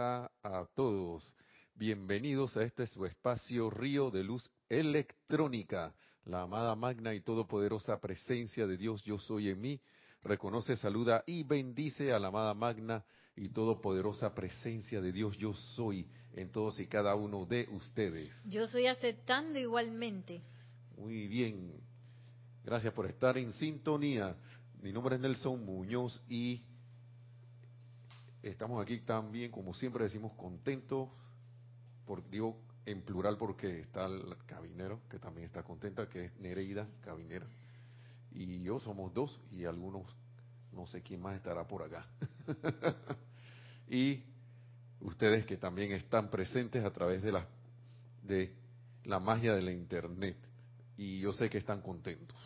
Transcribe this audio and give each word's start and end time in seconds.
Hola 0.00 0.32
a 0.42 0.66
todos. 0.74 1.34
Bienvenidos 1.74 2.56
a 2.56 2.62
este 2.62 2.86
su 2.86 3.04
espacio 3.04 3.68
Río 3.68 4.10
de 4.10 4.24
Luz 4.24 4.50
Electrónica. 4.70 5.94
La 6.24 6.40
amada 6.40 6.74
magna 6.74 7.12
y 7.12 7.20
todopoderosa 7.20 8.00
presencia 8.00 8.66
de 8.66 8.78
Dios 8.78 9.04
Yo 9.04 9.18
Soy 9.18 9.50
en 9.50 9.60
mí 9.60 9.78
reconoce, 10.22 10.76
saluda 10.76 11.22
y 11.26 11.42
bendice 11.42 12.14
a 12.14 12.18
la 12.18 12.28
amada 12.28 12.54
magna 12.54 13.04
y 13.36 13.50
todopoderosa 13.50 14.34
presencia 14.34 15.02
de 15.02 15.12
Dios 15.12 15.36
Yo 15.36 15.52
Soy 15.52 16.08
en 16.32 16.50
todos 16.50 16.80
y 16.80 16.86
cada 16.86 17.14
uno 17.14 17.44
de 17.44 17.68
ustedes. 17.70 18.30
Yo 18.46 18.66
soy 18.66 18.86
aceptando 18.86 19.58
igualmente. 19.58 20.40
Muy 20.96 21.28
bien. 21.28 21.78
Gracias 22.64 22.94
por 22.94 23.04
estar 23.04 23.36
en 23.36 23.52
sintonía. 23.52 24.34
Mi 24.80 24.94
nombre 24.94 25.16
es 25.16 25.20
Nelson 25.20 25.62
Muñoz 25.62 26.22
y 26.26 26.64
estamos 28.42 28.82
aquí 28.82 29.00
también, 29.00 29.50
como 29.50 29.74
siempre 29.74 30.04
decimos, 30.04 30.32
contentos, 30.34 31.08
por, 32.06 32.28
digo 32.28 32.56
en 32.86 33.02
plural 33.02 33.36
porque 33.36 33.80
está 33.80 34.06
el 34.06 34.36
cabinero, 34.46 35.00
que 35.08 35.18
también 35.18 35.46
está 35.46 35.62
contenta, 35.62 36.08
que 36.08 36.26
es 36.26 36.40
Nereida, 36.40 36.88
cabinera, 37.02 37.46
y 38.32 38.62
yo 38.62 38.78
somos 38.80 39.12
dos, 39.12 39.40
y 39.52 39.64
algunos, 39.64 40.06
no 40.72 40.86
sé 40.86 41.02
quién 41.02 41.20
más 41.20 41.36
estará 41.36 41.66
por 41.66 41.82
acá. 41.82 42.06
y 43.88 44.22
ustedes 45.00 45.44
que 45.46 45.56
también 45.56 45.92
están 45.92 46.30
presentes 46.30 46.84
a 46.84 46.90
través 46.90 47.22
de 47.22 47.32
la, 47.32 47.46
de 48.22 48.52
la 49.04 49.20
magia 49.20 49.54
de 49.54 49.62
la 49.62 49.72
Internet, 49.72 50.36
y 50.96 51.20
yo 51.20 51.32
sé 51.32 51.48
que 51.48 51.58
están 51.58 51.80
contentos, 51.80 52.38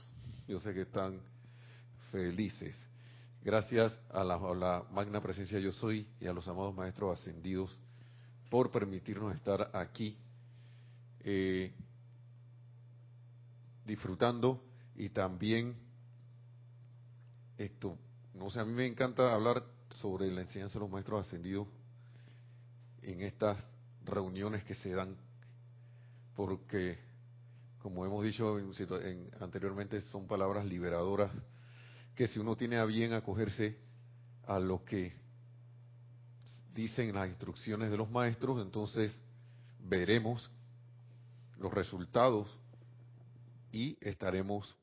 yo 0.47 0.59
sé 0.59 0.75
que 0.75 0.83
están 0.83 1.21
felices. 2.11 2.77
Gracias 3.45 4.01
a 4.11 4.25
la, 4.25 4.39
magna 4.91 5.21
presencia 5.21 5.59
yo 5.59 5.71
soy 5.71 6.09
y 6.19 6.27
a 6.27 6.33
los 6.33 6.49
amados 6.49 6.75
maestros 6.75 7.21
ascendidos 7.21 7.79
por 8.49 8.71
permitirnos 8.71 9.35
estar 9.35 9.71
aquí 9.75 10.17
eh, 11.21 11.71
disfrutando 13.85 14.65
y 14.97 15.11
también 15.11 15.77
esto, 17.59 17.99
no 18.33 18.49
sé, 18.49 18.61
a 18.61 18.65
mí 18.65 18.73
me 18.73 18.87
encanta 18.87 19.35
hablar 19.35 19.63
sobre 19.91 20.33
la 20.33 20.41
enseñanza 20.41 20.79
de 20.79 20.81
los 20.81 20.91
maestros 20.91 21.27
ascendidos 21.27 21.69
en 23.03 23.21
estas 23.21 23.63
reuniones 24.07 24.65
que 24.65 24.75
se 24.75 24.95
dan, 24.95 25.19
porque, 26.35 26.99
como 27.83 28.07
hemos 28.07 28.25
dicho 28.25 28.57
anteriormente, 29.39 30.01
son 30.01 30.27
palabras 30.27 30.65
liberadoras 30.65 31.31
que 32.15 32.29
si 32.29 32.39
uno 32.39 32.57
tiene 32.57 32.79
a 32.79 32.85
bien 32.85 33.13
acogerse 33.13 33.77
a 34.47 34.59
lo 34.59 34.85
que 34.85 35.13
dicen 36.73 37.15
las 37.15 37.29
instrucciones 37.29 37.91
de 37.91 37.97
los 37.97 38.11
maestros, 38.11 38.61
entonces 38.63 39.21
veremos 39.81 40.51
los 41.59 41.73
resultados 41.73 42.49
y 43.73 43.97
estaremos 44.01 44.77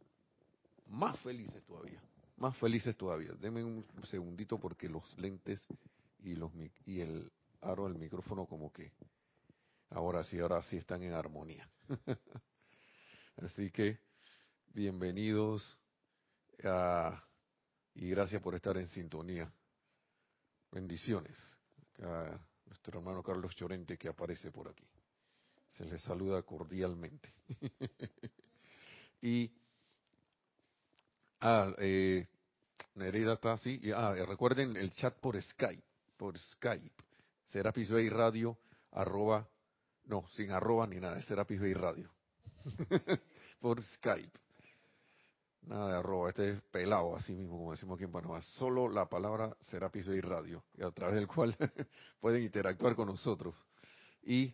más 0.88 1.20
felices 1.20 1.64
todavía, 1.66 2.02
más 2.38 2.58
felices 2.58 2.96
todavía. 2.98 3.32
Denme 3.34 3.64
un 3.64 3.86
segundito 4.04 4.60
porque 4.60 4.90
los 4.90 5.18
lentes 5.18 5.66
y 6.24 6.36
los 6.36 6.52
y 6.86 7.00
el 7.00 7.32
aro 7.62 7.88
del 7.88 7.98
micrófono 7.98 8.46
como 8.46 8.72
que 8.72 8.92
ahora 9.90 10.24
sí, 10.24 10.40
ahora 10.40 10.62
sí 10.64 10.78
están 10.78 11.04
en 11.04 11.14
armonía. 11.14 11.70
Así 13.38 13.72
que 13.72 14.00
bienvenidos 14.74 15.78
y 17.96 18.10
gracias 18.10 18.42
por 18.42 18.56
estar 18.56 18.78
en 18.78 18.88
sintonía. 18.88 19.52
Bendiciones 20.72 21.38
a 22.02 22.40
nuestro 22.66 23.00
hermano 23.00 23.24
Carlos 23.24 23.56
Chorente 23.56 23.98
que 23.98 24.10
aparece 24.10 24.52
por 24.52 24.70
aquí. 24.70 24.88
Se 25.70 25.86
les 25.86 26.02
saluda 26.02 26.42
cordialmente. 26.44 27.34
y 29.22 29.52
ah, 31.40 31.74
eh, 31.80 32.28
Nereida 32.96 33.34
está 33.34 33.54
así. 33.54 33.82
Ah, 33.96 34.14
recuerden 34.28 34.76
el 34.78 34.92
chat 34.92 35.16
por 35.20 35.42
Skype, 35.42 35.84
por 36.18 36.38
Skype. 36.38 37.04
Serapis 37.46 37.90
Bay 37.90 38.10
Radio, 38.10 38.58
arroba, 38.92 39.48
no, 40.06 40.28
sin 40.30 40.52
arroba 40.52 40.88
ni 40.88 41.00
nada, 41.00 41.22
Serapis 41.24 41.60
Bay 41.60 41.74
Radio. 41.74 42.10
por 43.60 43.82
Skype. 43.82 44.40
Nada 45.64 45.92
de 45.92 45.98
arroba, 45.98 46.30
este 46.30 46.50
es 46.50 46.62
pelado, 46.64 47.16
así 47.16 47.34
mismo, 47.34 47.58
como 47.58 47.72
decimos 47.72 47.96
aquí 47.96 48.06
en 48.06 48.12
Panamá. 48.12 48.42
Solo 48.42 48.90
la 48.90 49.08
palabra 49.08 49.56
Serapis 49.62 50.08
Bay 50.08 50.22
Radio, 50.22 50.64
a 50.84 50.92
través 50.92 51.16
del 51.16 51.28
cual 51.28 51.56
pueden 52.20 52.44
interactuar 52.44 52.96
con 52.96 53.08
nosotros. 53.08 53.54
Y 54.24 54.54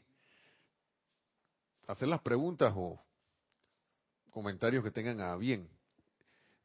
hacer 1.87 2.09
las 2.09 2.21
preguntas 2.21 2.73
o 2.75 2.99
comentarios 4.31 4.83
que 4.83 4.91
tengan 4.91 5.21
a 5.21 5.35
bien 5.37 5.69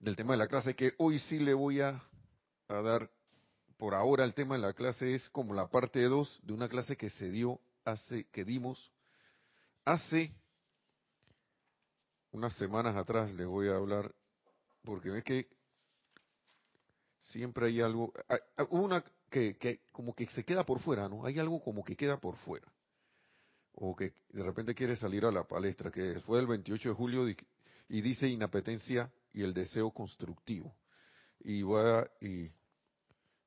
del 0.00 0.16
tema 0.16 0.32
de 0.32 0.38
la 0.38 0.48
clase, 0.48 0.74
que 0.74 0.92
hoy 0.98 1.20
sí 1.20 1.38
le 1.38 1.54
voy 1.54 1.80
a, 1.80 2.02
dar, 2.68 3.08
por 3.76 3.94
ahora 3.94 4.24
el 4.24 4.34
tema 4.34 4.56
de 4.56 4.62
la 4.62 4.72
clase 4.72 5.14
es 5.14 5.30
como 5.30 5.54
la 5.54 5.68
parte 5.68 6.02
2 6.02 6.40
de 6.42 6.52
una 6.52 6.68
clase 6.68 6.96
que 6.96 7.08
se 7.10 7.30
dio 7.30 7.60
hace, 7.84 8.24
que 8.24 8.44
dimos 8.44 8.90
hace 9.84 10.34
unas 12.32 12.52
semanas 12.54 12.96
atrás, 12.96 13.32
le 13.32 13.44
voy 13.44 13.68
a 13.68 13.76
hablar 13.76 14.12
porque 14.84 15.10
ves 15.10 15.24
que 15.24 15.48
siempre 17.22 17.66
hay 17.66 17.80
algo, 17.80 18.12
una 18.70 19.04
que, 19.30 19.56
que 19.56 19.80
como 19.92 20.14
que 20.14 20.26
se 20.26 20.44
queda 20.44 20.64
por 20.64 20.80
fuera, 20.80 21.08
¿no? 21.08 21.24
Hay 21.24 21.38
algo 21.38 21.62
como 21.62 21.84
que 21.84 21.96
queda 21.96 22.18
por 22.18 22.36
fuera. 22.36 22.70
O 23.74 23.96
que 23.96 24.12
de 24.30 24.42
repente 24.42 24.74
quiere 24.74 24.96
salir 24.96 25.24
a 25.24 25.32
la 25.32 25.44
palestra, 25.44 25.90
que 25.90 26.20
fue 26.20 26.40
el 26.40 26.46
28 26.46 26.90
de 26.90 26.94
julio 26.94 27.28
y 27.28 28.00
dice 28.00 28.28
inapetencia 28.28 29.10
y 29.32 29.42
el 29.42 29.54
deseo 29.54 29.90
constructivo. 29.90 30.74
Y 31.40 31.62
voy 31.62 31.82
a, 31.84 32.10
y 32.20 32.50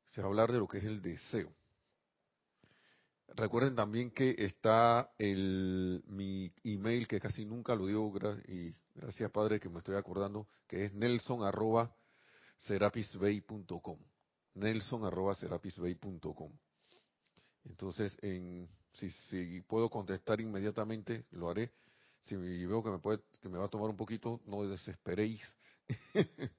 se 0.08 0.22
va 0.22 0.28
a 0.28 0.30
hablar 0.30 0.52
de 0.52 0.60
lo 0.60 0.68
que 0.68 0.80
es 0.80 0.84
el 0.84 1.02
deseo. 1.02 1.54
Recuerden 3.28 3.76
también 3.76 4.12
que 4.12 4.36
está 4.38 5.12
el, 5.18 6.04
mi 6.08 6.54
email, 6.64 7.08
que 7.08 7.20
casi 7.20 7.46
nunca 7.46 7.76
lo 7.76 7.88
digo, 7.88 8.14
y 8.48 8.74
gracias 8.94 9.32
Padre 9.32 9.60
que 9.60 9.68
me 9.68 9.80
estoy 9.80 9.96
acordando, 9.96 10.48
que 10.68 10.86
es 10.86 10.94
nelson 10.94 11.44
arroba 11.44 11.94
serapisbay.com. 12.58 14.00
Nelson 14.56 15.04
arroba. 15.04 15.36
Entonces, 17.66 18.18
en, 18.22 18.70
si, 18.94 19.10
si 19.10 19.62
puedo 19.62 19.90
contestar 19.90 20.40
inmediatamente, 20.40 21.26
lo 21.32 21.50
haré. 21.50 21.72
Si 22.24 22.36
veo 22.36 22.84
que 22.84 22.90
me, 22.90 23.00
puede, 23.00 23.20
que 23.42 23.50
me 23.50 23.58
va 23.58 23.66
a 23.66 23.70
tomar 23.70 23.90
un 23.90 23.98
poquito, 23.98 24.42
no 24.46 24.64
desesperéis. 24.64 25.42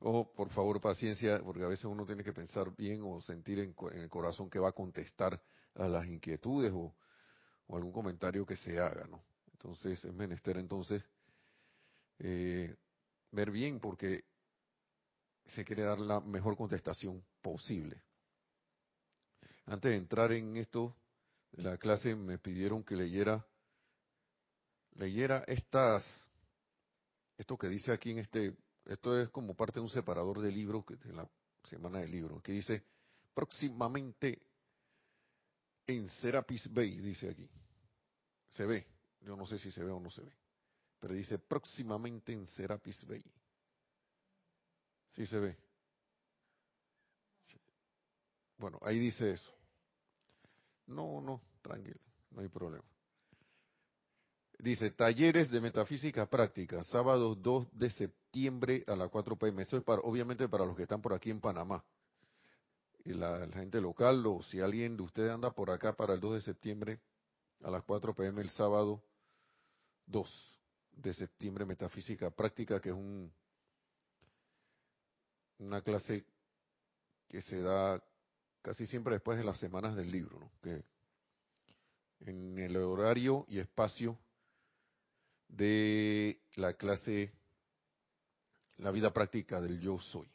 o 0.00 0.30
por 0.34 0.50
favor 0.50 0.80
paciencia, 0.80 1.40
porque 1.42 1.62
a 1.62 1.68
veces 1.68 1.84
uno 1.84 2.04
tiene 2.04 2.24
que 2.24 2.32
pensar 2.32 2.74
bien 2.76 3.02
o 3.04 3.20
sentir 3.22 3.60
en, 3.60 3.74
en 3.92 4.00
el 4.00 4.08
corazón 4.08 4.50
que 4.50 4.58
va 4.58 4.70
a 4.70 4.72
contestar 4.72 5.40
a 5.78 5.88
las 5.88 6.06
inquietudes 6.06 6.72
o, 6.74 6.94
algún 7.70 7.92
comentario 7.92 8.46
que 8.46 8.56
se 8.56 8.78
haga, 8.78 9.06
¿no? 9.06 9.22
Entonces 9.52 10.02
es 10.02 10.14
menester 10.14 10.56
entonces 10.56 11.04
eh, 12.18 12.74
ver 13.30 13.50
bien 13.50 13.78
porque 13.78 14.24
se 15.46 15.64
quiere 15.64 15.82
dar 15.82 15.98
la 15.98 16.20
mejor 16.20 16.56
contestación 16.56 17.22
posible. 17.42 18.02
Antes 19.66 19.90
de 19.90 19.96
entrar 19.98 20.32
en 20.32 20.56
esto, 20.56 20.96
de 21.52 21.62
la 21.62 21.76
clase 21.76 22.14
me 22.14 22.38
pidieron 22.38 22.82
que 22.82 22.96
leyera 22.96 23.46
leyera 24.94 25.44
estas 25.46 26.04
esto 27.36 27.56
que 27.56 27.68
dice 27.68 27.92
aquí 27.92 28.10
en 28.10 28.18
este 28.18 28.56
esto 28.84 29.18
es 29.18 29.28
como 29.30 29.54
parte 29.54 29.74
de 29.74 29.80
un 29.80 29.90
separador 29.90 30.40
de 30.40 30.50
libros 30.50 30.84
de 30.86 31.12
la 31.12 31.28
semana 31.64 32.00
del 32.00 32.10
libro 32.10 32.40
que 32.40 32.52
dice 32.52 32.82
próximamente 33.34 34.42
en 35.88 36.06
Serapis 36.08 36.72
Bay, 36.72 37.00
dice 37.00 37.30
aquí. 37.30 37.48
Se 38.50 38.64
ve, 38.64 38.86
yo 39.22 39.34
no 39.36 39.46
sé 39.46 39.58
si 39.58 39.72
se 39.72 39.82
ve 39.82 39.90
o 39.90 39.98
no 39.98 40.10
se 40.10 40.22
ve, 40.22 40.32
pero 41.00 41.14
dice 41.14 41.38
próximamente 41.38 42.32
en 42.32 42.46
Serapis 42.46 43.04
Bay. 43.06 43.24
Sí 45.10 45.26
se 45.26 45.38
ve. 45.38 45.56
Bueno, 48.58 48.78
ahí 48.82 48.98
dice 48.98 49.32
eso. 49.32 49.52
No, 50.86 51.20
no, 51.20 51.40
tranquilo, 51.62 52.00
no 52.30 52.42
hay 52.42 52.48
problema. 52.48 52.84
Dice, 54.58 54.90
talleres 54.90 55.50
de 55.50 55.60
metafísica 55.60 56.26
práctica, 56.26 56.82
sábado 56.84 57.36
2 57.36 57.78
de 57.78 57.90
septiembre 57.90 58.84
a 58.88 58.96
las 58.96 59.08
4 59.08 59.36
pm. 59.36 59.62
Eso 59.62 59.76
es 59.76 59.84
para, 59.84 60.00
obviamente 60.02 60.48
para 60.48 60.66
los 60.66 60.76
que 60.76 60.82
están 60.82 61.00
por 61.00 61.14
aquí 61.14 61.30
en 61.30 61.40
Panamá 61.40 61.84
la, 63.14 63.46
gente 63.52 63.80
local, 63.80 64.26
o 64.26 64.42
si 64.42 64.60
alguien 64.60 64.96
de 64.96 65.02
ustedes 65.02 65.30
anda 65.30 65.50
por 65.50 65.70
acá 65.70 65.94
para 65.94 66.14
el 66.14 66.20
2 66.20 66.34
de 66.34 66.40
septiembre 66.42 67.00
a 67.62 67.70
las 67.70 67.82
4 67.84 68.14
pm 68.14 68.40
el 68.40 68.50
sábado 68.50 69.02
2 70.06 70.60
de 70.92 71.12
septiembre, 71.14 71.64
Metafísica 71.64 72.30
Práctica, 72.30 72.80
que 72.80 72.90
es 72.90 72.94
un, 72.94 73.32
una 75.58 75.82
clase 75.82 76.24
que 77.28 77.40
se 77.42 77.60
da 77.60 78.02
casi 78.62 78.86
siempre 78.86 79.14
después 79.14 79.38
de 79.38 79.44
las 79.44 79.58
semanas 79.58 79.96
del 79.96 80.10
libro, 80.10 80.38
¿no? 80.40 80.50
que 80.62 80.84
en 82.20 82.58
el 82.58 82.76
horario 82.76 83.44
y 83.48 83.58
espacio 83.58 84.18
de 85.48 86.40
la 86.56 86.74
clase 86.74 87.32
La 88.78 88.90
vida 88.90 89.12
práctica 89.12 89.60
del 89.60 89.80
yo 89.80 89.98
soy. 89.98 90.28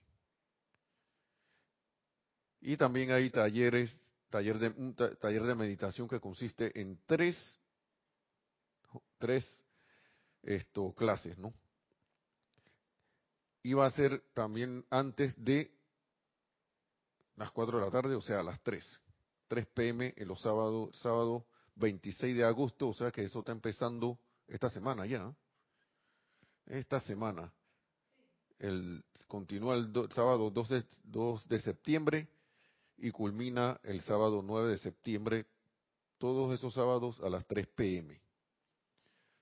Y 2.65 2.77
también 2.77 3.11
hay 3.11 3.29
talleres, 3.29 3.93
taller 4.29 4.57
de, 4.57 4.69
un 4.69 4.95
taller 4.95 5.43
de 5.43 5.53
meditación 5.53 6.07
que 6.07 6.21
consiste 6.21 6.79
en 6.79 6.97
tres, 7.05 7.37
tres 9.17 9.45
esto, 10.43 10.93
clases, 10.93 11.37
¿no? 11.37 11.53
Iba 13.63 13.85
a 13.85 13.91
ser 13.91 14.23
también 14.33 14.85
antes 14.89 15.35
de 15.43 15.71
las 17.35 17.51
4 17.51 17.79
de 17.79 17.85
la 17.85 17.91
tarde, 17.91 18.15
o 18.15 18.21
sea, 18.21 18.39
a 18.39 18.43
las 18.43 18.61
3. 18.61 19.01
3 19.49 19.67
pm 19.67 20.13
en 20.15 20.27
los 20.29 20.41
sábados, 20.41 20.97
sábado 20.99 21.45
26 21.75 22.37
de 22.37 22.45
agosto, 22.45 22.87
o 22.87 22.93
sea 22.93 23.11
que 23.11 23.23
eso 23.23 23.39
está 23.39 23.51
empezando 23.51 24.17
esta 24.47 24.69
semana 24.69 25.05
ya. 25.05 25.33
Esta 26.65 27.01
semana. 27.01 27.51
El, 28.57 29.03
continúa 29.27 29.75
el 29.75 29.91
sábado 30.15 30.49
2 30.49 30.69
de, 30.69 30.85
2 31.03 31.49
de 31.49 31.59
septiembre 31.59 32.29
y 32.97 33.11
culmina 33.11 33.79
el 33.83 34.01
sábado 34.01 34.41
9 34.41 34.69
de 34.69 34.77
septiembre, 34.77 35.45
todos 36.17 36.53
esos 36.53 36.73
sábados 36.73 37.19
a 37.21 37.29
las 37.29 37.45
3 37.45 37.67
pm. 37.67 38.21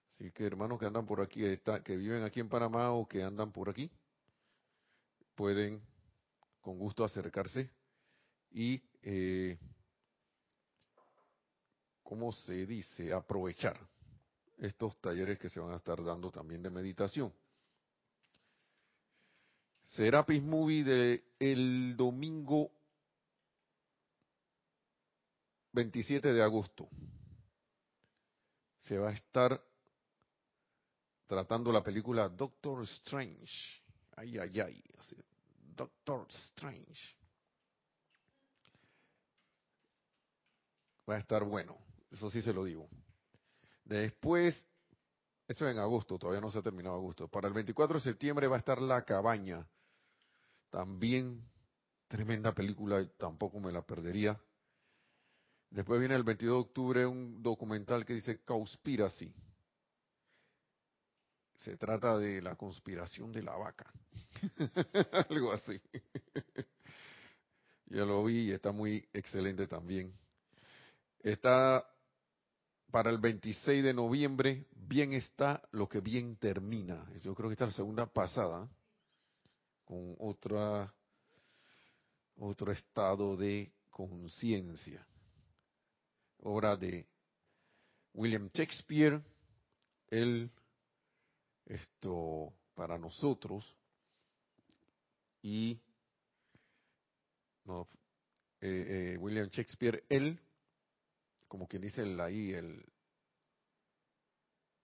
Así 0.09 0.31
que 0.31 0.45
hermanos 0.45 0.79
que 0.79 0.85
andan 0.85 1.05
por 1.05 1.21
aquí, 1.21 1.41
que 1.83 1.95
viven 1.97 2.23
aquí 2.23 2.39
en 2.39 2.49
Panamá 2.49 2.91
o 2.91 3.07
que 3.07 3.23
andan 3.23 3.51
por 3.51 3.69
aquí, 3.69 3.91
pueden 5.35 5.81
con 6.61 6.77
gusto 6.77 7.03
acercarse 7.03 7.69
y, 8.51 8.81
eh, 9.01 9.57
¿cómo 12.03 12.31
se 12.31 12.65
dice?, 12.65 13.13
aprovechar 13.13 13.79
estos 14.57 14.95
talleres 15.01 15.39
que 15.39 15.49
se 15.49 15.59
van 15.59 15.71
a 15.71 15.77
estar 15.77 16.03
dando 16.03 16.29
también 16.29 16.61
de 16.61 16.69
meditación. 16.69 17.33
Serapis 19.83 20.41
Movie 20.41 20.83
de 20.83 21.23
el 21.39 21.97
domingo 21.97 22.71
27 25.73 26.33
de 26.33 26.41
agosto. 26.41 26.89
Se 28.79 28.97
va 28.97 29.09
a 29.09 29.13
estar 29.13 29.63
tratando 31.27 31.71
la 31.71 31.83
película 31.83 32.27
Doctor 32.27 32.83
Strange. 32.83 33.81
Ay, 34.15 34.37
ay, 34.37 34.59
ay. 34.59 34.83
Doctor 35.75 36.27
Strange. 36.29 36.99
Va 41.09 41.15
a 41.15 41.19
estar 41.19 41.43
bueno, 41.43 41.77
eso 42.11 42.29
sí 42.29 42.41
se 42.41 42.53
lo 42.53 42.63
digo. 42.63 42.89
Después, 43.83 44.55
eso 45.47 45.67
en 45.67 45.79
agosto, 45.79 46.17
todavía 46.17 46.41
no 46.41 46.51
se 46.51 46.59
ha 46.59 46.61
terminado 46.61 46.95
agosto. 46.95 47.27
Para 47.27 47.47
el 47.47 47.53
24 47.53 47.97
de 47.97 48.03
septiembre 48.03 48.47
va 48.47 48.55
a 48.55 48.59
estar 48.59 48.81
La 48.81 49.03
Cabaña. 49.03 49.67
También 50.69 51.43
tremenda 52.07 52.53
película, 52.53 53.05
tampoco 53.17 53.59
me 53.59 53.71
la 53.71 53.81
perdería. 53.81 54.39
Después 55.71 56.01
viene 56.01 56.15
el 56.15 56.23
22 56.23 56.53
de 56.53 56.61
octubre 56.61 57.05
un 57.05 57.41
documental 57.41 58.05
que 58.05 58.13
dice 58.13 58.43
Conspiracy. 58.43 59.33
Se 61.55 61.77
trata 61.77 62.17
de 62.17 62.41
la 62.41 62.55
conspiración 62.55 63.31
de 63.31 63.41
la 63.41 63.55
vaca. 63.55 63.89
Algo 65.29 65.53
así. 65.53 65.79
ya 67.85 68.03
lo 68.03 68.25
vi 68.25 68.49
y 68.49 68.51
está 68.51 68.73
muy 68.73 69.07
excelente 69.13 69.65
también. 69.65 70.13
Está 71.19 71.87
para 72.91 73.09
el 73.09 73.19
26 73.19 73.81
de 73.81 73.93
noviembre, 73.93 74.67
bien 74.75 75.13
está 75.13 75.61
lo 75.71 75.87
que 75.87 76.01
bien 76.01 76.35
termina. 76.35 77.07
Yo 77.21 77.33
creo 77.33 77.47
que 77.47 77.53
está 77.53 77.67
la 77.67 77.71
segunda 77.71 78.05
pasada, 78.07 78.67
con 79.85 80.17
otra, 80.19 80.93
otro 82.35 82.73
estado 82.73 83.37
de 83.37 83.71
conciencia. 83.89 85.07
Obra 86.41 86.75
de 86.75 87.07
William 88.13 88.49
Shakespeare, 88.53 89.21
él, 90.07 90.51
esto, 91.65 92.53
para 92.75 92.97
nosotros, 92.97 93.75
y 95.41 95.79
no, 97.65 97.87
eh, 98.59 99.13
eh, 99.13 99.17
William 99.17 99.49
Shakespeare, 99.49 100.03
él 100.09 100.39
como 101.51 101.67
quien 101.67 101.81
dice 101.81 102.03
el, 102.03 102.17
ahí, 102.21 102.53
el, 102.53 102.81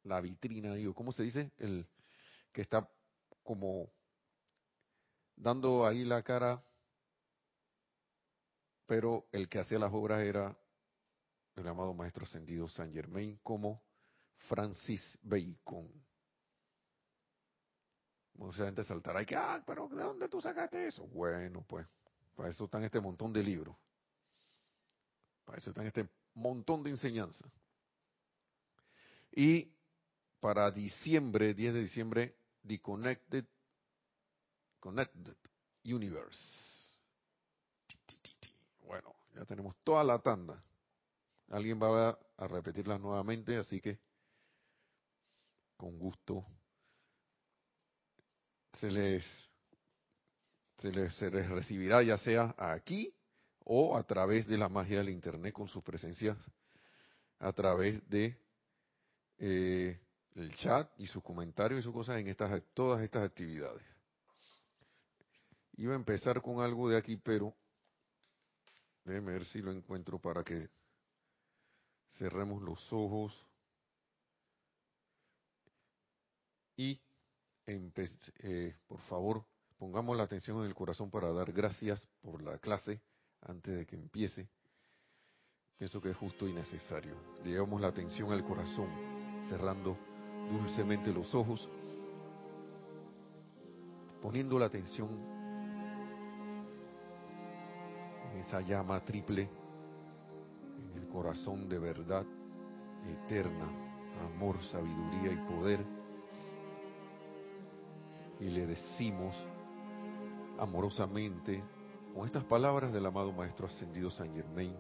la 0.03 0.19
vitrina, 0.19 0.73
digo, 0.75 0.93
¿cómo 0.93 1.13
se 1.13 1.23
dice? 1.23 1.49
El 1.57 1.87
que 2.51 2.59
está 2.59 2.89
como 3.41 3.89
dando 5.37 5.87
ahí 5.87 6.03
la 6.03 6.21
cara, 6.23 6.61
pero 8.85 9.29
el 9.31 9.47
que 9.47 9.59
hacía 9.59 9.79
las 9.79 9.93
obras 9.93 10.23
era 10.23 10.57
el 11.57 11.67
amado 11.67 11.93
Maestro 11.93 12.23
Ascendido 12.23 12.67
San 12.67 12.91
Germain 12.91 13.39
como 13.43 13.83
Francis 14.47 15.01
Bacon. 15.21 15.89
Mucha 18.35 18.65
gente 18.65 18.83
saltará 18.83 19.21
y 19.23 19.25
que, 19.25 19.35
ah, 19.35 19.63
pero 19.65 19.87
¿de 19.87 20.03
dónde 20.03 20.29
tú 20.29 20.39
sacaste 20.39 20.87
eso? 20.87 21.07
Bueno, 21.07 21.65
pues, 21.67 21.87
para 22.35 22.49
eso 22.49 22.65
están 22.65 22.83
este 22.83 22.99
montón 22.99 23.33
de 23.33 23.41
libros. 23.41 23.75
Para 25.43 25.57
eso 25.57 25.71
están 25.71 25.87
este 25.87 26.07
montón 26.35 26.83
de 26.83 26.91
enseñanza. 26.91 27.49
Y 29.31 29.73
para 30.39 30.69
diciembre, 30.69 31.53
10 31.55 31.73
de 31.73 31.81
diciembre, 31.81 32.37
The 32.67 32.79
Connected, 32.79 33.45
Connected 34.79 35.35
Universe. 35.83 36.99
Bueno, 38.85 39.15
ya 39.33 39.45
tenemos 39.45 39.75
toda 39.83 40.03
la 40.03 40.19
tanda. 40.19 40.63
Alguien 41.49 41.81
va 41.81 42.17
a 42.37 42.47
repetirla 42.47 42.97
nuevamente, 42.97 43.57
así 43.57 43.79
que 43.79 43.99
con 45.77 45.97
gusto 45.97 46.45
se 48.73 48.91
les, 48.91 49.23
se 50.77 50.91
les, 50.91 51.19
recibirá 51.49 52.03
ya 52.03 52.17
sea 52.17 52.53
aquí 52.57 53.13
o 53.63 53.95
a 53.95 54.03
través 54.03 54.47
de 54.47 54.57
la 54.57 54.69
magia 54.69 54.97
del 54.97 55.09
Internet 55.09 55.53
con 55.53 55.67
sus 55.67 55.83
presencias, 55.83 56.37
a 57.39 57.51
través 57.53 58.07
de 58.09 58.37
eh, 59.39 59.99
el 60.35 60.55
chat 60.55 60.89
y 60.97 61.07
sus 61.07 61.23
comentarios 61.23 61.79
y 61.79 61.83
sus 61.83 61.93
cosas 61.93 62.17
en 62.17 62.27
estas, 62.27 62.61
todas 62.73 63.01
estas 63.01 63.23
actividades. 63.23 63.83
Iba 65.77 65.93
a 65.93 65.97
empezar 65.97 66.41
con 66.41 66.61
algo 66.61 66.89
de 66.89 66.97
aquí, 66.97 67.17
pero 67.17 67.53
déjenme 69.03 69.33
ver 69.33 69.45
si 69.45 69.61
lo 69.61 69.71
encuentro 69.71 70.19
para 70.19 70.43
que 70.43 70.69
cerremos 72.17 72.61
los 72.61 72.91
ojos 72.91 73.45
y 76.75 76.99
eh, 77.65 78.75
por 78.87 78.99
favor 79.01 79.45
pongamos 79.77 80.15
la 80.15 80.23
atención 80.23 80.59
en 80.59 80.65
el 80.65 80.75
corazón 80.75 81.09
para 81.11 81.31
dar 81.31 81.51
gracias 81.51 82.07
por 82.21 82.41
la 82.41 82.57
clase 82.59 83.01
antes 83.41 83.77
de 83.77 83.85
que 83.85 83.95
empiece, 83.95 84.49
pienso 85.77 86.01
que 86.01 86.09
es 86.09 86.17
justo 86.17 86.47
y 86.47 86.53
necesario. 86.53 87.15
Llevamos 87.43 87.81
la 87.81 87.87
atención 87.87 88.31
al 88.31 88.43
corazón, 88.43 88.89
cerrando 89.49 89.97
dulcemente 90.51 91.11
los 91.11 91.33
ojos, 91.35 91.69
poniendo 94.21 94.57
la 94.57 94.65
atención 94.65 95.09
en 98.31 98.39
esa 98.39 98.61
llama 98.61 99.03
triple, 99.05 99.49
corazón 101.17 101.67
de 101.67 101.79
verdad 101.79 102.23
eterna, 103.25 103.67
amor, 104.35 104.55
sabiduría 104.65 105.31
y 105.31 105.51
poder. 105.51 105.79
Y 108.39 108.51
le 108.51 108.67
decimos 108.67 109.35
amorosamente, 110.59 111.63
con 112.13 112.27
estas 112.27 112.43
palabras 112.43 112.93
del 112.93 113.03
amado 113.03 113.31
Maestro 113.31 113.65
Ascendido 113.65 114.11
San 114.11 114.31
Germain, 114.35 114.75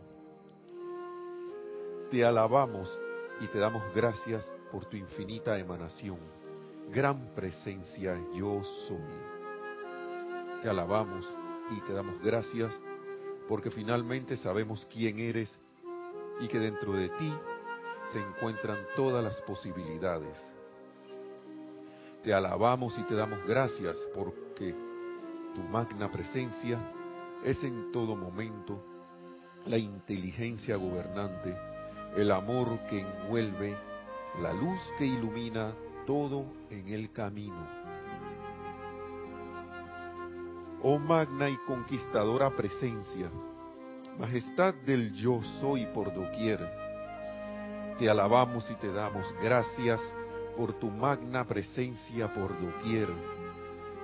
te 2.11 2.23
alabamos 2.23 2.95
y 3.41 3.47
te 3.47 3.57
damos 3.57 3.81
gracias 3.95 4.47
por 4.71 4.85
tu 4.85 4.95
infinita 4.95 5.57
emanación, 5.57 6.19
gran 6.93 7.33
presencia 7.33 8.15
yo 8.35 8.61
soy. 8.87 10.61
Te 10.61 10.69
alabamos 10.69 11.33
y 11.75 11.81
te 11.81 11.93
damos 11.93 12.21
gracias 12.21 12.79
porque 13.49 13.71
finalmente 13.71 14.37
sabemos 14.37 14.85
quién 14.91 15.17
eres 15.17 15.57
y 16.39 16.47
que 16.47 16.59
dentro 16.59 16.93
de 16.93 17.09
ti 17.09 17.33
se 18.11 18.19
encuentran 18.19 18.77
todas 18.95 19.23
las 19.23 19.41
posibilidades. 19.41 20.35
Te 22.23 22.33
alabamos 22.33 22.97
y 22.97 23.03
te 23.03 23.15
damos 23.15 23.39
gracias 23.45 23.97
porque 24.13 24.75
tu 25.55 25.61
magna 25.63 26.11
presencia 26.11 26.79
es 27.43 27.63
en 27.63 27.91
todo 27.91 28.15
momento 28.15 28.83
la 29.65 29.77
inteligencia 29.77 30.77
gobernante, 30.77 31.55
el 32.15 32.31
amor 32.31 32.79
que 32.89 33.01
envuelve, 33.01 33.75
la 34.41 34.53
luz 34.53 34.79
que 34.97 35.05
ilumina 35.05 35.73
todo 36.05 36.45
en 36.69 36.87
el 36.89 37.11
camino. 37.11 37.67
Oh 40.83 40.99
magna 40.99 41.49
y 41.49 41.57
conquistadora 41.65 42.49
presencia, 42.55 43.29
majestad 44.17 44.73
del 44.85 45.13
yo 45.13 45.41
soy 45.59 45.85
por 45.87 46.13
doquier, 46.13 46.59
te 47.99 48.09
alabamos 48.09 48.69
y 48.69 48.75
te 48.75 48.91
damos 48.91 49.33
gracias 49.41 50.01
por 50.55 50.73
tu 50.73 50.89
magna 50.89 51.45
presencia 51.45 52.31
por 52.33 52.59
doquier. 52.59 53.09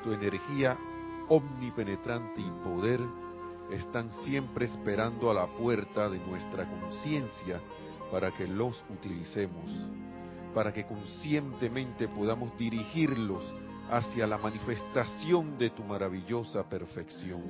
Tu 0.04 0.12
energía 0.14 0.78
omnipenetrante 1.30 2.42
y 2.42 2.52
poder 2.64 3.00
están 3.72 4.10
siempre 4.24 4.66
esperando 4.66 5.32
a 5.32 5.34
la 5.34 5.48
puerta 5.48 6.10
de 6.10 6.20
nuestra 6.20 6.66
conciencia 6.68 7.62
para 8.12 8.32
que 8.32 8.48
los 8.48 8.84
utilicemos, 8.90 9.72
para 10.54 10.74
que 10.74 10.86
conscientemente 10.86 12.08
podamos 12.08 12.56
dirigirlos 12.58 13.44
hacia 13.90 14.28
la 14.28 14.38
manifestación 14.38 15.58
de 15.58 15.70
tu 15.70 15.84
maravillosa 15.84 16.64
perfección. 16.68 17.42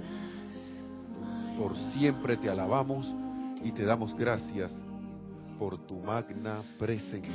Por 1.63 1.77
siempre 1.93 2.35
te 2.35 2.49
alabamos 2.49 3.07
y 3.63 3.71
te 3.71 3.85
damos 3.85 4.13
gracias 4.13 4.69
por 5.57 5.87
tu 5.87 5.95
magna 5.97 6.61
presencia. 6.77 7.31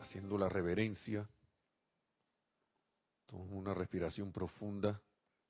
Haciendo 0.00 0.38
la 0.38 0.48
reverencia, 0.48 1.28
tomamos 3.26 3.52
una 3.52 3.74
respiración 3.74 4.32
profunda 4.32 4.98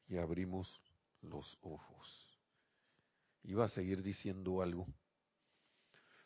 y 0.09 0.17
abrimos 0.17 0.83
los 1.23 1.57
ojos. 1.61 2.41
Iba 3.45 3.67
a 3.67 3.69
seguir 3.69 4.03
diciendo 4.03 4.63
algo, 4.63 4.89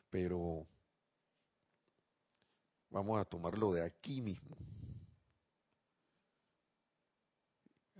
pero 0.09 0.67
vamos 2.89 3.21
a 3.21 3.27
tomarlo 3.27 3.75
de 3.75 3.85
aquí 3.85 4.23
mismo. 4.23 4.57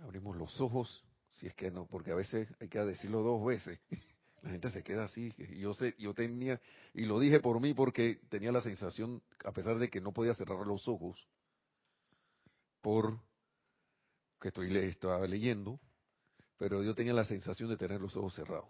Abrimos 0.01 0.35
los 0.35 0.59
ojos, 0.59 1.03
si 1.31 1.47
es 1.47 1.53
que 1.55 1.71
no, 1.71 1.85
porque 1.85 2.11
a 2.11 2.15
veces 2.15 2.47
hay 2.59 2.67
que 2.67 2.79
decirlo 2.79 3.21
dos 3.21 3.45
veces. 3.45 3.79
La 4.41 4.49
gente 4.49 4.69
se 4.71 4.83
queda 4.83 5.03
así. 5.03 5.33
Yo 5.57 5.73
sé, 5.75 5.95
yo 5.99 6.13
tenía 6.15 6.59
y 6.93 7.05
lo 7.05 7.19
dije 7.19 7.39
por 7.39 7.59
mí 7.61 7.75
porque 7.75 8.19
tenía 8.29 8.51
la 8.51 8.61
sensación, 8.61 9.21
a 9.45 9.51
pesar 9.51 9.77
de 9.77 9.89
que 9.89 10.01
no 10.01 10.13
podía 10.13 10.33
cerrar 10.33 10.65
los 10.65 10.87
ojos, 10.87 11.27
por 12.81 13.19
que 14.41 14.47
estoy 14.47 14.75
estaba 14.77 15.27
leyendo, 15.27 15.79
pero 16.57 16.81
yo 16.81 16.95
tenía 16.95 17.13
la 17.13 17.25
sensación 17.25 17.69
de 17.69 17.77
tener 17.77 18.01
los 18.01 18.15
ojos 18.15 18.33
cerrados. 18.33 18.69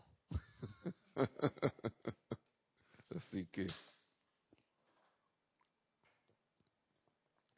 Así 3.15 3.45
que 3.47 3.67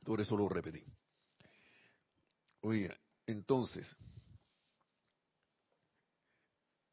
por 0.04 0.22
eso 0.22 0.38
lo 0.38 0.48
repetí. 0.48 0.84
Oiga, 2.62 2.96
entonces, 3.34 3.96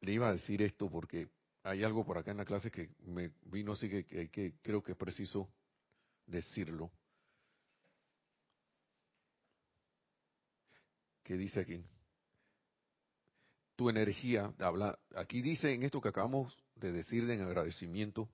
le 0.01 0.11
iba 0.11 0.27
a 0.27 0.33
decir 0.33 0.61
esto 0.61 0.89
porque 0.89 1.29
hay 1.63 1.83
algo 1.83 2.03
por 2.03 2.17
acá 2.17 2.31
en 2.31 2.37
la 2.37 2.45
clase 2.45 2.71
que 2.71 2.89
me 3.05 3.31
vino 3.43 3.73
así 3.73 3.87
que, 3.87 4.29
que, 4.29 4.55
creo 4.61 4.81
que 4.81 4.93
es 4.93 4.97
preciso 4.97 5.47
decirlo. 6.25 6.91
Que 11.23 11.37
dice 11.37 11.61
aquí, 11.61 11.85
tu 13.75 13.89
energía, 13.89 14.53
habla, 14.59 14.97
aquí 15.15 15.41
dice 15.41 15.73
en 15.73 15.83
esto 15.83 16.01
que 16.01 16.09
acabamos 16.09 16.57
de 16.75 16.91
decir 16.91 17.29
en 17.29 17.41
agradecimiento, 17.41 18.27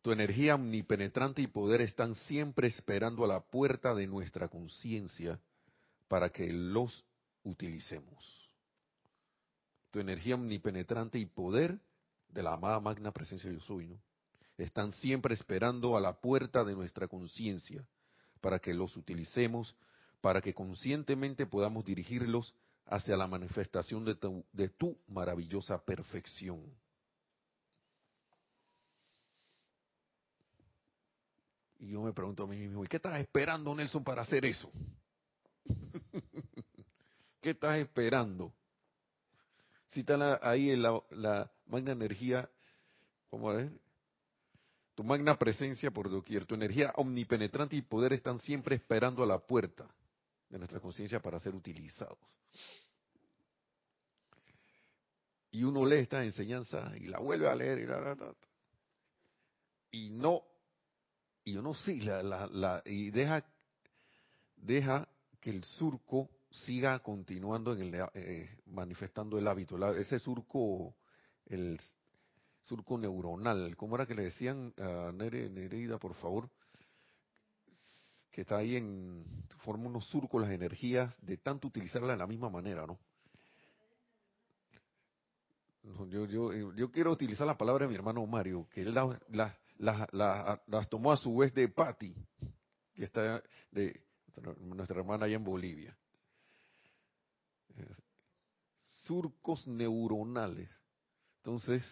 tu 0.00 0.12
energía 0.12 0.54
omnipenetrante 0.54 1.42
y 1.42 1.48
poder 1.48 1.80
están 1.80 2.14
siempre 2.14 2.68
esperando 2.68 3.24
a 3.24 3.28
la 3.28 3.40
puerta 3.40 3.94
de 3.94 4.06
nuestra 4.06 4.48
conciencia 4.48 5.40
para 6.08 6.30
que 6.30 6.52
los 6.52 7.04
utilicemos 7.42 8.44
tu 9.94 10.00
energía 10.00 10.34
omnipenetrante 10.34 11.20
y 11.20 11.24
poder 11.24 11.78
de 12.26 12.42
la 12.42 12.54
amada 12.54 12.80
magna 12.80 13.12
presencia 13.12 13.48
yo 13.52 13.60
soy, 13.60 13.86
¿no? 13.86 13.96
Están 14.58 14.90
siempre 14.90 15.34
esperando 15.34 15.96
a 15.96 16.00
la 16.00 16.20
puerta 16.20 16.64
de 16.64 16.74
nuestra 16.74 17.06
conciencia 17.06 17.86
para 18.40 18.58
que 18.58 18.74
los 18.74 18.96
utilicemos, 18.96 19.76
para 20.20 20.40
que 20.40 20.52
conscientemente 20.52 21.46
podamos 21.46 21.84
dirigirlos 21.84 22.56
hacia 22.86 23.16
la 23.16 23.28
manifestación 23.28 24.04
de 24.04 24.16
tu, 24.16 24.44
de 24.52 24.68
tu 24.68 24.98
maravillosa 25.06 25.84
perfección. 25.84 26.60
Y 31.78 31.90
yo 31.90 32.02
me 32.02 32.12
pregunto 32.12 32.42
a 32.42 32.46
mí 32.48 32.56
mismo, 32.56 32.84
¿y 32.84 32.88
qué 32.88 32.96
estás 32.96 33.20
esperando, 33.20 33.72
Nelson, 33.76 34.02
para 34.02 34.22
hacer 34.22 34.44
eso? 34.44 34.72
¿Qué 37.40 37.50
estás 37.50 37.78
esperando? 37.78 38.52
Si 39.88 40.00
está 40.00 40.40
ahí 40.42 40.74
la, 40.76 41.00
la 41.10 41.50
magna 41.66 41.92
energía, 41.92 42.48
¿cómo 43.30 43.52
es? 43.52 43.70
Tu 44.94 45.04
magna 45.04 45.38
presencia 45.38 45.90
por 45.90 46.10
doquier, 46.10 46.44
tu 46.46 46.54
energía 46.54 46.92
omnipenetrante 46.96 47.76
y 47.76 47.82
poder 47.82 48.12
están 48.12 48.38
siempre 48.40 48.76
esperando 48.76 49.22
a 49.22 49.26
la 49.26 49.38
puerta 49.38 49.88
de 50.48 50.58
nuestra 50.58 50.80
conciencia 50.80 51.20
para 51.20 51.38
ser 51.38 51.54
utilizados. 51.54 52.18
Y 55.50 55.62
uno 55.62 55.84
lee 55.84 55.96
esta 55.96 56.24
enseñanza 56.24 56.92
y 56.96 57.06
la 57.06 57.18
vuelve 57.18 57.48
a 57.48 57.54
leer 57.54 57.78
y, 57.78 57.86
la, 57.86 58.34
y 59.92 60.10
no, 60.10 60.42
y 61.44 61.56
uno 61.56 61.74
sí, 61.74 62.00
la, 62.00 62.22
la, 62.22 62.82
y 62.84 63.10
deja, 63.10 63.44
deja 64.56 65.08
que 65.44 65.50
el 65.50 65.62
surco 65.62 66.30
siga 66.50 66.98
continuando 67.00 67.74
en 67.74 67.82
el, 67.82 68.08
eh, 68.14 68.48
manifestando 68.64 69.38
el 69.38 69.46
hábito, 69.46 69.76
ese 69.94 70.18
surco, 70.18 70.96
el 71.44 71.78
surco 72.62 72.96
neuronal, 72.96 73.76
¿cómo 73.76 73.96
era 73.96 74.06
que 74.06 74.14
le 74.14 74.22
decían 74.22 74.72
a 74.78 75.12
Nereida, 75.12 75.98
por 75.98 76.14
favor? 76.14 76.48
Que 78.30 78.40
está 78.40 78.56
ahí 78.56 78.76
en, 78.76 79.22
forma 79.58 79.86
unos 79.88 80.06
surcos 80.06 80.40
las 80.40 80.50
energías 80.50 81.14
de 81.20 81.36
tanto 81.36 81.68
utilizarla 81.68 82.12
de 82.12 82.18
la 82.18 82.26
misma 82.26 82.48
manera, 82.48 82.86
¿no? 82.86 82.98
Yo, 86.08 86.24
yo, 86.24 86.72
yo 86.72 86.90
quiero 86.90 87.10
utilizar 87.10 87.46
la 87.46 87.58
palabra 87.58 87.84
de 87.84 87.90
mi 87.90 87.96
hermano 87.96 88.26
Mario, 88.26 88.66
que 88.72 88.80
él 88.80 88.94
las 88.94 90.88
tomó 90.88 91.12
a 91.12 91.18
su 91.18 91.36
vez 91.36 91.52
de 91.52 91.68
Patti, 91.68 92.14
que 92.94 93.04
está 93.04 93.42
de 93.70 94.03
nuestra 94.42 94.98
hermana 94.98 95.26
allá 95.26 95.36
en 95.36 95.44
Bolivia 95.44 95.96
surcos 99.06 99.66
neuronales. 99.66 100.68
Entonces, 101.38 101.82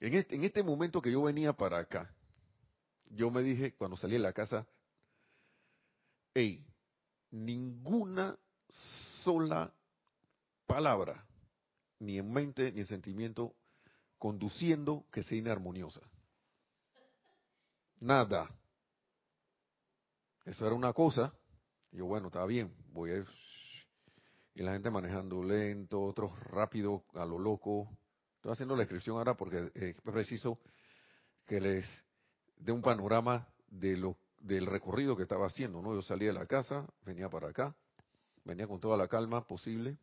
en 0.00 0.14
este, 0.14 0.34
en 0.34 0.44
este 0.44 0.62
momento 0.62 1.00
que 1.00 1.12
yo 1.12 1.22
venía 1.22 1.52
para 1.52 1.78
acá, 1.78 2.14
yo 3.06 3.30
me 3.30 3.42
dije 3.42 3.74
cuando 3.74 3.96
salí 3.96 4.14
de 4.14 4.18
la 4.20 4.32
casa, 4.32 4.66
hey, 6.34 6.64
ninguna 7.30 8.36
sola 9.22 9.72
palabra, 10.66 11.26
ni 12.00 12.18
en 12.18 12.32
mente 12.32 12.72
ni 12.72 12.80
en 12.80 12.86
sentimiento, 12.86 13.54
conduciendo 14.18 15.06
que 15.10 15.22
sea 15.22 15.38
inarmoniosa. 15.38 16.00
Nada. 18.00 18.50
Eso 20.44 20.66
era 20.66 20.74
una 20.74 20.92
cosa. 20.92 21.32
yo, 21.90 22.06
bueno, 22.06 22.26
está 22.28 22.44
bien, 22.44 22.74
voy 22.92 23.10
a 23.12 23.24
y 24.56 24.62
la 24.62 24.72
gente 24.72 24.90
manejando 24.90 25.42
lento, 25.42 26.00
otros 26.00 26.38
rápido, 26.44 27.04
a 27.14 27.24
lo 27.24 27.38
loco. 27.38 27.88
Estoy 28.36 28.52
haciendo 28.52 28.76
la 28.76 28.82
descripción 28.82 29.16
ahora 29.16 29.36
porque 29.36 29.70
es 29.74 30.00
preciso 30.02 30.60
que 31.44 31.60
les 31.60 31.84
dé 32.56 32.70
un 32.70 32.80
panorama 32.80 33.48
de 33.66 33.96
lo, 33.96 34.16
del 34.38 34.66
recorrido 34.66 35.16
que 35.16 35.24
estaba 35.24 35.46
haciendo. 35.46 35.82
¿no? 35.82 35.92
Yo 35.92 36.02
salí 36.02 36.26
de 36.26 36.32
la 36.32 36.46
casa, 36.46 36.86
venía 37.04 37.28
para 37.28 37.48
acá, 37.48 37.74
venía 38.44 38.68
con 38.68 38.78
toda 38.78 38.96
la 38.96 39.08
calma 39.08 39.44
posible. 39.44 39.98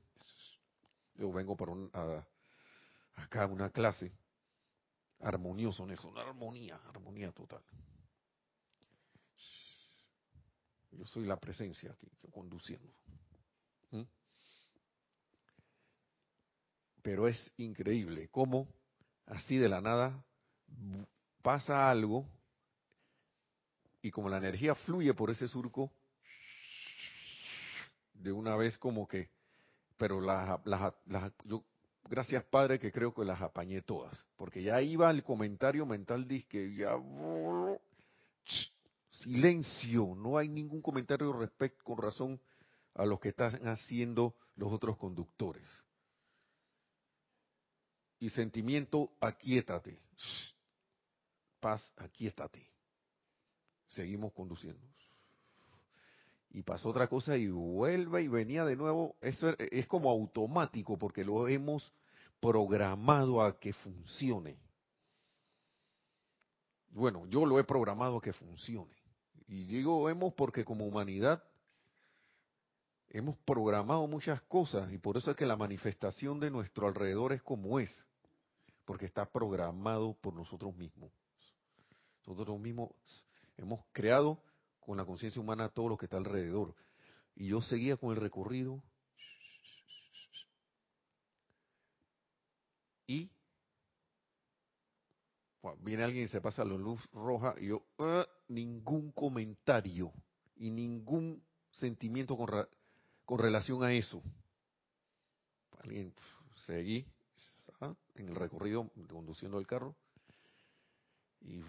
Yo 1.16 1.32
vengo 1.32 1.56
para 1.56 1.72
un, 1.72 1.90
a, 1.94 2.26
acá 3.16 3.46
una 3.46 3.70
clase 3.70 4.12
armonioso 5.22 5.84
en 5.84 5.92
eso, 5.92 6.10
una 6.10 6.22
armonía, 6.24 6.78
armonía 6.90 7.32
total. 7.32 7.62
Yo 11.02 11.08
soy 11.08 11.26
la 11.26 11.38
presencia 11.38 11.90
aquí, 11.90 12.08
conduciendo. 12.30 12.94
¿Mm? 13.90 14.04
Pero 17.02 17.28
es 17.28 17.52
increíble 17.58 18.30
cómo 18.30 18.68
así 19.26 19.58
de 19.58 19.68
la 19.68 19.82
nada 19.82 20.24
pasa 21.42 21.90
algo 21.90 22.30
y 24.04 24.12
como 24.12 24.30
la 24.30 24.38
energía 24.38 24.76
fluye 24.76 25.16
por 25.16 25.32
ese 25.32 25.48
surco, 25.48 25.92
de 28.14 28.32
una 28.32 28.56
vez 28.56 28.78
como 28.78 29.08
que, 29.08 29.32
pero 29.98 30.22
las, 30.22 30.64
las, 30.68 30.94
las, 31.08 31.34
yo, 31.46 31.64
gracias 32.12 32.44
Padre 32.44 32.78
que 32.78 32.92
creo 32.92 33.12
que 33.12 33.26
las 33.26 33.42
apañé 33.42 33.82
todas, 33.82 34.24
porque 34.36 34.62
ya 34.62 34.80
iba 34.84 35.10
el 35.10 35.24
comentario 35.24 35.88
mental, 35.88 36.28
que 36.48 36.76
ya, 36.76 36.96
silencio, 39.12 40.16
no 40.16 40.38
hay 40.38 40.50
ningún 40.50 40.82
comentario 40.82 41.32
respecto 41.34 41.84
con 41.84 41.98
razón 41.98 42.42
a 42.96 43.06
lo 43.06 43.20
que 43.20 43.30
están 43.30 43.56
haciendo 43.68 44.36
los 44.56 44.72
otros 44.72 44.98
conductores. 44.98 45.68
Y 48.20 48.30
sentimiento, 48.30 49.12
aquíétate. 49.20 50.00
Paz, 51.60 51.94
aquíétate. 51.98 52.68
Seguimos 53.90 54.34
conduciendo. 54.34 54.86
Y 56.52 56.64
pasó 56.64 56.90
otra 56.90 57.08
cosa 57.08 57.38
y 57.38 57.48
vuelve 57.48 58.24
y 58.24 58.28
venía 58.28 58.66
de 58.66 58.76
nuevo. 58.76 59.16
Eso 59.22 59.56
es 59.58 59.88
como 59.88 60.10
automático 60.10 60.98
porque 60.98 61.24
lo 61.24 61.48
hemos 61.48 61.94
programado 62.40 63.42
a 63.42 63.58
que 63.58 63.74
funcione. 63.74 64.58
Bueno, 66.90 67.26
yo 67.28 67.46
lo 67.46 67.58
he 67.60 67.64
programado 67.64 68.18
a 68.18 68.22
que 68.22 68.34
funcione. 68.34 69.01
Y 69.48 69.66
digo 69.66 70.10
hemos 70.10 70.34
porque 70.34 70.64
como 70.64 70.86
humanidad 70.86 71.44
hemos 73.10 73.38
programado 73.40 74.08
muchas 74.08 74.42
cosas 74.44 74.92
y 74.92 74.98
por 74.98 75.18
eso 75.18 75.32
es 75.32 75.38
que 75.38 75.46
la 75.46 75.58
manifestación 75.58 76.40
de 76.40 76.50
nuestro 76.50 76.88
alrededor 76.88 77.34
es 77.34 77.42
como 77.42 77.80
es, 77.80 78.06
porque 78.86 79.06
está 79.06 79.26
programado 79.26 80.14
por 80.22 80.34
nosotros 80.34 80.76
mismos. 80.76 81.12
Nosotros 82.26 82.60
mismos 82.60 82.92
hemos 83.58 83.82
creado 83.92 84.42
con 84.80 84.98
la 84.98 85.06
conciencia 85.06 85.42
humana 85.42 85.70
todo 85.70 85.90
lo 85.90 85.98
que 85.98 86.06
está 86.06 86.18
alrededor. 86.18 86.74
Y 87.36 87.48
yo 87.48 87.62
seguía 87.62 87.98
con 87.98 88.12
el 88.12 88.18
recorrido 88.18 88.82
y 93.08 93.30
viene 95.80 96.04
alguien 96.04 96.26
y 96.26 96.28
se 96.28 96.42
pasa 96.42 96.64
la 96.64 96.74
luz 96.74 97.02
roja 97.12 97.56
y 97.60 97.68
yo, 97.68 97.84
ah, 98.00 98.26
ningún 98.54 99.12
comentario 99.12 100.12
y 100.56 100.70
ningún 100.70 101.42
sentimiento 101.72 102.36
con, 102.36 102.50
con 103.26 103.40
relación 103.40 103.84
a 103.84 103.94
eso. 103.94 104.22
Alguien, 105.80 106.14
seguí 106.66 107.06
en 108.16 108.30
el 108.30 108.36
recorrido 108.36 108.92
conduciendo 109.10 109.58
el 109.58 109.66
carro 109.66 109.96
y 111.42 111.60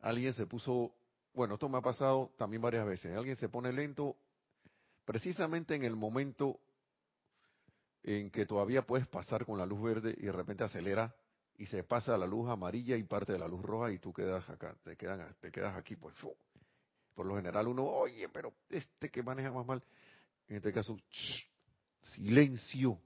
alguien 0.00 0.32
se 0.32 0.46
puso, 0.46 0.92
bueno, 1.34 1.54
esto 1.54 1.68
me 1.68 1.78
ha 1.78 1.82
pasado 1.82 2.30
también 2.36 2.62
varias 2.62 2.86
veces, 2.86 3.16
alguien 3.16 3.34
se 3.36 3.48
pone 3.48 3.72
lento 3.72 4.16
precisamente 5.04 5.74
en 5.74 5.82
el 5.82 5.96
momento 5.96 6.60
en 8.04 8.30
que 8.30 8.46
todavía 8.46 8.86
puedes 8.86 9.08
pasar 9.08 9.44
con 9.44 9.58
la 9.58 9.66
luz 9.66 9.82
verde 9.82 10.14
y 10.16 10.26
de 10.26 10.32
repente 10.32 10.62
acelera 10.62 11.14
y 11.58 11.66
se 11.66 11.82
pasa 11.82 12.16
la 12.16 12.26
luz 12.26 12.48
amarilla 12.48 12.96
y 12.96 13.02
parte 13.02 13.32
de 13.32 13.38
la 13.38 13.48
luz 13.48 13.62
roja 13.62 13.92
y 13.92 13.98
tú 13.98 14.12
quedas 14.12 14.48
acá, 14.48 14.76
te, 14.84 14.96
quedan, 14.96 15.34
te 15.40 15.50
quedas 15.50 15.76
aquí, 15.76 15.96
pues. 15.96 16.14
Por 17.14 17.26
lo 17.26 17.34
general 17.34 17.66
uno, 17.66 17.84
oye, 17.84 18.28
pero 18.28 18.54
este 18.70 19.10
que 19.10 19.24
maneja 19.24 19.50
más 19.50 19.66
mal, 19.66 19.82
en 20.46 20.56
este 20.56 20.72
caso, 20.72 20.96
silencio. 22.14 23.00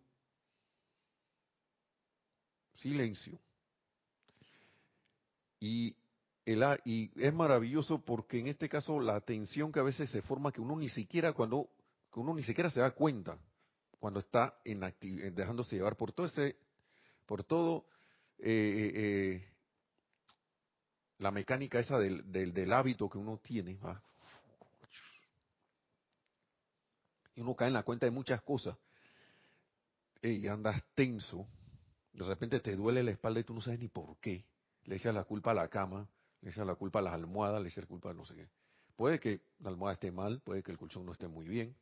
Silencio. 2.75 3.39
Y, 5.59 5.97
el, 6.45 6.63
y 6.85 7.11
es 7.17 7.33
maravilloso 7.33 8.05
porque 8.05 8.39
en 8.39 8.49
este 8.49 8.69
caso 8.69 9.01
la 9.01 9.23
tensión 9.23 9.73
que 9.73 9.81
a 9.81 9.85
veces 9.85 10.11
se 10.11 10.21
forma 10.21 10.53
que 10.53 10.61
uno 10.61 10.77
ni 10.77 10.91
siquiera 10.91 11.33
cuando 11.33 11.71
que 12.13 12.21
uno 12.21 12.35
ni 12.35 12.43
siquiera 12.43 12.69
se 12.69 12.81
da 12.81 12.91
cuenta 12.91 13.39
cuando 14.01 14.19
está 14.19 14.59
en 14.65 14.81
dejándose 15.35 15.77
llevar 15.77 15.97
por 15.97 16.13
todo 16.13 16.27
ese 16.27 16.57
por 17.27 17.45
todo 17.45 17.87
eh, 18.45 18.49
eh, 18.51 18.93
eh, 18.95 19.49
la 21.19 21.31
mecánica 21.31 21.79
esa 21.79 21.97
del, 21.97 22.33
del, 22.33 22.73
hábito 22.73 23.09
que 23.09 23.17
uno 23.17 23.39
tiene, 23.39 23.79
y 27.37 27.41
uno 27.41 27.55
cae 27.55 27.69
en 27.69 27.75
la 27.75 27.85
cuenta 27.85 28.07
de 28.07 28.11
muchas 28.11 28.43
cosas, 28.43 28.77
y 30.21 30.49
andas 30.49 30.83
tenso, 30.97 31.47
de 32.13 32.25
repente 32.25 32.59
te 32.59 32.75
duele 32.75 33.05
la 33.05 33.13
espalda 33.13 33.39
y 33.39 33.45
tú 33.45 33.55
no 33.55 33.61
sabes 33.61 33.79
ni 33.79 33.87
por 33.87 34.17
qué, 34.19 34.45
le 34.87 34.97
echas 34.97 35.15
la 35.15 35.23
culpa 35.23 35.53
a 35.53 35.55
la 35.55 35.69
cama, 35.69 36.09
le 36.41 36.51
echas 36.51 36.67
la 36.67 36.75
culpa 36.75 36.99
a 36.99 37.03
las 37.03 37.15
almohadas, 37.15 37.63
le 37.63 37.69
echas 37.69 37.85
la 37.85 37.89
culpa 37.89 38.11
a 38.11 38.15
no 38.15 38.25
sé 38.25 38.35
qué. 38.35 38.49
Puede 38.97 39.21
que 39.21 39.41
la 39.61 39.69
almohada 39.69 39.95
esté 39.95 40.11
mal, 40.11 40.41
puede 40.41 40.65
que 40.65 40.73
el 40.73 40.79
colchón 40.79 41.07
no 41.07 41.13
esté 41.13 41.29
muy 41.29 41.47
bien, 41.47 41.77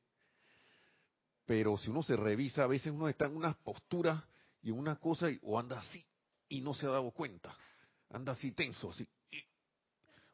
pero 1.47 1.79
si 1.79 1.89
uno 1.89 2.03
se 2.03 2.17
revisa, 2.17 2.65
a 2.65 2.67
veces 2.67 2.93
uno 2.93 3.09
está 3.09 3.25
en 3.25 3.37
unas 3.37 3.57
posturas 3.57 4.23
y 4.63 4.71
una 4.71 4.97
cosa, 4.97 5.29
o 5.43 5.59
anda 5.59 5.79
así, 5.79 6.05
y 6.51 6.61
no 6.61 6.75
se 6.75 6.87
ha 6.87 6.91
dado 6.91 7.11
cuenta. 7.13 7.57
Anda 8.11 8.33
así 8.33 8.53
tenso, 8.53 8.91
así. 8.91 9.09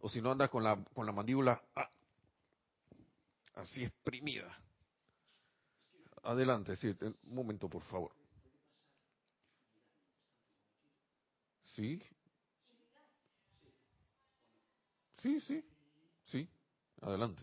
O 0.00 0.08
si 0.08 0.20
no 0.20 0.32
anda 0.32 0.48
con 0.48 0.64
la, 0.64 0.82
con 0.94 1.06
la 1.06 1.12
mandíbula 1.12 1.62
ah, 1.76 1.88
así 3.54 3.84
exprimida. 3.84 4.58
Adelante, 6.24 6.74
sí, 6.74 6.88
un 7.00 7.16
momento, 7.34 7.68
por 7.68 7.82
favor. 7.84 8.12
Sí. 11.64 12.02
Sí, 15.18 15.40
sí, 15.40 15.64
sí. 16.24 16.48
Adelante. 17.02 17.42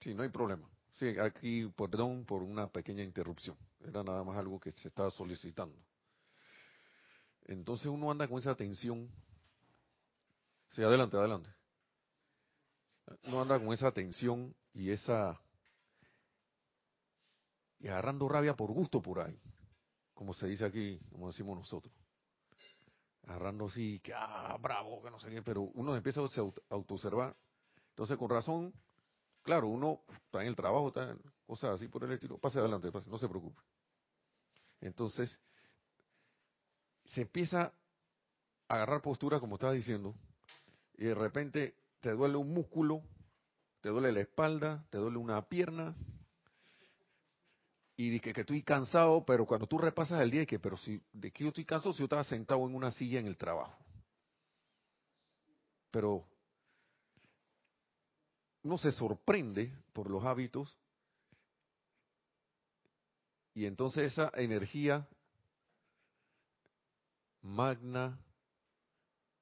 Sí, 0.00 0.14
no 0.14 0.22
hay 0.22 0.28
problema. 0.28 0.68
Sí, 0.92 1.18
aquí, 1.18 1.66
perdón 1.76 2.24
por 2.24 2.42
una 2.42 2.68
pequeña 2.68 3.02
interrupción. 3.02 3.56
Era 3.80 4.04
nada 4.04 4.22
más 4.22 4.36
algo 4.36 4.60
que 4.60 4.70
se 4.70 4.88
estaba 4.88 5.10
solicitando. 5.10 5.76
Entonces 7.44 7.86
uno 7.86 8.10
anda 8.10 8.26
con 8.26 8.38
esa 8.38 8.54
tensión. 8.54 9.10
Sí, 10.70 10.82
adelante, 10.82 11.16
adelante. 11.16 11.50
Uno 13.24 13.42
anda 13.42 13.58
con 13.58 13.72
esa 13.72 13.92
tensión 13.92 14.54
y 14.72 14.90
esa... 14.90 15.40
Y 17.78 17.88
agarrando 17.88 18.28
rabia 18.28 18.54
por 18.54 18.72
gusto 18.72 19.02
por 19.02 19.20
ahí. 19.20 19.38
Como 20.14 20.32
se 20.32 20.46
dice 20.46 20.64
aquí, 20.64 20.98
como 21.10 21.26
decimos 21.26 21.58
nosotros. 21.58 21.94
Agarrando 23.24 23.66
así, 23.66 24.00
que 24.00 24.14
ah, 24.14 24.56
bravo, 24.60 25.02
que 25.02 25.10
no 25.10 25.18
sé 25.20 25.28
qué, 25.28 25.42
pero 25.42 25.62
uno 25.62 25.94
empieza 25.94 26.20
a 26.20 26.24
autoobservar. 26.70 27.36
Entonces, 27.90 28.16
con 28.16 28.30
razón, 28.30 28.72
claro, 29.42 29.68
uno 29.68 30.00
está 30.26 30.42
en 30.42 30.48
el 30.48 30.56
trabajo, 30.56 30.88
está 30.88 31.10
en 31.10 31.20
cosas 31.46 31.74
así 31.74 31.88
por 31.88 32.04
el 32.04 32.12
estilo. 32.12 32.38
Pase 32.38 32.58
adelante, 32.58 32.90
no 33.06 33.18
se 33.18 33.28
preocupe. 33.28 33.60
Entonces, 34.80 35.38
se 37.04 37.22
empieza 37.22 37.72
a 38.68 38.74
agarrar 38.74 39.02
postura, 39.02 39.40
como 39.40 39.56
estaba 39.56 39.72
diciendo, 39.72 40.14
y 40.96 41.04
de 41.04 41.14
repente 41.14 41.74
te 42.00 42.12
duele 42.12 42.36
un 42.36 42.52
músculo, 42.52 43.02
te 43.80 43.88
duele 43.90 44.12
la 44.12 44.20
espalda, 44.20 44.84
te 44.90 44.98
duele 44.98 45.18
una 45.18 45.42
pierna, 45.48 45.94
y 47.96 48.10
dices 48.10 48.34
que, 48.34 48.40
estoy 48.40 48.62
cansado, 48.62 49.24
pero 49.24 49.46
cuando 49.46 49.66
tú 49.66 49.78
repasas 49.78 50.20
el 50.20 50.30
día, 50.30 50.46
que, 50.46 50.58
pero 50.58 50.76
si, 50.76 51.00
de 51.12 51.30
que 51.30 51.44
yo 51.44 51.48
estoy 51.48 51.64
cansado 51.64 51.92
si 51.92 52.00
yo 52.00 52.06
estaba 52.06 52.24
sentado 52.24 52.66
en 52.66 52.74
una 52.74 52.90
silla 52.90 53.20
en 53.20 53.26
el 53.26 53.36
trabajo. 53.36 53.78
Pero 55.90 56.26
uno 58.64 58.78
se 58.78 58.90
sorprende 58.90 59.72
por 59.92 60.10
los 60.10 60.24
hábitos 60.24 60.76
y 63.54 63.66
entonces 63.66 64.12
esa 64.12 64.32
energía 64.34 65.06
magna, 67.44 68.18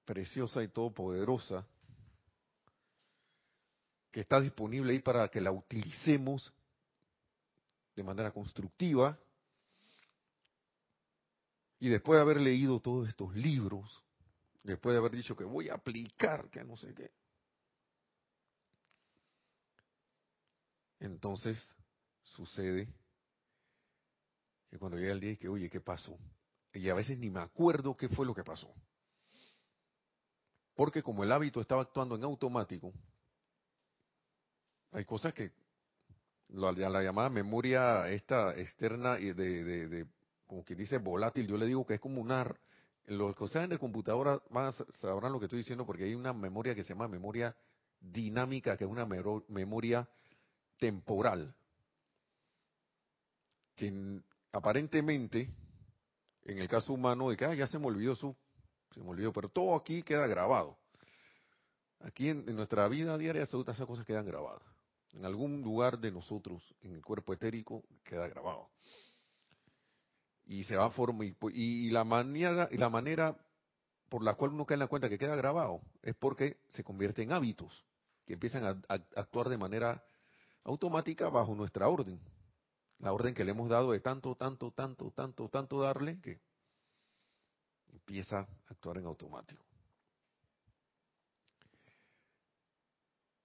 preciosa 0.04 0.62
y 0.62 0.68
todopoderosa, 0.68 1.66
que 4.10 4.20
está 4.20 4.40
disponible 4.40 4.92
ahí 4.92 4.98
para 4.98 5.28
que 5.28 5.40
la 5.40 5.52
utilicemos 5.52 6.52
de 7.96 8.02
manera 8.02 8.30
constructiva. 8.30 9.18
Y 11.78 11.88
después 11.88 12.18
de 12.18 12.22
haber 12.22 12.40
leído 12.40 12.80
todos 12.80 13.08
estos 13.08 13.34
libros, 13.34 14.02
después 14.62 14.92
de 14.92 14.98
haber 14.98 15.12
dicho 15.12 15.34
que 15.34 15.44
voy 15.44 15.68
a 15.68 15.74
aplicar, 15.74 16.48
que 16.50 16.62
no 16.62 16.76
sé 16.76 16.94
qué, 16.94 17.10
entonces 21.00 21.58
sucede 22.22 22.88
que 24.70 24.78
cuando 24.78 24.98
llega 24.98 25.12
el 25.12 25.20
día 25.20 25.32
y 25.32 25.36
que, 25.36 25.48
oye, 25.48 25.68
¿qué 25.68 25.80
pasó? 25.80 26.16
Y 26.74 26.88
a 26.88 26.94
veces 26.94 27.18
ni 27.18 27.30
me 27.30 27.40
acuerdo 27.40 27.96
qué 27.96 28.08
fue 28.08 28.26
lo 28.26 28.34
que 28.34 28.44
pasó. 28.44 28.72
Porque 30.74 31.02
como 31.02 31.22
el 31.22 31.32
hábito 31.32 31.60
estaba 31.60 31.82
actuando 31.82 32.16
en 32.16 32.24
automático, 32.24 32.92
hay 34.92 35.04
cosas 35.04 35.34
que 35.34 35.52
la, 36.48 36.72
la 36.72 37.02
llamada 37.02 37.30
memoria 37.30 38.08
esta 38.08 38.56
externa 38.58 39.18
y 39.18 39.32
de, 39.32 39.88
de, 39.88 40.06
como 40.46 40.64
que 40.64 40.74
dice 40.74 40.98
volátil, 40.98 41.46
yo 41.46 41.56
le 41.56 41.66
digo 41.66 41.86
que 41.86 41.94
es 41.94 42.00
como 42.00 42.20
una 42.20 42.46
los 43.06 43.34
que 43.34 43.44
están 43.44 43.64
en 43.64 43.70
de 43.70 43.78
computadora 43.78 44.40
van 44.50 44.68
a, 44.68 44.72
sabrán 44.72 45.32
lo 45.32 45.38
que 45.38 45.46
estoy 45.46 45.58
diciendo 45.58 45.84
porque 45.84 46.04
hay 46.04 46.14
una 46.14 46.32
memoria 46.32 46.74
que 46.74 46.84
se 46.84 46.90
llama 46.90 47.08
memoria 47.08 47.54
dinámica, 48.00 48.76
que 48.76 48.84
es 48.84 48.90
una 48.90 49.06
memoria 49.06 50.08
temporal, 50.78 51.54
que 53.76 54.20
aparentemente, 54.52 55.48
en 56.44 56.58
el 56.58 56.68
caso 56.68 56.92
humano, 56.92 57.30
de 57.30 57.36
que 57.36 57.44
ah, 57.44 57.54
ya 57.54 57.66
se 57.66 57.78
me 57.78 57.86
olvidó 57.86 58.14
su, 58.14 58.36
se 58.92 59.00
me 59.00 59.10
olvidó, 59.10 59.32
pero 59.32 59.48
todo 59.48 59.74
aquí 59.74 60.02
queda 60.02 60.26
grabado. 60.26 60.78
Aquí 62.00 62.28
en, 62.28 62.44
nuestra 62.56 62.88
vida 62.88 63.16
diaria, 63.16 63.42
esas 63.42 63.86
cosas 63.86 64.04
quedan 64.04 64.26
grabadas. 64.26 64.62
En 65.12 65.24
algún 65.24 65.62
lugar 65.62 65.98
de 65.98 66.10
nosotros, 66.10 66.62
en 66.80 66.94
el 66.94 67.02
cuerpo 67.02 67.32
etérico, 67.32 67.84
queda 68.02 68.26
grabado. 68.28 68.70
Y 70.44 70.64
se 70.64 70.76
va 70.76 70.86
a 70.86 70.90
formar, 70.90 71.28
y, 71.52 71.90
la 71.90 72.02
manera, 72.02 72.68
y 72.72 72.76
la 72.76 72.88
manera 72.88 73.36
por 74.08 74.24
la 74.24 74.34
cual 74.34 74.52
uno 74.52 74.66
cae 74.66 74.74
en 74.74 74.80
la 74.80 74.88
cuenta 74.88 75.08
que 75.08 75.16
queda 75.18 75.36
grabado 75.36 75.80
es 76.02 76.14
porque 76.14 76.58
se 76.68 76.84
convierte 76.84 77.22
en 77.22 77.32
hábitos 77.32 77.86
que 78.26 78.34
empiezan 78.34 78.64
a, 78.86 78.94
actuar 79.16 79.48
de 79.48 79.56
manera 79.56 80.04
automática 80.64 81.28
bajo 81.28 81.54
nuestra 81.54 81.88
orden. 81.88 82.20
La 83.02 83.12
orden 83.12 83.34
que 83.34 83.44
le 83.44 83.50
hemos 83.50 83.68
dado 83.68 83.92
de 83.92 84.00
tanto, 84.00 84.34
tanto, 84.36 84.70
tanto, 84.70 85.10
tanto, 85.10 85.48
tanto 85.48 85.80
darle 85.80 86.20
que 86.20 86.40
empieza 87.92 88.38
a 88.38 88.48
actuar 88.68 88.98
en 88.98 89.06
automático. 89.06 89.64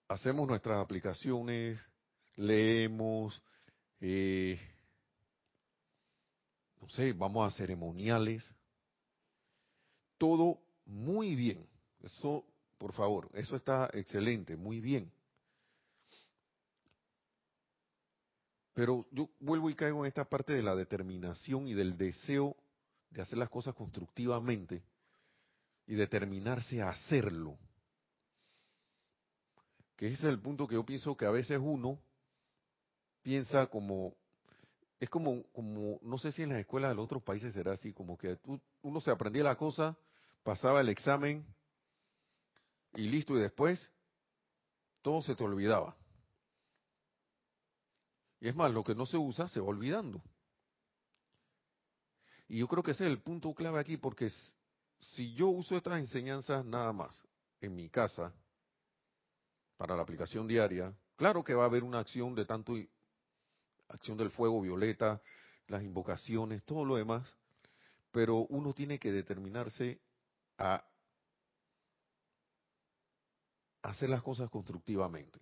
Hacemos 0.07 0.47
nuestras 0.47 0.77
aplicaciones, 0.77 1.77
leemos, 2.37 3.43
eh, 3.99 4.57
no 6.79 6.87
sé, 6.89 7.11
vamos 7.11 7.53
a 7.53 7.57
ceremoniales, 7.57 8.45
todo 10.17 10.61
muy 10.85 11.35
bien. 11.35 11.67
Eso 11.99 12.45
por 12.77 12.93
favor, 12.93 13.29
eso 13.33 13.55
está 13.55 13.89
excelente, 13.93 14.55
muy 14.55 14.79
bien. 14.79 15.11
Pero 18.77 19.07
yo 19.09 19.27
vuelvo 19.39 19.71
y 19.71 19.75
caigo 19.75 20.05
en 20.05 20.07
esta 20.07 20.23
parte 20.23 20.53
de 20.53 20.61
la 20.61 20.75
determinación 20.75 21.67
y 21.67 21.73
del 21.73 21.97
deseo 21.97 22.55
de 23.09 23.23
hacer 23.23 23.39
las 23.39 23.49
cosas 23.49 23.73
constructivamente 23.73 24.83
y 25.87 25.95
determinarse 25.95 26.83
a 26.83 26.91
hacerlo. 26.91 27.57
Que 29.95 30.05
ese 30.05 30.13
es 30.13 30.23
el 30.25 30.39
punto 30.39 30.67
que 30.67 30.75
yo 30.75 30.85
pienso 30.85 31.17
que 31.17 31.25
a 31.25 31.31
veces 31.31 31.57
uno 31.59 31.97
piensa 33.23 33.65
como, 33.65 34.13
es 34.99 35.09
como, 35.09 35.41
como 35.53 35.97
no 36.03 36.19
sé 36.19 36.31
si 36.31 36.43
en 36.43 36.49
las 36.49 36.59
escuelas 36.59 36.91
de 36.91 36.97
los 36.97 37.05
otros 37.05 37.23
países 37.23 37.55
será 37.55 37.71
así, 37.71 37.93
como 37.93 38.15
que 38.15 38.37
uno 38.83 39.01
se 39.01 39.09
aprendía 39.09 39.43
la 39.43 39.57
cosa, 39.57 39.97
pasaba 40.43 40.81
el 40.81 40.89
examen 40.89 41.43
y 42.93 43.09
listo, 43.09 43.35
y 43.35 43.41
después 43.41 43.89
todo 45.01 45.23
se 45.23 45.35
te 45.35 45.43
olvidaba. 45.43 45.97
Y 48.39 48.47
es 48.47 48.55
más, 48.55 48.71
lo 48.71 48.83
que 48.83 48.95
no 48.95 49.05
se 49.05 49.17
usa 49.17 49.47
se 49.47 49.59
va 49.59 49.67
olvidando. 49.67 50.21
Y 52.47 52.59
yo 52.59 52.67
creo 52.67 52.83
que 52.83 52.91
ese 52.91 53.05
es 53.05 53.11
el 53.11 53.21
punto 53.21 53.53
clave 53.53 53.79
aquí, 53.79 53.97
porque 53.97 54.31
si 54.99 55.33
yo 55.33 55.47
uso 55.47 55.75
estas 55.75 55.99
enseñanzas 55.99 56.65
nada 56.65 56.93
más 56.93 57.27
en 57.61 57.75
mi 57.75 57.89
casa, 57.89 58.33
para 59.77 59.95
la 59.95 60.01
aplicación 60.01 60.47
diaria, 60.47 60.93
claro 61.15 61.43
que 61.43 61.53
va 61.53 61.63
a 61.63 61.67
haber 61.67 61.83
una 61.83 61.99
acción 61.99 62.33
de 62.35 62.45
tanto 62.45 62.75
acción 63.89 64.17
del 64.17 64.31
fuego 64.31 64.61
violeta, 64.61 65.21
las 65.67 65.83
invocaciones, 65.83 66.63
todo 66.63 66.83
lo 66.85 66.95
demás, 66.95 67.27
pero 68.11 68.45
uno 68.47 68.73
tiene 68.73 68.99
que 68.99 69.11
determinarse 69.11 69.99
a 70.57 70.83
hacer 73.83 74.09
las 74.09 74.23
cosas 74.23 74.49
constructivamente, 74.49 75.39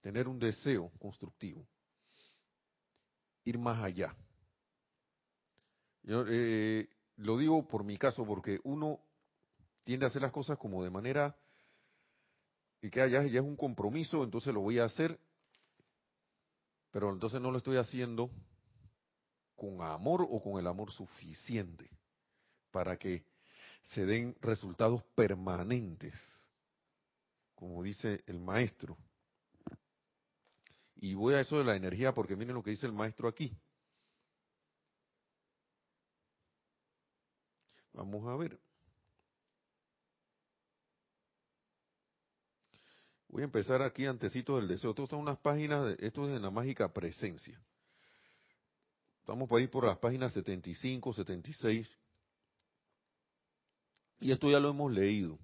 tener 0.00 0.28
un 0.28 0.38
deseo 0.38 0.90
constructivo, 0.98 1.66
ir 3.44 3.58
más 3.58 3.82
allá. 3.82 4.14
Yo 6.02 6.24
eh, 6.28 6.88
lo 7.16 7.38
digo 7.38 7.66
por 7.66 7.84
mi 7.84 7.96
caso 7.98 8.24
porque 8.24 8.60
uno 8.64 9.00
tiende 9.84 10.06
a 10.06 10.08
hacer 10.08 10.22
las 10.22 10.32
cosas 10.32 10.58
como 10.58 10.82
de 10.82 10.90
manera 10.90 11.36
y 12.80 12.90
que 12.90 12.98
ya, 13.10 13.24
ya 13.26 13.40
es 13.40 13.46
un 13.46 13.56
compromiso, 13.56 14.24
entonces 14.24 14.54
lo 14.54 14.60
voy 14.60 14.78
a 14.78 14.84
hacer, 14.84 15.18
pero 16.90 17.12
entonces 17.12 17.40
no 17.40 17.50
lo 17.50 17.58
estoy 17.58 17.76
haciendo 17.76 18.30
con 19.54 19.82
amor 19.82 20.26
o 20.28 20.42
con 20.42 20.58
el 20.58 20.66
amor 20.66 20.90
suficiente 20.90 21.90
para 22.70 22.96
que 22.96 23.24
se 23.82 24.06
den 24.06 24.34
resultados 24.40 25.02
permanentes 25.14 26.14
como 27.60 27.82
dice 27.82 28.24
el 28.26 28.40
maestro. 28.40 28.96
Y 31.02 31.14
voy 31.14 31.34
a 31.34 31.40
eso 31.40 31.56
de 31.58 31.64
la 31.64 31.76
energía 31.76 32.12
porque 32.12 32.36
miren 32.36 32.54
lo 32.54 32.62
que 32.62 32.70
dice 32.70 32.86
el 32.86 32.92
maestro 32.92 33.26
aquí. 33.26 33.56
Vamos 37.94 38.26
a 38.28 38.36
ver. 38.36 38.60
Voy 43.28 43.42
a 43.42 43.44
empezar 43.46 43.80
aquí 43.80 44.04
antecito 44.04 44.56
del 44.56 44.68
deseo. 44.68 44.90
Estas 44.90 45.08
son 45.08 45.20
unas 45.20 45.38
páginas, 45.38 45.86
de, 45.86 46.06
esto 46.06 46.28
es 46.28 46.36
en 46.36 46.42
la 46.42 46.50
mágica 46.50 46.92
presencia. 46.92 47.58
Estamos 49.20 49.48
por 49.48 49.58
ahí 49.58 49.68
por 49.68 49.86
las 49.86 49.98
páginas 49.98 50.32
75, 50.32 51.14
76. 51.14 51.98
Y 54.20 54.32
esto 54.32 54.50
ya 54.50 54.60
lo 54.60 54.70
hemos 54.70 54.92
leído. 54.92 55.38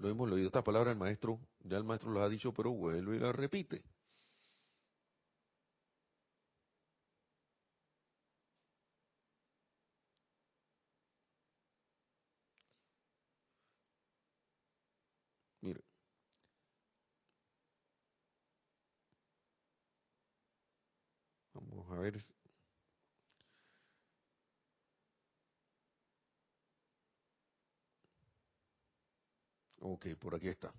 Lo 0.00 0.08
hemos 0.08 0.28
leído 0.28 0.46
esta 0.48 0.62
palabra 0.62 0.90
el 0.92 0.98
maestro, 0.98 1.40
ya 1.60 1.78
el 1.78 1.84
maestro 1.84 2.10
lo 2.10 2.22
ha 2.22 2.28
dicho, 2.28 2.52
pero 2.52 2.70
vuelve 2.72 3.16
y 3.16 3.20
la 3.20 3.32
repite. 3.32 3.82
Mire. 15.62 15.82
Vamos 21.54 21.90
a 21.90 21.91
ver 22.02 22.18
Ok, 29.80 30.06
por 30.18 30.34
aquí 30.34 30.48
está. 30.48 30.72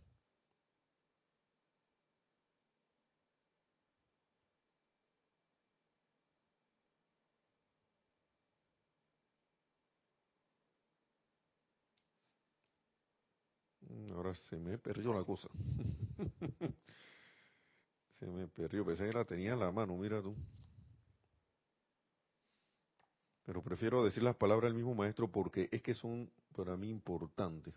Ahora 14.12 14.34
se 14.36 14.58
me 14.58 14.78
perdió 14.78 15.14
la 15.14 15.24
cosa. 15.24 15.50
se 18.20 18.26
me 18.26 18.48
perdió, 18.48 18.86
pensé 18.86 19.06
que 19.08 19.14
la 19.14 19.26
tenía 19.26 19.54
en 19.54 19.60
la 19.60 19.72
mano, 19.72 19.96
mira 19.98 20.22
tú. 20.22 20.36
Pero 23.46 23.62
prefiero 23.62 24.04
decir 24.04 24.24
las 24.24 24.36
palabras 24.36 24.70
del 24.70 24.76
mismo 24.76 24.96
maestro 24.96 25.30
porque 25.30 25.70
es 25.72 25.82
que 25.82 25.94
son 25.94 26.30
para 26.56 26.78
mí 26.78 26.90
importantes. 26.90 27.74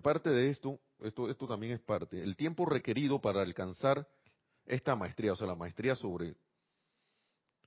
parte 0.00 0.30
de 0.30 0.50
esto, 0.50 0.80
esto, 1.00 1.30
esto 1.30 1.46
también 1.46 1.74
es 1.74 1.80
parte, 1.80 2.22
el 2.22 2.36
tiempo 2.36 2.66
requerido 2.66 3.20
para 3.20 3.42
alcanzar 3.42 4.08
esta 4.66 4.96
maestría, 4.96 5.32
o 5.32 5.36
sea, 5.36 5.46
la 5.46 5.54
maestría 5.54 5.94
sobre, 5.94 6.36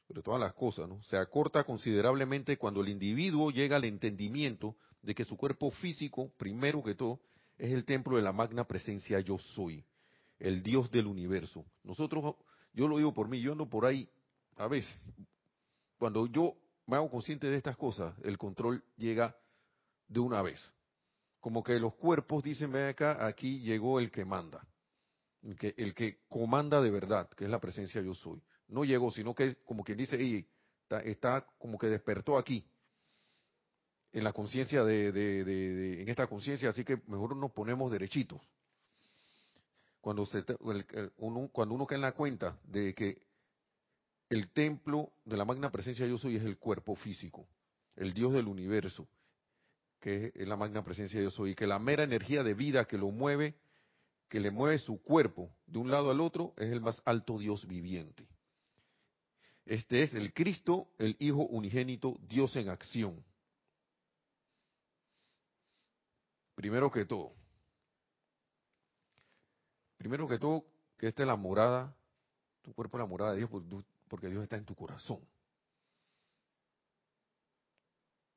sobre 0.08 0.22
todas 0.22 0.40
las 0.40 0.54
cosas, 0.54 0.88
¿no? 0.88 1.02
Se 1.04 1.18
acorta 1.18 1.64
considerablemente 1.64 2.58
cuando 2.58 2.82
el 2.82 2.90
individuo 2.90 3.52
llega 3.52 3.78
al 3.78 3.86
entendimiento 3.86 4.76
de 5.02 5.16
que 5.16 5.26
su 5.26 5.38
cuerpo 5.38 5.72
físico, 5.72 6.32
primero 6.38 6.84
que 6.84 6.96
todo, 6.96 7.20
es 7.58 7.72
el 7.72 7.86
templo 7.86 8.18
de 8.18 8.24
la 8.24 8.32
magna 8.32 8.66
presencia 8.66 9.20
yo 9.20 9.38
soy, 9.38 9.86
el 10.40 10.64
Dios 10.64 10.92
del 10.92 11.08
universo. 11.08 11.66
Nosotros, 11.84 12.36
yo 12.74 12.88
lo 12.88 12.98
digo 12.98 13.14
por 13.14 13.28
mí, 13.28 13.42
yo 13.42 13.52
ando 13.52 13.70
por 13.70 13.86
ahí, 13.86 14.10
a 14.56 14.68
veces, 14.68 14.96
cuando 15.98 16.28
yo 16.28 16.56
me 16.86 16.98
hago 16.98 17.10
consciente 17.10 17.48
de 17.48 17.58
estas 17.58 17.78
cosas, 17.78 18.14
el 18.24 18.38
control 18.38 18.84
llega 18.98 19.36
de 20.08 20.20
una 20.20 20.42
vez 20.42 20.74
como 21.44 21.62
que 21.62 21.78
los 21.78 21.96
cuerpos 21.96 22.42
dicen, 22.42 22.72
ven 22.72 22.88
acá, 22.88 23.28
aquí 23.28 23.60
llegó 23.60 24.00
el 24.00 24.10
que 24.10 24.24
manda, 24.24 24.66
el 25.42 25.94
que, 25.94 26.22
comanda 26.30 26.82
de 26.82 26.90
verdad, 26.90 27.30
que 27.32 27.44
es 27.44 27.50
la 27.50 27.60
presencia 27.60 28.02
yo 28.02 28.16
soy. 28.16 28.42
No 28.70 28.86
llegó, 28.86 29.12
sino 29.12 29.36
que 29.36 29.58
como 29.66 29.84
quien 29.84 29.98
dice, 29.98 30.48
está, 31.04 31.46
como 31.58 31.78
que 31.78 31.88
despertó 31.88 32.38
aquí, 32.38 32.66
en 34.14 34.24
la 34.24 34.32
conciencia 34.32 34.84
de, 34.84 35.12
de, 35.12 36.02
en 36.02 36.08
esta 36.08 36.28
conciencia, 36.28 36.70
así 36.70 36.86
que 36.86 37.02
mejor 37.08 37.36
nos 37.36 37.52
ponemos 37.52 37.92
derechitos. 37.92 38.40
Cuando, 40.00 40.26
se, 40.26 40.44
uno, 41.18 41.50
cuando 41.52 41.74
uno 41.74 41.88
cae 41.88 41.96
en 41.96 42.04
la 42.04 42.12
cuenta 42.12 42.58
de 42.64 42.94
que 42.94 43.22
el 44.30 44.52
templo 44.52 45.12
de 45.26 45.38
la 45.38 45.46
magna 45.46 45.72
presencia 45.72 46.06
yo 46.06 46.18
soy 46.18 46.36
es 46.36 46.44
el 46.44 46.58
cuerpo 46.58 46.96
físico, 46.96 47.48
el 47.96 48.14
Dios 48.14 48.34
del 48.34 48.48
universo, 48.48 49.08
que 50.00 50.32
es 50.36 50.48
la 50.48 50.58
magna 50.58 50.84
presencia 50.84 51.20
Dios 51.20 51.34
soy, 51.34 51.56
que 51.56 51.66
la 51.66 51.80
mera 51.80 52.04
energía 52.04 52.44
de 52.44 52.54
vida 52.54 52.86
que 52.86 52.98
lo 52.98 53.10
mueve, 53.10 53.56
que 54.30 54.40
le 54.40 54.52
mueve 54.52 54.78
su 54.78 55.02
cuerpo 55.02 55.50
de 55.66 55.80
un 55.80 55.90
lado 55.90 56.12
al 56.12 56.20
otro, 56.20 56.54
es 56.58 56.72
el 56.72 56.82
más 56.82 57.02
alto 57.06 57.40
Dios 57.40 57.66
viviente. 57.68 58.28
Este 59.66 60.04
es 60.04 60.14
el 60.14 60.34
Cristo, 60.34 60.90
el 61.00 61.16
Hijo 61.20 61.46
unigénito, 61.46 62.20
Dios 62.28 62.56
en 62.58 62.70
acción. 62.70 63.24
Primero 66.56 66.92
que 66.92 67.06
todo, 67.06 67.34
primero 69.98 70.28
que 70.28 70.38
todo, 70.38 70.66
que 70.98 71.08
esta 71.08 71.24
es 71.24 71.28
la 71.28 71.36
morada, 71.36 71.96
tu 72.62 72.74
cuerpo 72.74 72.98
es 72.98 73.02
la 73.02 73.08
morada 73.08 73.32
de 73.32 73.38
Dios, 73.38 73.50
porque 74.08 74.28
Dios 74.28 74.44
está 74.44 74.58
en 74.58 74.66
tu 74.66 74.76
corazón. 74.76 75.20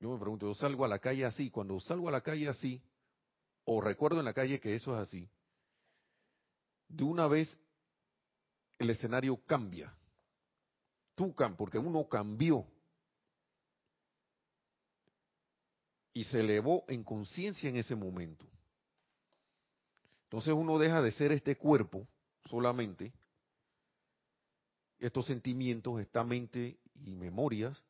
Yo 0.01 0.11
me 0.11 0.19
pregunto, 0.19 0.47
yo 0.47 0.55
salgo 0.55 0.85
a 0.85 0.89
la 0.89 0.99
calle 0.99 1.25
así, 1.25 1.51
cuando 1.51 1.79
salgo 1.81 2.09
a 2.09 2.13
la 2.13 2.21
calle 2.21 2.49
así, 2.49 2.83
o 3.65 3.81
recuerdo 3.81 4.19
en 4.19 4.25
la 4.25 4.35
calle 4.35 4.61
que 4.61 4.75
eso 4.75 4.95
es 4.95 5.09
así, 5.09 5.29
de 6.89 7.05
una 7.05 7.27
vez 7.27 7.59
el 8.79 8.91
escenario 8.91 9.37
cambia. 9.47 9.93
Tú 11.15 11.35
porque 11.57 11.79
uno 11.79 12.07
cambió 12.09 12.67
y 16.17 16.25
se 16.25 16.41
elevó 16.41 16.87
en 16.89 17.05
conciencia 17.05 17.69
en 17.69 17.77
ese 17.77 17.95
momento. 17.95 18.47
Entonces 20.25 20.55
uno 20.55 20.79
deja 20.79 21.03
de 21.03 21.13
ser 21.13 21.31
este 21.31 21.57
cuerpo 21.57 22.09
solamente, 22.47 23.13
estos 24.99 25.27
sentimientos, 25.27 26.01
esta 26.01 26.25
mente 26.25 26.79
y 26.95 27.11
memorias, 27.11 27.85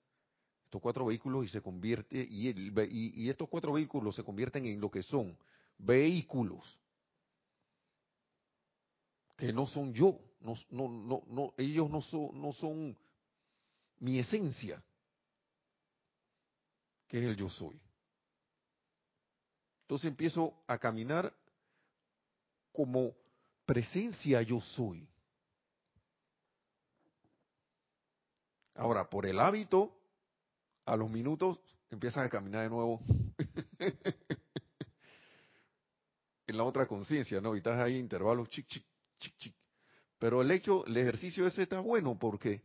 estos 0.65 0.83
cuatro 0.83 1.07
vehículos 1.07 1.45
y 1.45 1.49
se 1.51 1.61
convierte, 1.61 2.27
y, 2.29 2.49
y, 2.51 3.31
estos 3.31 3.49
cuatro 3.49 3.75
vehículos 3.75 4.17
se 4.17 4.25
convierten 4.25 4.67
en 4.67 4.81
lo 4.81 4.91
que 4.91 5.05
son 5.05 5.39
vehículos 5.79 6.81
que 9.37 9.53
no 9.53 9.69
son 9.69 9.95
yo, 9.95 10.19
no, 10.41 10.55
no, 10.71 10.89
no, 10.89 11.23
no 11.29 11.55
ellos 11.57 11.89
no 11.89 12.03
son, 12.03 12.43
no 12.43 12.53
son 12.55 12.99
mi 14.01 14.19
esencia, 14.19 14.83
que 17.07 17.19
es 17.21 17.25
el 17.25 17.37
yo 17.37 17.49
soy. 17.49 17.81
Entonces 19.87 20.09
empiezo 20.09 20.53
a 20.67 20.79
caminar 20.79 21.33
como 22.73 23.15
presencia 23.65 24.43
yo 24.43 24.61
soy. 24.61 25.09
Ahora, 28.75 29.09
por 29.09 29.27
el 29.27 29.39
hábito, 29.39 29.97
a 30.87 30.97
los 30.97 31.09
minutos 31.09 31.61
empiezas 31.89 32.27
a 32.27 32.29
caminar 32.29 32.65
de 32.65 32.69
nuevo 32.71 33.01
en 36.49 36.57
la 36.57 36.65
otra 36.65 36.89
conciencia, 36.89 37.41
¿no? 37.41 37.55
Y 37.55 37.59
estás 37.59 37.79
ahí 37.79 37.97
intervalos, 37.97 38.49
chic, 38.51 38.67
chic, 38.67 38.85
chic, 39.21 39.37
chic. 39.37 39.55
Pero 40.19 40.43
el 40.43 40.51
hecho, 40.51 40.85
el 40.87 40.97
ejercicio 40.97 41.47
ese 41.47 41.63
está 41.63 41.79
bueno 41.79 42.19
porque 42.19 42.61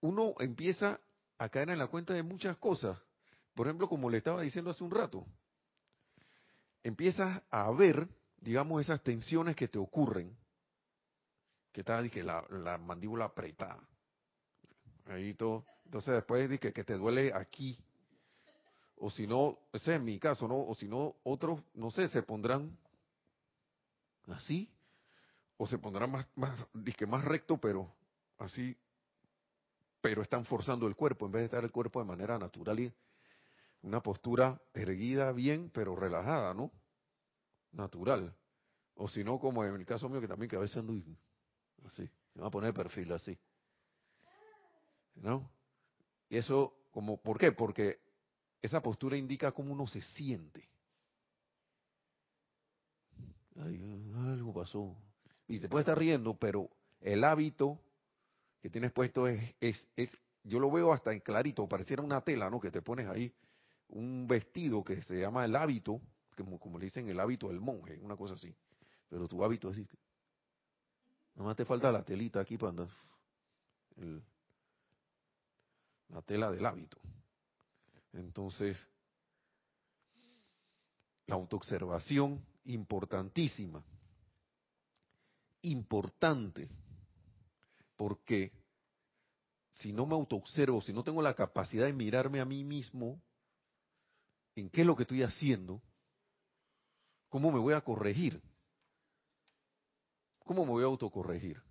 uno 0.00 0.34
empieza 0.38 1.00
a 1.38 1.48
caer 1.48 1.70
en 1.70 1.78
la 1.78 1.88
cuenta 1.88 2.14
de 2.14 2.22
muchas 2.22 2.56
cosas 2.58 2.96
por 3.58 3.66
ejemplo, 3.66 3.88
como 3.88 4.08
le 4.08 4.18
estaba 4.18 4.42
diciendo 4.42 4.70
hace 4.70 4.84
un 4.84 4.92
rato, 4.92 5.26
empiezas 6.84 7.42
a 7.50 7.68
ver, 7.72 8.06
digamos, 8.36 8.80
esas 8.80 9.02
tensiones 9.02 9.56
que 9.56 9.66
te 9.66 9.80
ocurren, 9.80 10.32
que 11.72 11.80
está 11.80 12.08
que 12.08 12.22
la, 12.22 12.46
la, 12.50 12.78
mandíbula 12.78 13.24
apretada, 13.24 13.82
ahí 15.06 15.34
todo, 15.34 15.64
entonces 15.86 16.14
después 16.14 16.48
de 16.48 16.60
que, 16.60 16.70
te 16.70 16.94
duele 16.94 17.32
aquí, 17.34 17.76
o 18.98 19.10
si 19.10 19.26
no, 19.26 19.58
ese 19.72 19.96
es 19.96 20.00
mi 20.00 20.20
caso, 20.20 20.46
¿no? 20.46 20.60
O 20.60 20.76
si 20.76 20.86
no, 20.86 21.16
otros, 21.24 21.60
no 21.74 21.90
sé, 21.90 22.06
se 22.06 22.22
pondrán 22.22 22.78
así, 24.28 24.70
o 25.56 25.66
se 25.66 25.78
pondrán 25.78 26.12
más, 26.12 26.28
más, 26.36 26.64
más 27.08 27.24
recto, 27.24 27.58
pero 27.58 27.92
así, 28.38 28.78
pero 30.00 30.22
están 30.22 30.44
forzando 30.44 30.86
el 30.86 30.94
cuerpo, 30.94 31.26
en 31.26 31.32
vez 31.32 31.40
de 31.40 31.46
estar 31.46 31.64
el 31.64 31.72
cuerpo 31.72 31.98
de 31.98 32.06
manera 32.06 32.38
natural 32.38 32.78
y 32.78 32.94
una 33.82 34.00
postura 34.00 34.60
erguida 34.74 35.32
bien, 35.32 35.70
pero 35.72 35.94
relajada, 35.96 36.54
¿no? 36.54 36.72
Natural. 37.72 38.34
O 38.94 39.08
si 39.08 39.22
no, 39.22 39.38
como 39.38 39.64
en 39.64 39.74
el 39.74 39.86
caso 39.86 40.08
mío, 40.08 40.20
que 40.20 40.28
también 40.28 40.50
que 40.50 40.56
a 40.56 40.60
veces 40.60 40.78
ando 40.78 40.92
así, 41.84 42.02
me 42.34 42.40
voy 42.40 42.48
a 42.48 42.50
poner 42.50 42.74
perfil 42.74 43.12
así. 43.12 43.38
¿No? 45.14 45.50
Y 46.28 46.36
eso, 46.36 46.74
como, 46.90 47.20
¿por 47.20 47.38
qué? 47.38 47.52
Porque 47.52 48.00
esa 48.60 48.82
postura 48.82 49.16
indica 49.16 49.52
cómo 49.52 49.72
uno 49.72 49.86
se 49.86 50.00
siente. 50.00 50.68
Ay, 53.56 53.80
algo 54.14 54.52
pasó. 54.52 54.96
Y 55.46 55.58
te 55.60 55.68
puedes 55.68 55.84
estar 55.84 55.98
riendo, 55.98 56.34
pero 56.34 56.68
el 57.00 57.24
hábito 57.24 57.80
que 58.60 58.70
tienes 58.70 58.92
puesto 58.92 59.26
es, 59.26 59.54
es, 59.60 59.88
es, 59.96 60.16
yo 60.42 60.58
lo 60.58 60.70
veo 60.70 60.92
hasta 60.92 61.12
en 61.12 61.20
clarito, 61.20 61.68
pareciera 61.68 62.02
una 62.02 62.20
tela, 62.20 62.50
¿no? 62.50 62.60
Que 62.60 62.70
te 62.70 62.82
pones 62.82 63.08
ahí 63.08 63.32
un 63.88 64.26
vestido 64.26 64.84
que 64.84 65.02
se 65.02 65.20
llama 65.20 65.44
el 65.44 65.56
hábito, 65.56 66.00
como, 66.36 66.58
como 66.58 66.78
le 66.78 66.86
dicen 66.86 67.08
el 67.08 67.20
hábito 67.20 67.48
del 67.48 67.60
monje, 67.60 67.98
una 68.00 68.16
cosa 68.16 68.34
así. 68.34 68.54
Pero 69.08 69.26
tu 69.26 69.42
hábito 69.42 69.70
es 69.70 69.76
así. 69.76 69.88
Nada 71.34 71.48
más 71.48 71.56
te 71.56 71.64
falta 71.64 71.92
la 71.92 72.04
telita 72.04 72.40
aquí 72.40 72.58
para 72.58 72.70
andar. 72.70 72.88
la 76.08 76.22
tela 76.22 76.50
del 76.50 76.66
hábito. 76.66 76.98
Entonces, 78.12 78.78
la 81.26 81.36
autoobservación 81.36 82.44
importantísima. 82.64 83.82
Importante. 85.62 86.68
Porque 87.96 88.52
si 89.74 89.92
no 89.92 90.06
me 90.06 90.14
autoobservo, 90.14 90.80
si 90.80 90.92
no 90.92 91.04
tengo 91.04 91.22
la 91.22 91.34
capacidad 91.34 91.86
de 91.86 91.92
mirarme 91.92 92.40
a 92.40 92.44
mí 92.44 92.64
mismo, 92.64 93.20
en 94.60 94.70
qué 94.70 94.80
es 94.80 94.86
lo 94.86 94.96
que 94.96 95.02
estoy 95.02 95.22
haciendo, 95.22 95.80
cómo 97.28 97.52
me 97.52 97.58
voy 97.58 97.74
a 97.74 97.80
corregir, 97.80 98.40
cómo 100.40 100.64
me 100.64 100.72
voy 100.72 100.82
a 100.82 100.86
autocorregir. 100.86 101.62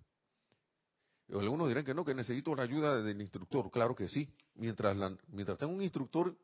Algunos 1.30 1.68
dirán 1.68 1.84
que 1.84 1.92
no, 1.92 2.04
que 2.04 2.14
necesito 2.14 2.54
la 2.54 2.62
ayuda 2.62 3.02
del 3.02 3.20
instructor. 3.20 3.70
Claro 3.70 3.94
que 3.94 4.08
sí. 4.08 4.32
Mientras, 4.54 4.96
mientras 5.26 5.58
tenga 5.58 5.74
un 5.74 5.82
instructor, 5.82 6.34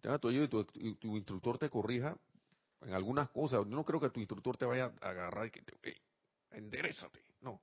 tenga 0.00 0.18
tu 0.18 0.28
ayuda 0.28 0.66
y 0.74 0.94
tu, 0.96 1.16
instructor 1.16 1.56
te 1.56 1.70
corrija 1.70 2.16
en 2.80 2.94
algunas 2.94 3.30
cosas. 3.30 3.60
Yo 3.60 3.76
no 3.76 3.84
creo 3.84 4.00
que 4.00 4.10
tu 4.10 4.18
instructor 4.18 4.56
te 4.56 4.64
vaya 4.64 4.92
a 5.00 5.10
agarrar 5.10 5.46
y 5.46 5.50
que 5.52 5.62
te, 5.62 5.78
hey, 5.82 5.96
enderezate. 6.50 7.24
No. 7.42 7.60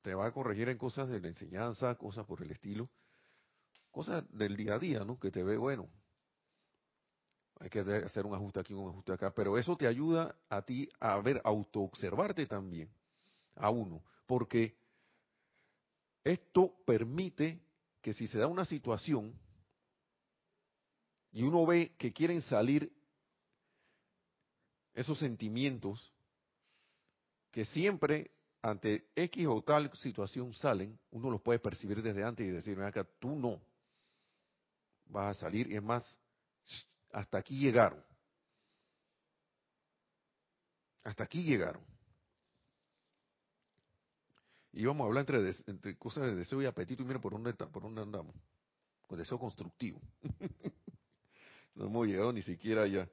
Te 0.00 0.14
va 0.14 0.26
a 0.26 0.32
corregir 0.32 0.70
en 0.70 0.78
cosas 0.78 1.10
de 1.10 1.20
la 1.20 1.28
enseñanza, 1.28 1.94
cosas 1.96 2.24
por 2.24 2.42
el 2.42 2.50
estilo 2.50 2.88
cosas 3.94 4.24
del 4.36 4.56
día 4.56 4.74
a 4.74 4.78
día, 4.78 5.04
¿no? 5.04 5.18
Que 5.18 5.30
te 5.30 5.42
ve, 5.42 5.56
bueno, 5.56 5.88
hay 7.60 7.70
que 7.70 7.78
hacer 7.78 8.26
un 8.26 8.34
ajuste 8.34 8.60
aquí, 8.60 8.74
un 8.74 8.90
ajuste 8.90 9.12
acá, 9.12 9.32
pero 9.32 9.56
eso 9.56 9.76
te 9.76 9.86
ayuda 9.86 10.36
a 10.48 10.60
ti 10.62 10.88
a 10.98 11.18
ver, 11.20 11.40
autoobservarte 11.44 12.46
también, 12.46 12.90
a 13.54 13.70
uno, 13.70 14.02
porque 14.26 14.76
esto 16.24 16.74
permite 16.84 17.60
que 18.02 18.12
si 18.12 18.26
se 18.26 18.38
da 18.38 18.48
una 18.48 18.64
situación 18.64 19.32
y 21.30 21.44
uno 21.44 21.64
ve 21.64 21.94
que 21.96 22.12
quieren 22.12 22.42
salir 22.42 22.92
esos 24.92 25.18
sentimientos 25.18 26.12
que 27.52 27.64
siempre 27.64 28.32
ante 28.60 29.06
X 29.14 29.46
o 29.46 29.62
tal 29.62 29.94
situación 29.96 30.52
salen, 30.54 30.98
uno 31.10 31.30
los 31.30 31.42
puede 31.42 31.60
percibir 31.60 32.02
desde 32.02 32.24
antes 32.24 32.46
y 32.46 32.50
decir, 32.50 32.80
acá, 32.80 33.06
tú 33.20 33.36
no, 33.36 33.60
vas 35.14 35.36
a 35.36 35.40
salir 35.40 35.70
y 35.70 35.76
es 35.76 35.82
más, 35.82 36.04
hasta 37.12 37.38
aquí 37.38 37.56
llegaron. 37.56 38.04
Hasta 41.04 41.22
aquí 41.22 41.44
llegaron. 41.44 41.82
Y 44.72 44.84
vamos 44.84 45.04
a 45.04 45.06
hablar 45.06 45.24
entre, 45.66 45.96
cosas 45.96 46.24
de 46.26 46.34
deseo 46.34 46.60
y 46.60 46.66
apetito 46.66 47.02
y 47.02 47.06
mira 47.06 47.20
por 47.20 47.32
dónde, 47.32 47.52
por 47.52 47.82
dónde 47.82 48.02
andamos. 48.02 48.34
Con 49.06 49.16
deseo 49.16 49.38
constructivo. 49.38 50.00
no 51.76 51.86
hemos 51.86 52.06
llegado 52.08 52.32
ni 52.32 52.42
siquiera 52.42 52.82
allá. 52.82 53.08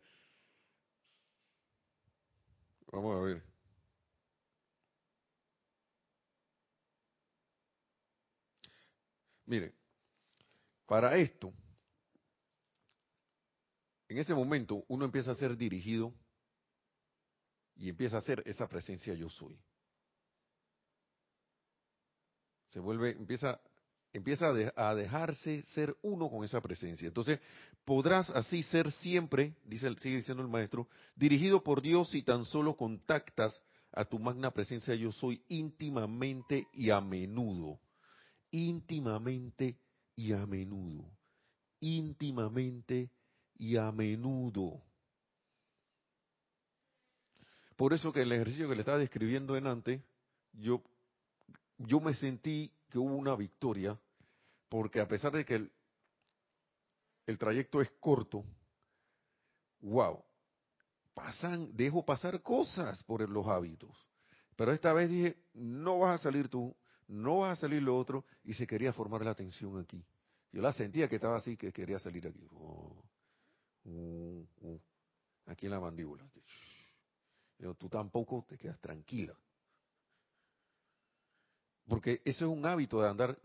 Vamos 2.91 3.15
a 3.15 3.19
ver. 3.19 3.43
Mire, 9.45 9.73
para 10.87 11.15
esto, 11.17 11.53
en 14.12 14.17
ese 14.17 14.34
momento 14.34 14.84
uno 14.89 15.06
empieza 15.06 15.32
a 15.32 15.36
ser 15.36 15.56
dirigido 15.56 16.13
y 17.78 17.88
empieza 17.88 18.17
a 18.17 18.21
ser 18.21 18.43
esa 18.45 18.67
presencia 18.67 19.13
yo 19.13 19.30
soy. 19.30 19.58
Se 22.71 22.82
vuelve, 22.82 23.12
empieza 23.12 23.62
empieza 24.12 24.50
a, 24.76 24.95
dejarse 24.95 25.62
ser 25.62 25.95
uno 26.02 26.30
con 26.30 26.43
esa 26.43 26.60
presencia. 26.60 27.08
Entonces, 27.08 27.39
podrás 27.86 28.30
así 28.32 28.63
ser 28.63 28.91
siempre, 28.91 29.56
dice, 29.63 29.88
sigue 30.00 30.17
diciendo 30.17 30.43
el 30.43 30.50
maestro, 30.50 30.89
dirigido 31.15 31.63
por 31.63 31.82
Dios 31.82 32.10
si 32.10 32.21
tan 32.21 32.43
solo 32.43 32.76
contactas 32.76 33.62
a 33.93 34.04
tu 34.04 34.19
magna 34.19 34.52
presencia 34.52 34.93
yo 34.93 35.13
soy 35.13 35.41
íntimamente 35.47 36.67
y 36.74 36.89
a 36.89 37.00
menudo. 37.00 37.80
Íntimamente 38.52 39.78
y 40.17 40.34
a 40.34 40.45
menudo. 40.45 41.10
Íntimamente 41.80 43.10
y 43.62 43.78
a 43.78 43.91
menudo. 43.91 44.82
Por 47.76 47.93
eso 47.93 48.12
que 48.12 48.24
el 48.24 48.32
ejercicio 48.32 48.67
que 48.67 48.74
le 48.74 48.82
estaba 48.82 48.97
describiendo 48.97 49.56
en 49.56 49.67
antes, 49.67 50.02
yo, 50.54 50.82
yo 51.78 52.00
me 52.00 52.15
sentí 52.15 52.74
que 52.89 52.97
hubo 52.97 53.15
una 53.15 53.36
victoria, 53.36 54.00
porque 54.67 55.00
a 55.00 55.08
pesar 55.08 55.32
de 55.34 55.45
que 55.45 55.56
el, 55.56 55.71
el 57.28 57.38
trayecto 57.38 57.82
es 57.82 57.91
corto, 58.00 58.43
wow, 59.82 60.24
pasan, 61.13 61.69
dejo 61.78 62.04
pasar 62.04 62.41
cosas 62.41 63.04
por 63.04 63.30
los 63.30 63.45
hábitos. 63.45 63.95
Pero 64.56 64.74
esta 64.74 64.91
vez 64.91 65.08
dije, 65.08 65.38
no 65.54 66.00
vas 66.00 66.19
a 66.19 66.24
salir 66.24 66.50
tú, 66.50 66.76
no 67.08 67.41
vas 67.41 67.60
a 67.60 67.62
salir 67.62 67.84
lo 67.84 67.95
otro, 67.95 68.26
y 68.43 68.56
se 68.56 68.65
quería 68.65 68.91
formar 68.91 69.24
la 69.24 69.36
tensión 69.36 69.80
aquí. 69.80 70.04
Yo 70.52 70.63
la 70.63 70.74
sentía 70.74 71.08
que 71.08 71.17
estaba 71.17 71.38
así, 71.38 71.56
que 71.56 71.71
quería 71.71 72.00
salir 72.00 72.28
aquí. 72.28 72.43
Oh, 72.54 73.11
uh, 73.86 74.48
uh, 74.62 74.82
aquí 75.46 75.65
en 75.65 75.72
la 75.72 75.80
mandíbula. 75.80 76.30
Pero 77.58 77.76
tú 77.76 77.89
tampoco 77.89 78.46
te 78.48 78.58
quedas 78.58 78.80
tranquila. 78.80 79.36
Porque 81.88 82.22
eso 82.24 82.46
es 82.46 82.58
un 82.58 82.65
hábito 82.65 83.02
de 83.02 83.10
andar, 83.10 83.38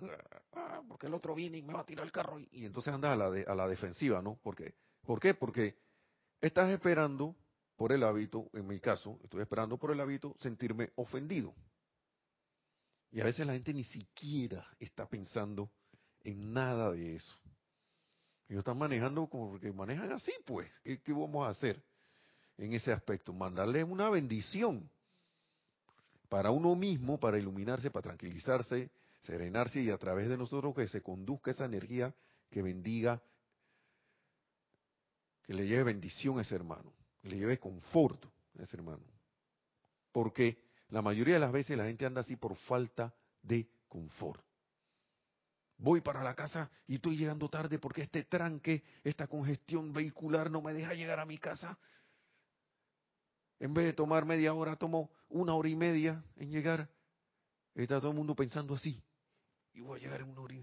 ah, 0.52 0.82
porque 0.86 1.06
el 1.06 1.14
otro 1.14 1.34
viene 1.34 1.58
y 1.58 1.62
me 1.62 1.72
va 1.72 1.80
a 1.80 1.86
tirar 1.86 2.04
el 2.04 2.12
carro, 2.12 2.38
y, 2.38 2.64
entonces 2.64 2.92
andas 2.92 3.12
a 3.12 3.16
la, 3.16 3.26
a 3.26 3.54
la 3.54 3.66
defensiva, 3.66 4.22
¿no? 4.22 4.38
Porque, 4.42 4.74
¿Por 5.02 5.20
qué? 5.20 5.34
Porque 5.34 5.78
estás 6.40 6.70
esperando 6.70 7.34
por 7.76 7.92
el 7.92 8.02
hábito, 8.02 8.50
en 8.52 8.66
mi 8.66 8.80
caso, 8.80 9.18
estoy 9.22 9.42
esperando 9.42 9.78
por 9.78 9.92
el 9.92 10.00
hábito 10.00 10.34
sentirme 10.38 10.90
ofendido. 10.96 11.54
Y 13.12 13.20
a 13.20 13.24
veces 13.24 13.46
la 13.46 13.52
gente 13.52 13.72
ni 13.72 13.84
siquiera 13.84 14.66
está 14.78 15.08
pensando 15.08 15.70
en 16.20 16.52
nada 16.52 16.90
de 16.90 17.16
eso. 17.16 17.34
Ellos 18.48 18.60
están 18.60 18.78
manejando 18.78 19.26
como 19.26 19.58
que 19.58 19.72
manejan 19.72 20.12
así, 20.12 20.32
pues. 20.44 20.70
¿Qué, 20.84 21.00
qué 21.00 21.12
vamos 21.12 21.46
a 21.46 21.50
hacer 21.50 21.82
en 22.58 22.72
ese 22.74 22.92
aspecto? 22.92 23.32
Mandarle 23.32 23.82
una 23.82 24.08
bendición 24.08 24.88
para 26.28 26.50
uno 26.50 26.74
mismo, 26.74 27.18
para 27.18 27.38
iluminarse, 27.38 27.90
para 27.90 28.04
tranquilizarse, 28.04 28.90
serenarse 29.20 29.80
y 29.82 29.90
a 29.90 29.98
través 29.98 30.28
de 30.28 30.36
nosotros 30.36 30.74
que 30.74 30.86
se 30.88 31.02
conduzca 31.02 31.50
esa 31.50 31.64
energía 31.64 32.14
que 32.50 32.62
bendiga, 32.62 33.20
que 35.42 35.54
le 35.54 35.66
lleve 35.66 35.84
bendición 35.84 36.38
a 36.38 36.42
ese 36.42 36.54
hermano, 36.54 36.92
que 37.22 37.30
le 37.30 37.38
lleve 37.38 37.58
conforto 37.58 38.30
a 38.58 38.62
ese 38.62 38.76
hermano. 38.76 39.02
Porque 40.12 40.58
la 40.88 41.02
mayoría 41.02 41.34
de 41.34 41.40
las 41.40 41.52
veces 41.52 41.76
la 41.76 41.84
gente 41.84 42.06
anda 42.06 42.20
así 42.20 42.36
por 42.36 42.56
falta 42.56 43.12
de 43.42 43.68
confort. 43.88 44.45
Voy 45.78 46.00
para 46.00 46.22
la 46.22 46.34
casa 46.34 46.70
y 46.86 46.96
estoy 46.96 47.16
llegando 47.16 47.48
tarde 47.50 47.78
porque 47.78 48.02
este 48.02 48.24
tranque, 48.24 48.82
esta 49.04 49.26
congestión 49.26 49.92
vehicular 49.92 50.50
no 50.50 50.62
me 50.62 50.72
deja 50.72 50.94
llegar 50.94 51.20
a 51.20 51.26
mi 51.26 51.36
casa. 51.36 51.78
En 53.58 53.74
vez 53.74 53.86
de 53.86 53.92
tomar 53.92 54.24
media 54.24 54.54
hora, 54.54 54.76
tomo 54.76 55.10
una 55.28 55.54
hora 55.54 55.68
y 55.68 55.76
media 55.76 56.24
en 56.36 56.50
llegar. 56.50 56.88
Está 57.74 57.98
todo 57.98 58.10
el 58.10 58.16
mundo 58.16 58.34
pensando 58.34 58.74
así. 58.74 59.02
Y 59.74 59.80
voy 59.80 60.00
a 60.00 60.02
llegar 60.02 60.22
en 60.22 60.30
una 60.30 60.40
hora 60.40 60.54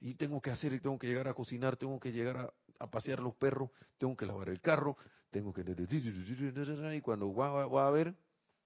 y, 0.00 0.14
tengo 0.14 0.40
que 0.40 0.50
hacer, 0.50 0.72
y 0.72 0.80
tengo 0.80 0.98
que 0.98 1.06
llegar 1.06 1.28
a 1.28 1.34
cocinar, 1.34 1.76
tengo 1.76 1.98
que 2.00 2.10
llegar 2.10 2.52
a, 2.78 2.86
pasear 2.88 3.20
los 3.20 3.34
perros, 3.34 3.70
tengo 3.96 4.16
que 4.16 4.26
lavar 4.26 4.48
el 4.48 4.60
carro, 4.60 4.96
tengo 5.30 5.52
que... 5.52 5.62
Y 5.62 7.00
cuando 7.00 7.32
va, 7.32 7.86
a 7.86 7.90
ver, 7.90 8.16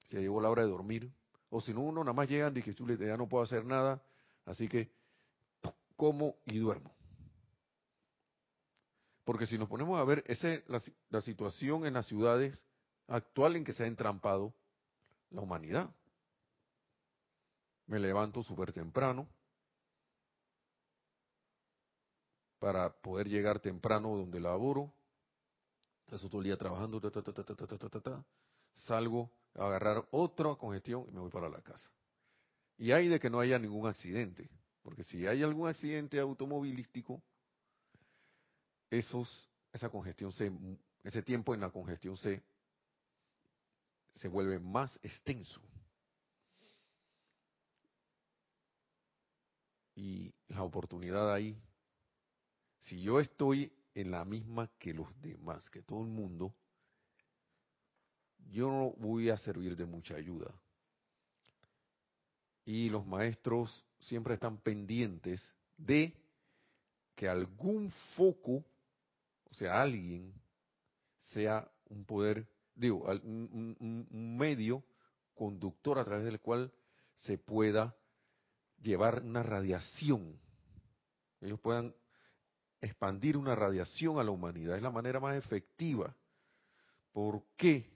se 0.06 0.20
llegó 0.20 0.40
la 0.40 0.48
hora 0.48 0.62
de 0.62 0.68
dormir. 0.68 1.12
O 1.50 1.60
si 1.60 1.74
no, 1.74 1.80
uno 1.80 2.02
nada 2.02 2.14
más 2.14 2.28
llega 2.28 2.50
y 2.54 2.62
que 2.62 2.74
ya 2.74 3.16
no 3.18 3.28
puedo 3.28 3.44
hacer 3.44 3.64
nada, 3.66 4.02
así 4.46 4.68
que 4.68 4.90
como 6.02 6.34
y 6.46 6.58
duermo. 6.58 6.92
Porque 9.22 9.46
si 9.46 9.56
nos 9.56 9.68
ponemos 9.68 10.00
a 10.00 10.04
ver, 10.04 10.24
esa 10.26 10.48
la, 10.66 10.82
la 11.10 11.20
situación 11.20 11.86
en 11.86 11.94
las 11.94 12.06
ciudades 12.06 12.60
actual 13.06 13.54
en 13.54 13.62
que 13.62 13.72
se 13.72 13.84
ha 13.84 13.86
entrampado 13.86 14.52
la 15.30 15.42
humanidad. 15.42 15.94
Me 17.86 18.00
levanto 18.00 18.42
súper 18.42 18.72
temprano 18.72 19.28
para 22.58 22.92
poder 23.00 23.28
llegar 23.28 23.60
temprano 23.60 24.16
donde 24.16 24.40
laboro. 24.40 24.92
Eso 26.10 26.28
todo 26.28 26.40
el 26.40 26.46
día 26.48 26.56
trabajando, 26.56 27.00
salgo 28.74 29.30
a 29.54 29.66
agarrar 29.66 30.04
otra 30.10 30.56
congestión 30.56 31.04
y 31.06 31.12
me 31.12 31.20
voy 31.20 31.30
para 31.30 31.48
la 31.48 31.62
casa. 31.62 31.88
Y 32.76 32.90
hay 32.90 33.06
de 33.06 33.20
que 33.20 33.30
no 33.30 33.38
haya 33.38 33.56
ningún 33.60 33.86
accidente, 33.86 34.50
porque 34.82 35.02
si 35.04 35.26
hay 35.26 35.42
algún 35.42 35.68
accidente 35.68 36.18
automovilístico, 36.18 37.22
esos, 38.90 39.48
esa 39.72 39.88
congestión 39.88 40.32
se, 40.32 40.52
ese 41.02 41.22
tiempo 41.22 41.54
en 41.54 41.60
la 41.60 41.70
congestión 41.70 42.16
se 42.16 42.42
se 44.12 44.28
vuelve 44.28 44.58
más 44.58 44.98
extenso. 45.02 45.60
Y 49.94 50.32
la 50.48 50.62
oportunidad 50.62 51.32
ahí, 51.32 51.56
si 52.78 53.02
yo 53.02 53.20
estoy 53.20 53.72
en 53.94 54.10
la 54.10 54.24
misma 54.24 54.70
que 54.78 54.94
los 54.94 55.08
demás, 55.20 55.68
que 55.70 55.82
todo 55.82 56.00
el 56.02 56.08
mundo, 56.08 56.54
yo 58.50 58.68
no 58.68 58.90
voy 58.98 59.30
a 59.30 59.36
servir 59.36 59.76
de 59.76 59.84
mucha 59.84 60.14
ayuda. 60.14 60.52
Y 62.64 62.90
los 62.90 63.06
maestros 63.06 63.84
siempre 64.00 64.34
están 64.34 64.58
pendientes 64.58 65.42
de 65.76 66.14
que 67.14 67.28
algún 67.28 67.90
foco, 68.16 68.64
o 69.50 69.54
sea, 69.54 69.82
alguien, 69.82 70.32
sea 71.32 71.70
un 71.88 72.04
poder 72.04 72.46
digo, 72.74 73.04
un, 73.22 74.36
medio 74.38 74.82
conductor 75.34 75.98
a 75.98 76.04
través 76.04 76.24
del 76.24 76.40
cual 76.40 76.72
se 77.14 77.38
pueda 77.38 77.94
llevar 78.80 79.22
una 79.22 79.42
radiación. 79.42 80.38
Ellos 81.40 81.60
puedan 81.60 81.94
expandir 82.80 83.36
una 83.36 83.54
radiación 83.54 84.18
a 84.18 84.24
la 84.24 84.30
humanidad. 84.30 84.76
Es 84.76 84.82
la 84.82 84.90
manera 84.90 85.20
más 85.20 85.36
efectiva. 85.36 86.14
¿Por 87.12 87.44
qué? 87.56 87.90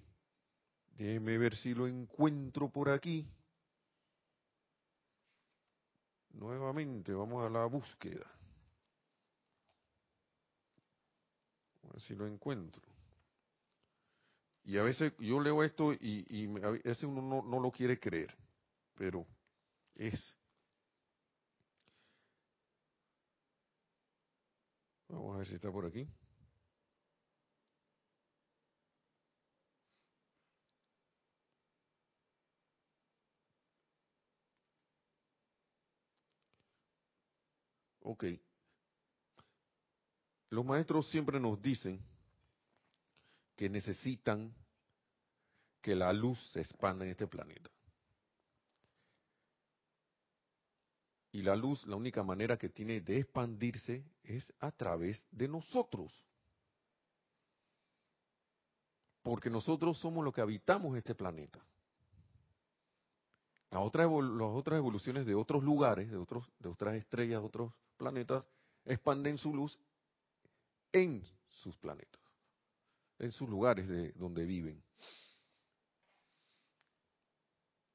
Déjeme 0.96 1.38
ver 1.38 1.57
si 1.57 1.74
lo 1.74 1.87
encuentro 1.87 2.70
por 2.70 2.88
aquí. 2.88 3.26
Nuevamente, 6.37 7.14
vamos 7.14 7.44
a 7.44 7.49
la 7.49 7.64
búsqueda. 7.64 8.27
A 11.83 11.92
ver 11.92 12.03
si 12.03 12.14
lo 12.14 12.27
encuentro. 12.27 12.83
Y 14.64 14.77
a 14.77 14.83
veces 14.83 15.14
yo 15.18 15.40
leo 15.40 15.62
esto 15.62 15.92
y, 15.94 16.46
a 16.62 16.70
veces 16.70 17.05
uno 17.05 17.22
no, 17.22 17.42
no 17.42 17.61
lo 17.61 17.70
quiere 17.70 17.99
creer, 17.99 18.35
pero 18.96 19.27
es. 19.94 20.37
Vamos 25.09 25.37
a 25.37 25.38
ver 25.38 25.46
si 25.46 25.55
está 25.55 25.70
por 25.70 25.87
aquí. 25.87 26.07
Ok. 38.09 38.25
Los 40.50 40.65
maestros 40.65 41.11
siempre 41.11 41.40
nos 41.40 41.61
dicen 41.61 42.00
que 43.57 43.69
necesitan 43.69 44.54
que 45.83 45.96
la 45.96 46.13
luz 46.13 46.38
se 46.52 46.61
expanda 46.61 47.04
en 47.04 47.11
este 47.11 47.27
planeta. 47.27 47.69
Y 51.33 51.42
la 51.42 51.57
luz, 51.57 51.85
la 51.87 51.96
única 51.96 52.23
manera 52.23 52.57
que 52.57 52.69
tiene 52.69 53.00
de 53.00 53.19
expandirse 53.19 54.04
es 54.23 54.54
a 54.61 54.71
través 54.71 55.27
de 55.33 55.48
nosotros. 55.48 56.13
Porque 59.23 59.50
nosotros 59.50 59.98
somos 59.98 60.25
los 60.25 60.33
que 60.33 60.42
habitamos 60.42 60.96
este 60.96 61.17
planeta. 61.17 61.59
Las 63.71 63.83
otras, 63.83 64.07
evoluciones 64.79 65.27
de 65.27 65.35
otros 65.35 65.65
lugares, 65.65 66.09
de, 66.09 66.17
otros, 66.17 66.48
de 66.61 66.69
otras 66.69 66.94
estrellas, 66.94 67.42
otros 67.42 67.73
planetas, 67.97 68.49
expanden 68.85 69.38
su 69.38 69.55
luz 69.55 69.79
en 70.92 71.25
sus 71.49 71.77
planetas 71.77 72.27
en 73.19 73.33
sus 73.33 73.49
lugares 73.49 73.88
de 73.88 74.13
donde 74.13 74.44
viven. 74.44 74.83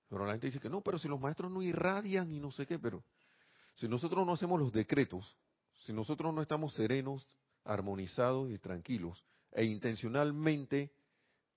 Pero 0.09 0.25
la 0.25 0.33
gente 0.33 0.47
dice 0.47 0.59
que 0.59 0.69
no, 0.69 0.81
pero 0.81 0.97
si 0.99 1.07
los 1.07 1.19
maestros 1.19 1.51
no 1.51 1.61
irradian 1.61 2.31
y 2.31 2.39
no 2.39 2.51
sé 2.51 2.65
qué, 2.65 2.79
pero 2.79 3.03
Si 3.75 3.87
nosotros 3.87 4.25
no 4.27 4.33
hacemos 4.33 4.59
los 4.59 4.73
decretos, 4.73 5.37
si 5.85 5.93
nosotros 5.93 6.33
no 6.33 6.41
estamos 6.41 6.73
serenos, 6.73 7.25
armonizados 7.63 8.51
y 8.51 8.59
tranquilos, 8.59 9.23
e 9.53 9.63
intencionalmente 9.63 10.91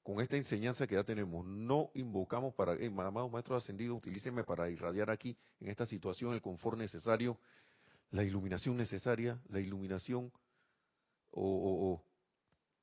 con 0.03 0.21
esta 0.21 0.37
enseñanza 0.37 0.87
que 0.87 0.95
ya 0.95 1.03
tenemos, 1.03 1.45
no 1.45 1.91
invocamos 1.95 2.55
para, 2.55 2.75
eh, 2.75 2.87
amados 2.87 3.31
maestros 3.33 3.63
ascendidos, 3.63 3.99
utilícenme 3.99 4.45
para 4.45 4.71
irradiar 4.71 5.11
aquí, 5.11 5.37
en 5.59 5.69
esta 5.69 5.87
situación, 5.87 6.35
el 6.35 6.41
confort 6.41 6.79
necesario, 6.79 7.39
la 8.15 8.23
iluminación 8.23 8.77
necesaria, 8.77 9.41
la 9.49 9.59
iluminación 9.59 10.33
o, 11.33 12.01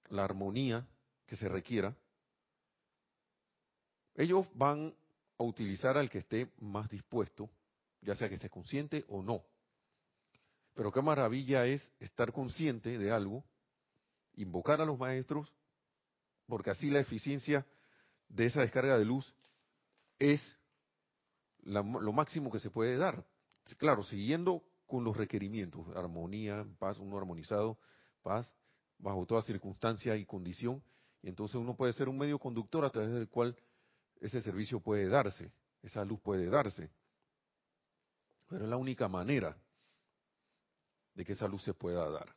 la 0.09 0.25
armonía 0.25 0.86
que 1.25 1.38
se 1.38 1.47
requiera, 1.47 1.95
ellos 4.15 4.45
van 4.53 4.93
a 5.38 5.43
utilizar 5.43 5.97
al 5.97 6.09
que 6.09 6.17
esté 6.17 6.51
más 6.59 6.89
dispuesto, 6.89 7.49
ya 8.01 8.13
sea 8.13 8.27
que 8.27 8.36
esté 8.36 8.49
consciente 8.49 9.05
o 9.07 9.23
no. 9.23 9.41
Pero 10.73 10.91
qué 10.91 11.01
maravilla 11.01 11.65
es 11.65 11.89
estar 12.01 12.34
consciente 12.34 12.97
de 12.97 13.11
algo, 13.11 13.45
invocar 14.34 14.82
a 14.82 14.86
los 14.86 14.99
maestros, 14.99 15.49
porque 16.45 16.71
así 16.71 16.89
la 16.89 16.99
eficiencia 16.99 17.65
de 18.27 18.47
esa 18.47 18.59
descarga 18.59 18.97
de 18.97 19.05
luz 19.05 19.34
es 20.19 20.41
lo 21.63 22.11
máximo 22.11 22.51
que 22.51 22.59
se 22.59 22.69
puede 22.69 22.97
dar. 22.97 23.25
Claro, 23.77 24.03
siguiendo 24.03 24.61
con 24.91 25.05
los 25.05 25.15
requerimientos, 25.15 25.87
armonía, 25.95 26.67
paz, 26.77 26.99
uno 26.99 27.17
armonizado, 27.17 27.77
paz, 28.21 28.53
bajo 28.97 29.25
toda 29.25 29.41
circunstancia 29.41 30.17
y 30.17 30.25
condición, 30.25 30.83
y 31.23 31.29
entonces 31.29 31.55
uno 31.55 31.77
puede 31.77 31.93
ser 31.93 32.09
un 32.09 32.17
medio 32.17 32.37
conductor 32.37 32.83
a 32.83 32.89
través 32.89 33.13
del 33.13 33.29
cual 33.29 33.55
ese 34.19 34.41
servicio 34.41 34.81
puede 34.81 35.07
darse, 35.07 35.49
esa 35.81 36.03
luz 36.03 36.19
puede 36.19 36.49
darse. 36.49 36.91
Pero 38.49 38.65
es 38.65 38.69
la 38.69 38.75
única 38.75 39.07
manera 39.07 39.57
de 41.15 41.23
que 41.23 41.31
esa 41.31 41.47
luz 41.47 41.63
se 41.63 41.73
pueda 41.73 42.09
dar. 42.09 42.35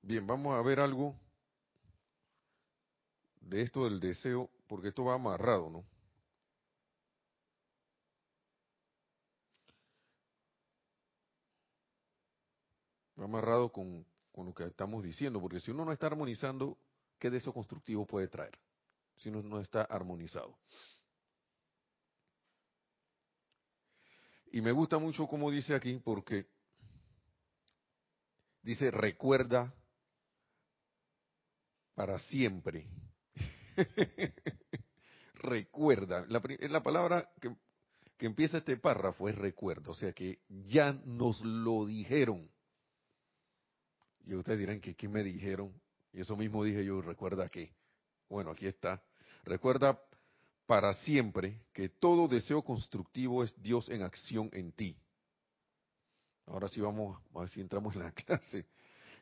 Bien, 0.00 0.26
vamos 0.26 0.58
a 0.58 0.62
ver 0.62 0.80
algo 0.80 1.14
de 3.42 3.60
esto 3.60 3.84
del 3.84 4.00
deseo, 4.00 4.48
porque 4.66 4.88
esto 4.88 5.04
va 5.04 5.14
amarrado, 5.14 5.68
¿no? 5.68 5.93
Amarrado 13.24 13.70
con, 13.70 14.06
con 14.32 14.46
lo 14.46 14.54
que 14.54 14.64
estamos 14.64 15.02
diciendo, 15.02 15.40
porque 15.40 15.60
si 15.60 15.70
uno 15.70 15.84
no 15.84 15.92
está 15.92 16.06
armonizando, 16.06 16.76
¿qué 17.18 17.30
deseo 17.30 17.52
constructivo 17.52 18.06
puede 18.06 18.28
traer? 18.28 18.58
Si 19.16 19.28
uno 19.28 19.42
no 19.42 19.60
está 19.60 19.82
armonizado. 19.82 20.58
Y 24.50 24.60
me 24.60 24.72
gusta 24.72 24.98
mucho 24.98 25.26
como 25.26 25.50
dice 25.50 25.74
aquí, 25.74 26.00
porque 26.04 26.46
dice, 28.62 28.90
recuerda 28.90 29.74
para 31.94 32.18
siempre. 32.18 32.88
recuerda. 35.34 36.24
La, 36.28 36.42
la 36.68 36.82
palabra 36.82 37.30
que, 37.40 37.54
que, 38.16 38.26
empieza 38.26 38.58
este 38.58 38.76
párrafo 38.76 39.28
es 39.28 39.36
recuerdo, 39.36 39.92
o 39.92 39.94
sea 39.94 40.12
que 40.12 40.40
ya 40.48 40.92
nos 41.04 41.40
lo 41.44 41.86
dijeron. 41.86 42.50
Y 44.26 44.34
ustedes 44.34 44.58
dirán 44.58 44.80
que 44.80 44.94
qué 44.94 45.08
me 45.08 45.22
dijeron. 45.22 45.72
Y 46.12 46.20
eso 46.20 46.36
mismo 46.36 46.64
dije 46.64 46.84
yo, 46.84 47.00
recuerda 47.00 47.48
que. 47.48 47.72
Bueno, 48.28 48.50
aquí 48.50 48.66
está. 48.66 49.02
Recuerda 49.44 50.00
para 50.66 50.94
siempre 50.94 51.60
que 51.72 51.88
todo 51.88 52.28
deseo 52.28 52.62
constructivo 52.62 53.44
es 53.44 53.54
Dios 53.62 53.88
en 53.90 54.02
acción 54.02 54.48
en 54.52 54.72
ti. 54.72 54.96
Ahora 56.46 56.68
sí 56.68 56.80
vamos, 56.80 57.18
a 57.34 57.40
ver 57.40 57.48
si 57.50 57.60
entramos 57.60 57.94
en 57.94 58.02
la 58.02 58.12
clase. 58.12 58.66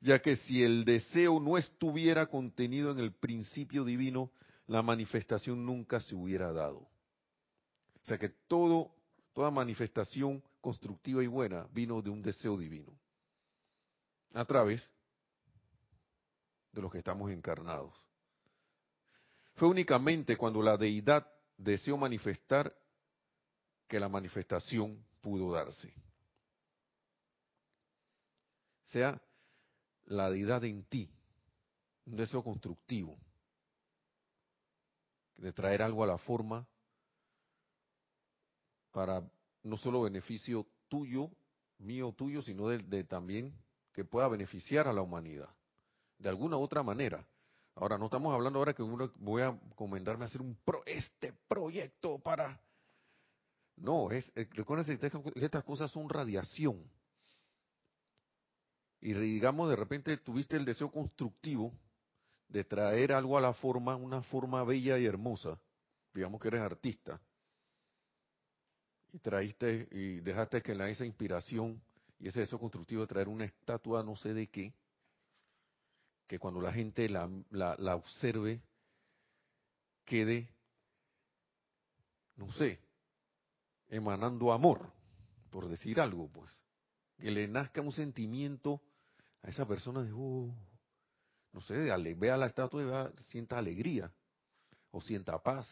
Ya 0.00 0.20
que 0.20 0.36
si 0.36 0.62
el 0.62 0.84
deseo 0.84 1.40
no 1.40 1.58
estuviera 1.58 2.26
contenido 2.26 2.90
en 2.90 2.98
el 2.98 3.12
principio 3.12 3.84
divino, 3.84 4.30
la 4.66 4.82
manifestación 4.82 5.64
nunca 5.64 6.00
se 6.00 6.14
hubiera 6.14 6.52
dado. 6.52 6.78
O 6.78 8.04
sea 8.04 8.18
que 8.18 8.28
todo, 8.28 8.92
toda 9.32 9.50
manifestación 9.50 10.42
constructiva 10.60 11.22
y 11.22 11.28
buena 11.28 11.68
vino 11.72 12.02
de 12.02 12.10
un 12.10 12.22
deseo 12.22 12.56
divino 12.56 12.92
a 14.34 14.44
través 14.44 14.82
de 16.72 16.80
los 16.82 16.90
que 16.90 16.98
estamos 16.98 17.30
encarnados. 17.30 17.92
Fue 19.56 19.68
únicamente 19.68 20.36
cuando 20.36 20.62
la 20.62 20.76
deidad 20.76 21.26
deseó 21.56 21.96
manifestar 21.96 22.74
que 23.86 24.00
la 24.00 24.08
manifestación 24.08 25.04
pudo 25.20 25.52
darse. 25.52 25.92
Sea 28.84 29.20
la 30.06 30.30
deidad 30.30 30.64
en 30.64 30.84
ti, 30.84 31.10
un 32.06 32.16
deseo 32.16 32.42
constructivo, 32.42 33.18
de 35.36 35.52
traer 35.52 35.82
algo 35.82 36.04
a 36.04 36.06
la 36.06 36.18
forma 36.18 36.66
para 38.92 39.22
no 39.62 39.76
solo 39.76 40.02
beneficio 40.02 40.66
tuyo, 40.88 41.30
mío, 41.78 42.12
tuyo, 42.12 42.42
sino 42.42 42.68
de 42.68 43.04
también 43.04 43.52
que 43.92 44.04
pueda 44.04 44.28
beneficiar 44.28 44.88
a 44.88 44.92
la 44.92 45.02
humanidad, 45.02 45.48
de 46.18 46.28
alguna 46.28 46.56
u 46.56 46.60
otra 46.60 46.82
manera. 46.82 47.26
Ahora, 47.74 47.96
no 47.96 48.06
estamos 48.06 48.34
hablando 48.34 48.58
ahora 48.58 48.74
que 48.74 48.82
uno 48.82 49.10
voy 49.16 49.42
a 49.42 49.58
comentarme 49.74 50.24
hacer 50.24 50.40
un 50.40 50.54
pro, 50.64 50.82
este 50.86 51.32
proyecto 51.48 52.18
para... 52.18 52.60
No, 53.76 54.10
es, 54.10 54.30
eh, 54.34 54.46
recuerden 54.52 54.98
que 54.98 55.10
estas 55.36 55.64
cosas 55.64 55.90
son 55.90 56.08
radiación. 56.08 56.84
Y 59.00 59.14
digamos, 59.14 59.70
de 59.70 59.76
repente 59.76 60.16
tuviste 60.18 60.56
el 60.56 60.64
deseo 60.64 60.90
constructivo 60.90 61.72
de 62.48 62.64
traer 62.64 63.12
algo 63.12 63.38
a 63.38 63.40
la 63.40 63.54
forma, 63.54 63.96
una 63.96 64.22
forma 64.22 64.62
bella 64.62 64.98
y 64.98 65.06
hermosa. 65.06 65.58
Digamos 66.12 66.40
que 66.40 66.48
eres 66.48 66.60
artista. 66.60 67.20
Y 69.12 69.18
traíste 69.18 69.88
y 69.90 70.20
dejaste 70.20 70.62
que 70.62 70.72
en 70.72 70.82
esa 70.82 71.06
inspiración 71.06 71.82
y 72.22 72.28
ese 72.28 72.38
deseo 72.38 72.60
constructivo 72.60 73.02
de 73.02 73.08
traer 73.08 73.26
una 73.28 73.44
estatua 73.44 74.04
no 74.04 74.14
sé 74.14 74.32
de 74.32 74.46
qué, 74.46 74.72
que 76.28 76.38
cuando 76.38 76.60
la 76.60 76.72
gente 76.72 77.08
la, 77.08 77.28
la, 77.50 77.96
observe 77.96 78.62
quede, 80.04 80.48
no 82.36 82.50
sé, 82.52 82.78
emanando 83.88 84.52
amor, 84.52 84.92
por 85.50 85.68
decir 85.68 86.00
algo, 86.00 86.28
pues. 86.28 86.52
Que 87.18 87.32
le 87.32 87.48
nazca 87.48 87.80
un 87.80 87.92
sentimiento 87.92 88.80
a 89.42 89.48
esa 89.48 89.66
persona 89.66 90.04
de, 90.04 90.12
oh, 90.14 90.54
no 91.52 91.60
sé, 91.60 91.74
vea 91.74 92.36
la 92.36 92.46
estatua 92.46 93.12
y 93.18 93.22
sienta 93.24 93.58
alegría 93.58 94.12
o 94.92 95.00
sienta 95.00 95.42
paz. 95.42 95.66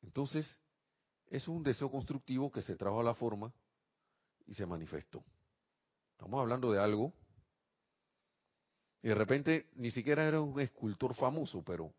Entonces, 0.00 0.58
es 1.30 1.46
un 1.46 1.62
deseo 1.62 1.90
constructivo 1.90 2.50
que 2.50 2.60
se 2.60 2.76
trajo 2.76 3.00
a 3.00 3.04
la 3.04 3.14
forma 3.14 3.52
y 4.46 4.54
se 4.54 4.66
manifestó. 4.66 5.24
Estamos 6.12 6.40
hablando 6.40 6.72
de 6.72 6.80
algo. 6.80 7.14
Y 9.02 9.08
de 9.08 9.14
repente 9.14 9.70
ni 9.76 9.90
siquiera 9.92 10.26
era 10.26 10.40
un 10.40 10.60
escultor 10.60 11.14
famoso, 11.14 11.62
pero 11.64 11.94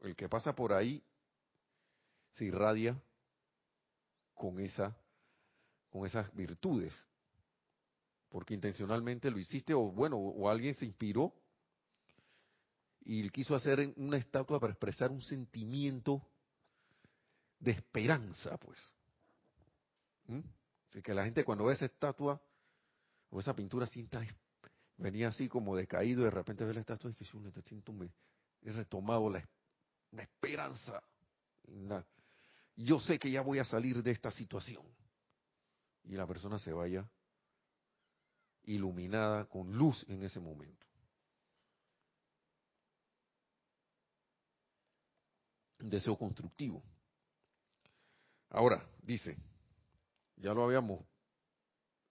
el 0.00 0.14
que 0.14 0.28
pasa 0.28 0.54
por 0.54 0.72
ahí 0.72 1.02
se 2.30 2.44
irradia 2.44 2.98
con 4.34 4.58
con 5.90 6.06
esas 6.06 6.32
virtudes. 6.34 6.94
Porque 8.28 8.54
intencionalmente 8.54 9.30
lo 9.30 9.38
hiciste 9.38 9.74
o 9.74 9.90
bueno, 9.90 10.16
o 10.16 10.48
alguien 10.48 10.74
se 10.76 10.86
inspiró 10.86 11.34
y 13.00 13.28
quiso 13.30 13.54
hacer 13.54 13.92
una 13.96 14.16
estatua 14.16 14.58
para 14.60 14.72
expresar 14.72 15.10
un 15.10 15.22
sentimiento 15.22 16.22
de 17.58 17.72
esperanza, 17.72 18.56
pues. 18.58 18.78
¿Mm? 20.26 20.40
Así 20.88 21.02
que 21.02 21.14
la 21.14 21.24
gente 21.24 21.44
cuando 21.44 21.64
ve 21.64 21.74
esa 21.74 21.86
estatua 21.86 22.40
o 23.30 23.40
esa 23.40 23.54
pintura 23.54 23.86
sienta, 23.86 24.24
venía 24.96 25.28
así 25.28 25.48
como 25.48 25.76
decaído 25.76 26.22
y 26.22 26.24
de 26.24 26.30
repente 26.30 26.64
ve 26.64 26.74
la 26.74 26.80
estatua 26.80 27.10
y 27.10 27.14
te 27.14 27.62
siento, 27.62 27.92
me, 27.92 28.10
he 28.62 28.72
retomado 28.72 29.30
la, 29.30 29.46
esperanza. 30.18 31.02
yo 32.76 33.00
sé 33.00 33.18
que 33.18 33.30
ya 33.30 33.42
voy 33.42 33.58
a 33.58 33.64
salir 33.64 34.02
de 34.02 34.10
esta 34.10 34.30
situación. 34.30 34.84
Y 36.04 36.12
la 36.12 36.26
persona 36.26 36.58
se 36.58 36.72
vaya 36.72 37.04
iluminada 38.64 39.44
con 39.46 39.76
luz 39.76 40.04
en 40.08 40.22
ese 40.22 40.40
momento. 40.40 40.86
Un 45.80 45.90
deseo 45.90 46.16
constructivo. 46.16 46.82
Ahora, 48.50 48.88
dice, 49.02 49.36
ya 50.36 50.52
lo 50.54 50.64
habíamos, 50.64 51.04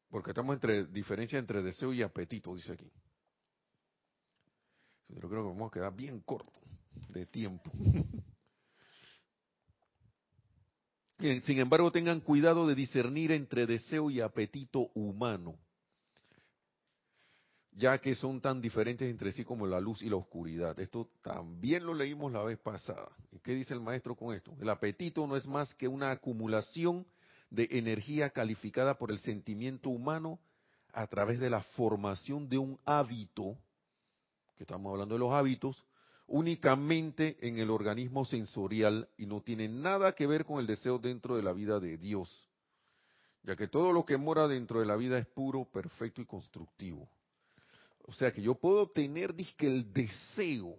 porque 0.09 0.31
estamos 0.31 0.53
entre 0.55 0.85
diferencia 0.85 1.39
entre 1.39 1.61
deseo 1.61 1.93
y 1.93 2.01
apetito, 2.01 2.53
dice 2.55 2.73
aquí. 2.73 2.91
Yo 5.07 5.29
creo 5.29 5.43
que 5.43 5.49
vamos 5.49 5.69
a 5.69 5.73
quedar 5.73 5.95
bien 5.95 6.19
corto 6.21 6.59
de 7.09 7.25
tiempo. 7.25 7.71
Sin 11.19 11.59
embargo, 11.59 11.91
tengan 11.91 12.19
cuidado 12.19 12.67
de 12.67 12.75
discernir 12.75 13.31
entre 13.31 13.65
deseo 13.65 14.11
y 14.11 14.19
apetito 14.19 14.91
humano, 14.93 15.57
ya 17.77 17.97
que 17.99 18.15
son 18.15 18.39
tan 18.39 18.61
diferentes 18.61 19.09
entre 19.09 19.33
sí 19.33 19.43
como 19.43 19.67
la 19.67 19.81
luz 19.81 20.01
y 20.01 20.09
la 20.09 20.15
oscuridad. 20.15 20.79
Esto 20.79 21.09
también 21.21 21.85
lo 21.85 21.93
leímos 21.93 22.31
la 22.31 22.41
vez 22.41 22.57
pasada. 22.57 23.09
¿Y 23.31 23.39
qué 23.39 23.53
dice 23.53 23.73
el 23.73 23.81
maestro 23.81 24.15
con 24.15 24.33
esto? 24.33 24.55
El 24.61 24.69
apetito 24.69 25.27
no 25.27 25.35
es 25.35 25.45
más 25.45 25.73
que 25.75 25.87
una 25.87 26.11
acumulación 26.11 27.05
de 27.49 27.67
energía 27.71 28.29
calificada 28.29 28.97
por 28.97 29.11
el 29.11 29.19
sentimiento 29.19 29.89
humano 29.89 30.39
a 30.93 31.05
través 31.07 31.39
de 31.41 31.49
la 31.49 31.61
formación 31.61 32.47
de 32.47 32.57
un 32.57 32.79
hábito, 32.85 33.57
que 34.55 34.63
estamos 34.63 34.91
hablando 34.91 35.15
de 35.15 35.19
los 35.19 35.33
hábitos, 35.33 35.85
únicamente 36.27 37.37
en 37.45 37.57
el 37.57 37.69
organismo 37.69 38.23
sensorial 38.23 39.09
y 39.17 39.25
no 39.25 39.41
tiene 39.41 39.67
nada 39.67 40.13
que 40.13 40.27
ver 40.27 40.45
con 40.45 40.59
el 40.59 40.65
deseo 40.65 40.97
dentro 40.97 41.35
de 41.35 41.43
la 41.43 41.51
vida 41.51 41.81
de 41.81 41.97
Dios, 41.97 42.49
ya 43.43 43.57
que 43.57 43.67
todo 43.67 43.91
lo 43.91 44.05
que 44.05 44.15
mora 44.15 44.47
dentro 44.47 44.79
de 44.79 44.85
la 44.85 44.95
vida 44.95 45.19
es 45.19 45.27
puro, 45.27 45.65
perfecto 45.65 46.21
y 46.21 46.25
constructivo. 46.25 47.09
O 48.07 48.13
sea 48.13 48.31
que 48.31 48.41
yo 48.41 48.55
puedo 48.55 48.87
tener, 48.89 49.33
disque 49.33 49.65
el 49.65 49.91
deseo, 49.91 50.77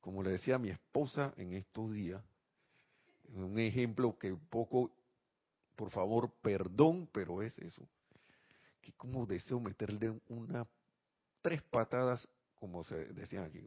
como 0.00 0.22
le 0.22 0.30
decía 0.30 0.56
a 0.56 0.58
mi 0.58 0.70
esposa 0.70 1.34
en 1.36 1.52
estos 1.52 1.92
días, 1.92 2.22
un 3.34 3.58
ejemplo 3.58 4.18
que 4.18 4.32
un 4.32 4.46
poco, 4.48 4.90
por 5.76 5.90
favor, 5.90 6.32
perdón, 6.40 7.08
pero 7.12 7.42
es 7.42 7.58
eso, 7.58 7.86
que 8.80 8.92
como 8.94 9.26
deseo 9.26 9.60
meterle 9.60 10.18
una 10.28 10.66
tres 11.42 11.62
patadas 11.62 12.26
como 12.58 12.82
se 12.82 13.04
decían 13.12 13.44
aquí, 13.44 13.64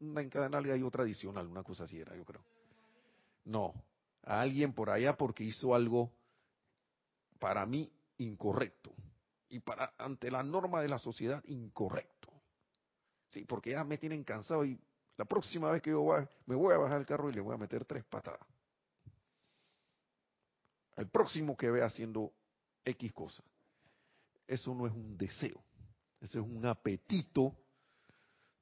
una 0.00 0.22
en 0.22 0.30
cada 0.30 0.48
nalga 0.48 0.74
y 0.76 0.82
otra 0.82 1.02
adicional, 1.02 1.46
una 1.46 1.62
cosa 1.62 1.84
así 1.84 1.98
era, 1.98 2.16
yo 2.16 2.24
creo. 2.24 2.42
No, 3.44 3.74
a 4.22 4.40
alguien 4.40 4.72
por 4.72 4.88
allá 4.88 5.16
porque 5.18 5.44
hizo 5.44 5.74
algo 5.74 6.10
para 7.38 7.66
mí 7.66 7.92
incorrecto 8.16 8.94
y 9.52 9.60
para 9.60 9.92
ante 9.98 10.30
la 10.30 10.42
norma 10.42 10.80
de 10.80 10.88
la 10.88 10.98
sociedad 10.98 11.44
incorrecto. 11.44 12.32
Sí, 13.28 13.44
porque 13.44 13.72
ya 13.72 13.84
me 13.84 13.98
tienen 13.98 14.24
cansado 14.24 14.64
y 14.64 14.80
la 15.18 15.26
próxima 15.26 15.70
vez 15.70 15.82
que 15.82 15.90
yo 15.90 16.06
me 16.46 16.54
voy 16.54 16.74
a 16.74 16.78
bajar 16.78 17.00
el 17.00 17.06
carro 17.06 17.28
y 17.28 17.34
le 17.34 17.42
voy 17.42 17.54
a 17.54 17.58
meter 17.58 17.84
tres 17.84 18.02
patadas. 18.04 18.40
Al 20.96 21.06
próximo 21.10 21.54
que 21.54 21.70
vea 21.70 21.84
haciendo 21.84 22.32
X 22.82 23.12
cosa. 23.12 23.44
Eso 24.46 24.74
no 24.74 24.86
es 24.86 24.92
un 24.94 25.18
deseo, 25.18 25.62
eso 26.18 26.40
es 26.40 26.46
un 26.46 26.64
apetito 26.64 27.54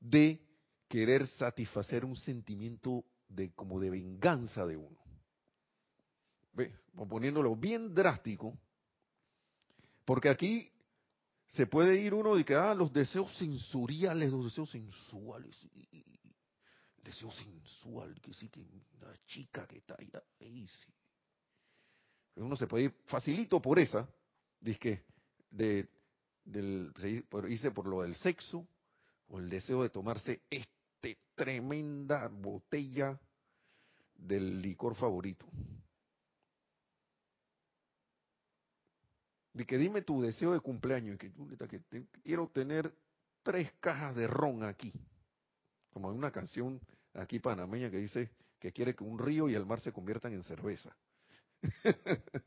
de 0.00 0.44
querer 0.88 1.28
satisfacer 1.28 2.04
un 2.04 2.16
sentimiento 2.16 3.04
de 3.28 3.52
como 3.52 3.78
de 3.78 3.90
venganza 3.90 4.66
de 4.66 4.76
uno. 4.76 4.98
¿Ve? 6.52 6.74
Poniéndolo 6.96 7.54
bien 7.54 7.94
drástico, 7.94 8.58
porque 10.04 10.28
aquí 10.28 10.72
se 11.50 11.66
puede 11.66 12.00
ir 12.00 12.14
uno 12.14 12.36
de 12.36 12.44
que, 12.44 12.54
ah, 12.54 12.74
los 12.74 12.92
deseos 12.92 13.36
sensoriales, 13.36 14.32
los 14.32 14.44
deseos 14.44 14.70
sensuales, 14.70 15.56
el 15.92 17.02
deseo 17.02 17.30
sensual, 17.32 18.20
que 18.20 18.32
sí, 18.34 18.48
que 18.48 18.60
una 18.60 19.16
chica 19.26 19.66
que 19.66 19.78
está 19.78 19.96
ahí, 19.98 20.10
ahí 20.40 20.68
sí. 20.68 20.92
Uno 22.36 22.56
se 22.56 22.68
puede 22.68 22.84
ir 22.84 22.94
facilito 23.06 23.60
por 23.60 23.80
esa, 23.80 24.08
dice 24.60 25.04
de, 25.50 25.88
del, 26.44 26.92
se 26.96 27.24
dice 27.48 27.70
por 27.72 27.86
lo 27.86 28.02
del 28.02 28.14
sexo, 28.14 28.66
o 29.26 29.40
el 29.40 29.50
deseo 29.50 29.82
de 29.82 29.90
tomarse 29.90 30.42
este 30.48 31.18
tremenda 31.34 32.28
botella 32.28 33.18
del 34.14 34.62
licor 34.62 34.94
favorito. 34.94 35.46
De 39.52 39.66
que 39.66 39.78
dime 39.78 40.02
tu 40.02 40.22
deseo 40.22 40.52
de 40.52 40.60
cumpleaños, 40.60 41.18
que, 41.18 41.32
que 41.32 42.06
quiero 42.22 42.48
tener 42.48 42.94
tres 43.42 43.72
cajas 43.80 44.14
de 44.14 44.26
ron 44.26 44.62
aquí. 44.62 44.92
Como 45.90 46.10
en 46.10 46.18
una 46.18 46.30
canción 46.30 46.80
aquí 47.14 47.40
panameña 47.40 47.90
que 47.90 47.98
dice 47.98 48.30
que 48.58 48.72
quiere 48.72 48.94
que 48.94 49.04
un 49.04 49.18
río 49.18 49.48
y 49.48 49.54
el 49.54 49.66
mar 49.66 49.80
se 49.80 49.92
conviertan 49.92 50.32
en 50.32 50.42
cerveza. 50.42 50.94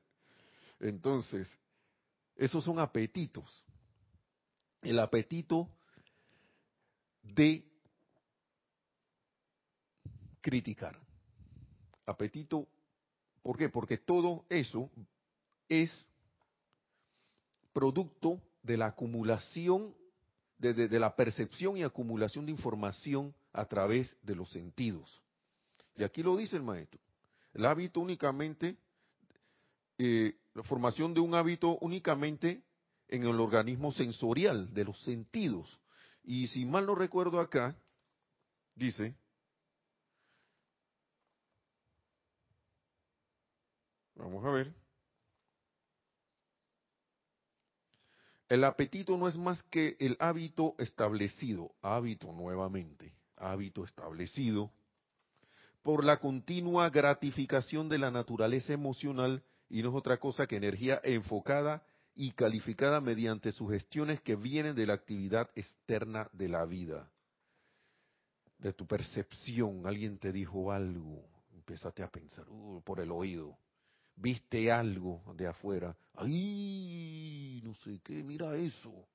Entonces, 0.79 1.57
esos 2.35 2.63
son 2.63 2.79
apetitos. 2.79 3.65
El 4.81 4.99
apetito 4.99 5.69
de 7.21 7.65
criticar. 10.41 10.99
Apetito, 12.05 12.67
¿por 13.41 13.57
qué? 13.57 13.69
Porque 13.69 13.97
todo 13.97 14.45
eso 14.49 14.91
es 15.69 15.89
producto 17.73 18.41
de 18.61 18.77
la 18.77 18.87
acumulación, 18.87 19.93
de, 20.57 20.99
la 20.99 21.15
percepción 21.15 21.75
y 21.75 21.83
acumulación 21.83 22.45
de 22.45 22.51
información 22.51 23.35
a 23.51 23.65
través 23.65 24.15
de 24.21 24.35
los 24.35 24.49
sentidos. 24.51 25.21
Y 25.95 26.03
aquí 26.03 26.23
lo 26.23 26.37
dice 26.37 26.55
el 26.55 26.63
maestro. 26.63 26.99
El 27.53 27.65
hábito 27.65 27.99
únicamente, 27.99 28.77
eh, 29.97 30.35
la 30.53 30.63
formación 30.63 31.13
de 31.13 31.19
un 31.19 31.35
hábito 31.35 31.77
únicamente 31.81 32.63
en 33.09 33.23
el 33.23 33.39
organismo 33.39 33.91
sensorial, 33.91 34.73
de 34.73 34.85
los 34.85 34.99
sentidos. 35.03 35.79
Y 36.23 36.47
si 36.47 36.65
mal 36.65 36.85
no 36.85 36.95
recuerdo 36.95 37.39
acá, 37.39 37.75
dice, 38.75 39.13
vamos 44.15 44.43
a 44.45 44.49
ver, 44.49 44.73
el 48.53 48.63
apetito 48.65 49.17
no 49.17 49.27
es 49.27 49.35
más 49.35 49.63
que 49.63 49.97
el 49.99 50.15
hábito 50.19 50.75
establecido, 50.77 51.73
hábito 51.81 52.31
nuevamente, 52.31 53.15
hábito 53.35 53.83
establecido 53.83 54.71
por 55.81 56.03
la 56.03 56.19
continua 56.19 56.91
gratificación 56.91 57.89
de 57.89 57.97
la 57.97 58.11
naturaleza 58.11 58.71
emocional 58.71 59.43
y 59.69 59.81
no 59.81 59.89
es 59.89 59.95
otra 59.95 60.17
cosa 60.19 60.45
que 60.45 60.57
energía 60.57 61.01
enfocada 61.03 61.83
y 62.13 62.33
calificada 62.33 63.01
mediante 63.01 63.51
sugestiones 63.51 64.21
que 64.21 64.35
vienen 64.35 64.75
de 64.75 64.85
la 64.85 64.93
actividad 64.93 65.49
externa 65.55 66.29
de 66.31 66.49
la 66.49 66.63
vida, 66.65 67.09
de 68.59 68.71
tu 68.71 68.85
percepción. 68.85 69.87
Alguien 69.87 70.19
te 70.19 70.31
dijo 70.31 70.71
algo, 70.71 71.25
empezaste 71.55 72.03
a 72.03 72.11
pensar 72.11 72.47
uh, 72.49 72.83
por 72.83 72.99
el 72.99 73.11
oído, 73.11 73.57
viste 74.15 74.71
algo 74.71 75.23
de 75.35 75.47
afuera, 75.47 75.95
ay, 76.15 77.61
no 77.63 77.73
sé 77.75 77.99
qué, 78.03 78.23
mira 78.23 78.55
eso. 78.55 79.07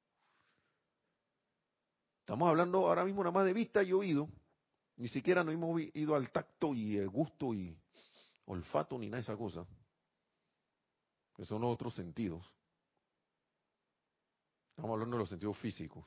Estamos 2.21 2.49
hablando 2.49 2.87
ahora 2.87 3.05
mismo 3.05 3.23
nada 3.23 3.33
más 3.33 3.47
de 3.47 3.53
vista 3.53 3.83
y 3.83 3.93
oído, 3.93 4.29
ni 4.97 5.09
siquiera 5.09 5.43
nos 5.43 5.55
hemos 5.55 5.81
ido 5.95 6.15
al 6.15 6.31
tacto 6.31 6.75
y 6.75 6.97
el 6.97 7.09
gusto 7.09 7.55
y 7.55 7.79
olfato 8.47 8.99
ni 8.99 9.07
nada 9.07 9.17
de 9.17 9.23
esa 9.23 9.37
cosa, 9.37 9.67
que 11.35 11.47
son 11.47 11.65
otros 11.65 11.95
sentidos. 11.95 12.45
Estamos 14.71 14.93
hablando 14.93 15.17
de 15.17 15.21
los 15.21 15.29
sentidos 15.29 15.57
físicos, 15.59 16.05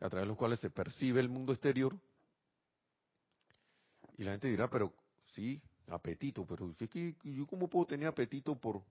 a 0.00 0.08
través 0.08 0.24
de 0.24 0.28
los 0.28 0.36
cuales 0.36 0.58
se 0.60 0.70
percibe 0.70 1.20
el 1.20 1.28
mundo 1.28 1.52
exterior. 1.52 1.96
Y 4.16 4.24
la 4.24 4.32
gente 4.32 4.48
dirá, 4.48 4.68
pero 4.68 4.92
sí, 5.26 5.62
apetito, 5.90 6.46
pero 6.46 6.74
¿yo 7.24 7.46
cómo 7.46 7.68
puedo 7.68 7.86
tener 7.86 8.08
apetito 8.08 8.54
por, 8.58 8.82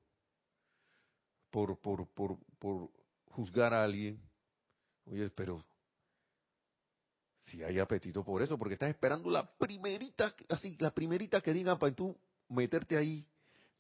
por, 1.50 1.78
por, 1.80 2.08
por, 2.08 2.90
juzgar 3.32 3.74
a 3.74 3.84
alguien? 3.84 4.20
Oye, 5.06 5.30
pero 5.30 5.64
si 7.38 7.64
hay 7.64 7.80
apetito 7.80 8.24
por 8.24 8.42
eso, 8.42 8.58
porque 8.58 8.74
estás 8.74 8.90
esperando 8.90 9.30
la 9.30 9.50
primerita, 9.58 10.36
así, 10.50 10.76
la 10.80 10.94
primerita 10.94 11.42
que 11.42 11.54
diga 11.54 11.78
para 11.78 11.96
tú 11.96 12.16
meterte 12.50 12.98
ahí 12.98 13.26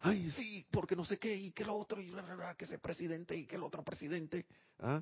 ay, 0.01 0.31
sí, 0.31 0.65
porque 0.71 0.95
no 0.95 1.05
sé 1.05 1.17
qué, 1.17 1.35
y 1.35 1.51
que 1.51 1.65
lo 1.65 1.75
otro, 1.75 2.01
y 2.01 2.09
bla, 2.09 2.21
bla, 2.21 2.35
bla, 2.35 2.55
que 2.55 2.65
ese 2.65 2.79
presidente, 2.79 3.35
y 3.35 3.45
que 3.45 3.55
el 3.55 3.63
otro 3.63 3.83
presidente, 3.83 4.45
¿ah? 4.79 5.01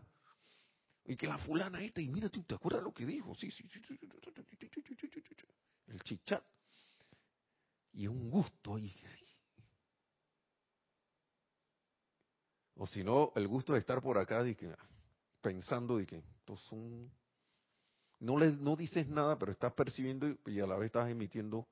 Y 1.06 1.16
que 1.16 1.28
la 1.28 1.38
fulana 1.38 1.82
esta, 1.82 2.02
y 2.02 2.10
mira, 2.10 2.30
¿tú 2.30 2.44
te 2.44 2.56
acuerdas 2.56 2.84
lo 2.84 2.94
que 2.94 3.06
dijo? 3.06 3.34
Sí, 3.36 3.50
sí, 3.52 3.64
sí, 3.70 4.00
el 5.88 6.02
chichat. 6.04 6.44
Y 7.98 8.06
un 8.06 8.30
gusto 8.30 8.76
ahí. 8.76 8.94
O 12.76 12.86
si 12.86 13.04
no, 13.04 13.32
el 13.36 13.48
gusto 13.48 13.74
de 13.74 13.80
estar 13.80 14.04
por 14.04 14.20
acá, 14.20 14.44
que, 14.56 14.72
pensando 15.42 15.98
de 15.98 16.06
que 16.06 16.18
estos 16.18 16.62
son... 16.66 17.12
No, 18.20 18.38
le, 18.38 18.52
no 18.52 18.76
dices 18.76 19.08
nada, 19.08 19.40
pero 19.40 19.52
estás 19.52 19.74
percibiendo 19.74 20.38
y 20.46 20.60
a 20.60 20.68
la 20.68 20.78
vez 20.78 20.88
estás 20.88 21.10
emitiendo 21.10 21.68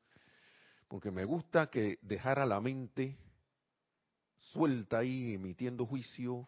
porque 0.88 1.12
me 1.12 1.26
gusta 1.26 1.70
que 1.70 2.00
dejara 2.02 2.44
la 2.48 2.60
mente 2.60 3.18
suelta 4.38 5.00
ahí, 5.00 5.36
emitiendo 5.36 5.86
juicio, 5.86 6.48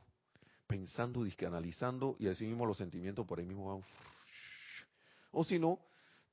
pensando, 0.66 1.24
discanalizando, 1.24 2.16
y 2.20 2.28
así 2.28 2.46
mismo 2.46 2.66
los 2.66 2.78
sentimientos 2.78 3.28
por 3.28 3.38
ahí 3.40 3.46
mismo 3.46 3.76
van. 3.76 3.84
O 5.32 5.44
si 5.44 5.60
no, 5.60 5.80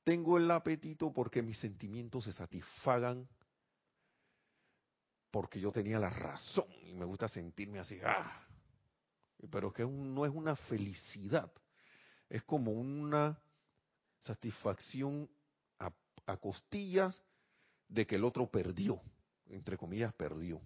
tengo 0.05 0.37
el 0.37 0.49
apetito 0.51 1.11
porque 1.11 1.41
mis 1.41 1.57
sentimientos 1.57 2.23
se 2.23 2.31
satisfagan 2.31 3.27
porque 5.31 5.59
yo 5.59 5.71
tenía 5.71 5.99
la 5.99 6.11
razón 6.11 6.67
y 6.83 6.93
me 6.93 7.03
gusta 7.03 7.27
sentirme 7.27 7.79
así, 7.79 7.99
ah. 8.05 8.45
Pero 9.51 9.73
que 9.73 9.83
no 9.83 10.25
es 10.25 10.31
una 10.31 10.55
felicidad, 10.55 11.51
es 12.29 12.43
como 12.43 12.71
una 12.71 13.37
satisfacción 14.21 15.29
a, 15.77 16.37
costillas 16.37 17.21
de 17.89 18.07
que 18.07 18.15
el 18.15 18.23
otro 18.23 18.49
perdió, 18.49 19.01
entre 19.47 19.77
comillas 19.77 20.13
perdió. 20.13 20.61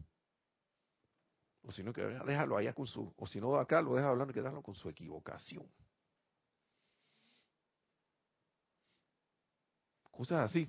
O 1.64 1.72
si 1.72 1.82
no, 1.82 1.92
que 1.92 2.04
déjalo 2.04 2.56
allá 2.58 2.74
con 2.74 2.88
su, 2.88 3.12
o 3.18 3.26
si 3.26 3.42
no 3.42 3.56
acá 3.56 3.82
lo 3.82 3.96
deja 3.96 4.10
hablando, 4.10 4.34
que 4.34 4.42
déjalo 4.42 4.62
con 4.62 4.76
su 4.76 4.88
equivocación. 4.90 5.66
Cosas 10.20 10.50
así, 10.50 10.68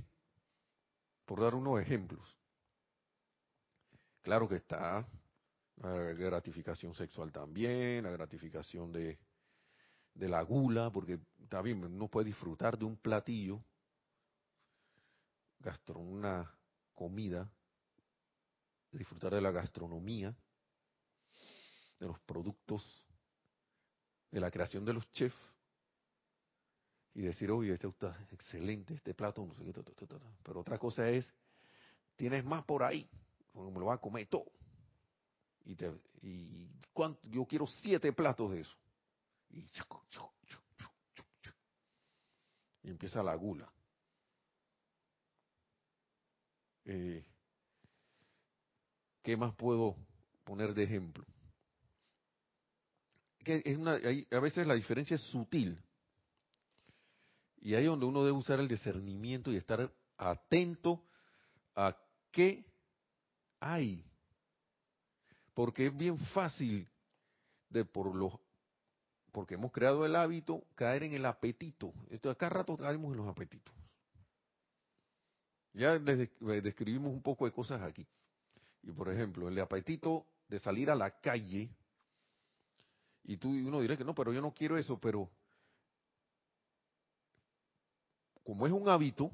por 1.25 1.41
dar 1.41 1.57
unos 1.57 1.81
ejemplos. 1.81 2.39
Claro 4.23 4.49
que 4.49 4.55
está 4.55 5.05
la 5.79 5.93
gratificación 6.13 6.95
sexual 6.95 7.33
también, 7.33 8.05
la 8.05 8.13
gratificación 8.13 8.93
de, 8.93 9.19
la 10.15 10.43
gula, 10.43 10.93
porque 10.93 11.19
bien, 11.65 11.83
uno 11.83 12.07
puede 12.07 12.27
disfrutar 12.27 12.79
de 12.79 12.85
un 12.85 12.97
platillo, 12.97 13.61
una 15.97 16.49
comida, 16.95 17.51
disfrutar 18.93 19.35
de 19.35 19.41
la 19.41 19.51
gastronomía, 19.51 20.33
de 21.99 22.07
los 22.07 22.21
productos, 22.21 23.05
de 24.31 24.39
la 24.39 24.49
creación 24.53 24.85
de 24.85 24.93
los 24.93 25.11
chefs, 25.11 25.50
y 27.15 27.23
decir, 27.23 27.51
oye, 27.51 27.73
este 27.73 27.89
está 27.89 28.17
excelente, 28.31 28.95
este 28.95 29.15
plato, 29.15 29.49
pero 30.43 30.61
otra 30.61 30.79
cosa 30.79 31.09
es, 31.09 31.33
tienes 32.17 32.45
más 32.45 32.65
por 32.65 32.83
ahí, 32.83 33.09
me 33.55 33.81
lo 33.81 33.87
vas 33.87 33.99
a 33.99 34.01
comer 34.01 34.27
todo. 34.29 34.47
Y, 35.65 35.75
te, 35.75 35.93
y 36.23 36.69
¿cuánto? 36.93 37.21
yo 37.29 37.45
quiero 37.45 37.67
siete 37.67 38.13
platos 38.13 38.53
de 38.53 38.61
eso. 38.61 38.77
Y, 39.51 39.67
y 42.83 42.91
empieza 42.91 43.23
la 43.23 43.35
gula. 43.35 43.71
Eh, 46.85 47.25
¿Qué 49.23 49.37
más 49.37 49.55
puedo 49.55 49.97
poner 50.45 50.73
de 50.73 50.85
ejemplo? 50.85 51.25
Que 53.45 53.63
es 53.65 53.77
una, 53.77 53.95
a 53.95 54.41
veces 54.41 54.67
la 54.67 54.75
diferencia 54.75 55.15
es 55.15 55.23
sutil. 55.23 55.81
Y 57.61 57.75
ahí 57.75 57.85
es 57.85 57.91
donde 57.91 58.07
uno 58.07 58.25
debe 58.25 58.37
usar 58.37 58.59
el 58.61 58.69
discernimiento 58.69 59.53
y 59.53 59.57
estar 59.57 59.93
atento 60.17 61.03
a 61.75 61.97
qué 62.31 62.65
hay. 63.61 64.05
Porque 65.55 65.87
es 65.87 65.97
bien 65.97 66.19
fácil 66.19 66.89
de 67.69 67.85
por 67.85 68.15
los 68.15 68.33
porque 69.33 69.55
hemos 69.55 69.71
creado 69.71 70.05
el 70.05 70.17
hábito 70.17 70.65
caer 70.75 71.05
en 71.05 71.13
el 71.13 71.25
apetito. 71.25 71.93
Esto 72.11 72.31
acá 72.31 72.49
rato 72.49 72.77
caemos 72.77 73.13
en 73.13 73.19
los 73.19 73.29
apetitos. 73.29 73.73
Ya 75.73 75.95
les 75.95 76.29
describimos 76.65 77.13
un 77.13 77.23
poco 77.23 77.45
de 77.45 77.53
cosas 77.53 77.81
aquí. 77.83 78.05
Y 78.83 78.91
por 78.91 79.09
ejemplo, 79.09 79.49
el 79.49 79.59
apetito 79.61 80.27
de 80.49 80.59
salir 80.59 80.91
a 80.91 80.97
la 80.97 81.21
calle 81.21 81.71
y 83.25 83.37
tú 83.37 83.51
uno 83.51 83.81
dirá 83.81 83.97
que 83.97 84.05
no, 84.05 84.15
pero 84.15 84.33
yo 84.33 84.41
no 84.41 84.53
quiero 84.53 84.77
eso, 84.77 84.99
pero 84.99 85.31
como 88.51 88.67
es 88.67 88.73
un 88.73 88.89
hábito, 88.89 89.31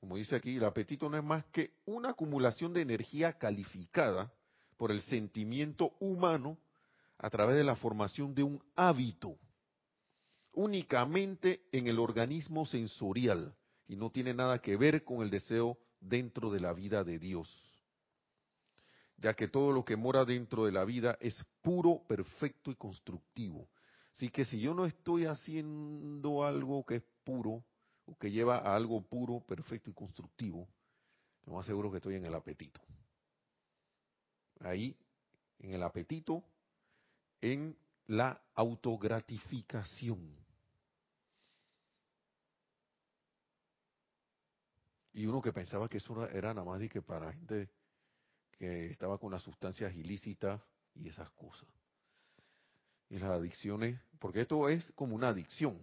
como 0.00 0.16
dice 0.16 0.34
aquí, 0.34 0.56
el 0.56 0.64
apetito 0.64 1.08
no 1.08 1.16
es 1.16 1.22
más 1.22 1.44
que 1.52 1.70
una 1.86 2.08
acumulación 2.10 2.74
de 2.74 2.80
energía 2.80 3.38
calificada 3.38 4.32
por 4.76 4.90
el 4.90 5.02
sentimiento 5.02 5.92
humano 6.00 6.58
a 7.16 7.30
través 7.30 7.54
de 7.54 7.62
la 7.62 7.76
formación 7.76 8.34
de 8.34 8.42
un 8.42 8.60
hábito, 8.74 9.38
únicamente 10.50 11.62
en 11.70 11.86
el 11.86 12.00
organismo 12.00 12.66
sensorial, 12.66 13.54
y 13.86 13.94
no 13.94 14.10
tiene 14.10 14.34
nada 14.34 14.60
que 14.60 14.76
ver 14.76 15.04
con 15.04 15.22
el 15.22 15.30
deseo 15.30 15.78
dentro 16.00 16.50
de 16.50 16.58
la 16.58 16.72
vida 16.72 17.04
de 17.04 17.20
Dios, 17.20 17.48
ya 19.16 19.34
que 19.34 19.46
todo 19.46 19.70
lo 19.70 19.84
que 19.84 19.94
mora 19.94 20.24
dentro 20.24 20.64
de 20.64 20.72
la 20.72 20.84
vida 20.84 21.16
es 21.20 21.40
puro, 21.62 22.02
perfecto 22.08 22.72
y 22.72 22.74
constructivo. 22.74 23.68
Así 24.12 24.28
que 24.28 24.44
si 24.44 24.58
yo 24.58 24.74
no 24.74 24.86
estoy 24.86 25.26
haciendo 25.26 26.44
algo 26.44 26.84
que 26.84 26.96
es 26.96 27.04
puro, 27.22 27.62
que 28.16 28.30
lleva 28.30 28.58
a 28.58 28.74
algo 28.74 29.02
puro, 29.02 29.40
perfecto 29.40 29.90
y 29.90 29.94
constructivo, 29.94 30.68
lo 31.46 31.54
más 31.54 31.66
seguro 31.66 31.90
que 31.90 31.98
estoy 31.98 32.16
en 32.16 32.24
el 32.24 32.34
apetito. 32.34 32.80
Ahí, 34.60 34.96
en 35.58 35.74
el 35.74 35.82
apetito, 35.82 36.44
en 37.40 37.76
la 38.06 38.40
autogratificación. 38.54 40.36
Y 45.12 45.26
uno 45.26 45.40
que 45.40 45.52
pensaba 45.52 45.88
que 45.88 45.98
eso 45.98 46.28
era 46.28 46.54
nada 46.54 46.64
más 46.64 46.78
de 46.78 46.88
que 46.88 47.02
para 47.02 47.32
gente 47.32 47.68
que 48.52 48.90
estaba 48.90 49.18
con 49.18 49.32
las 49.32 49.42
sustancias 49.42 49.94
ilícitas 49.94 50.60
y 50.94 51.08
esas 51.08 51.30
cosas. 51.30 51.68
Y 53.08 53.18
las 53.18 53.30
adicciones, 53.30 54.00
porque 54.18 54.42
esto 54.42 54.68
es 54.68 54.92
como 54.92 55.14
una 55.14 55.28
adicción. 55.28 55.78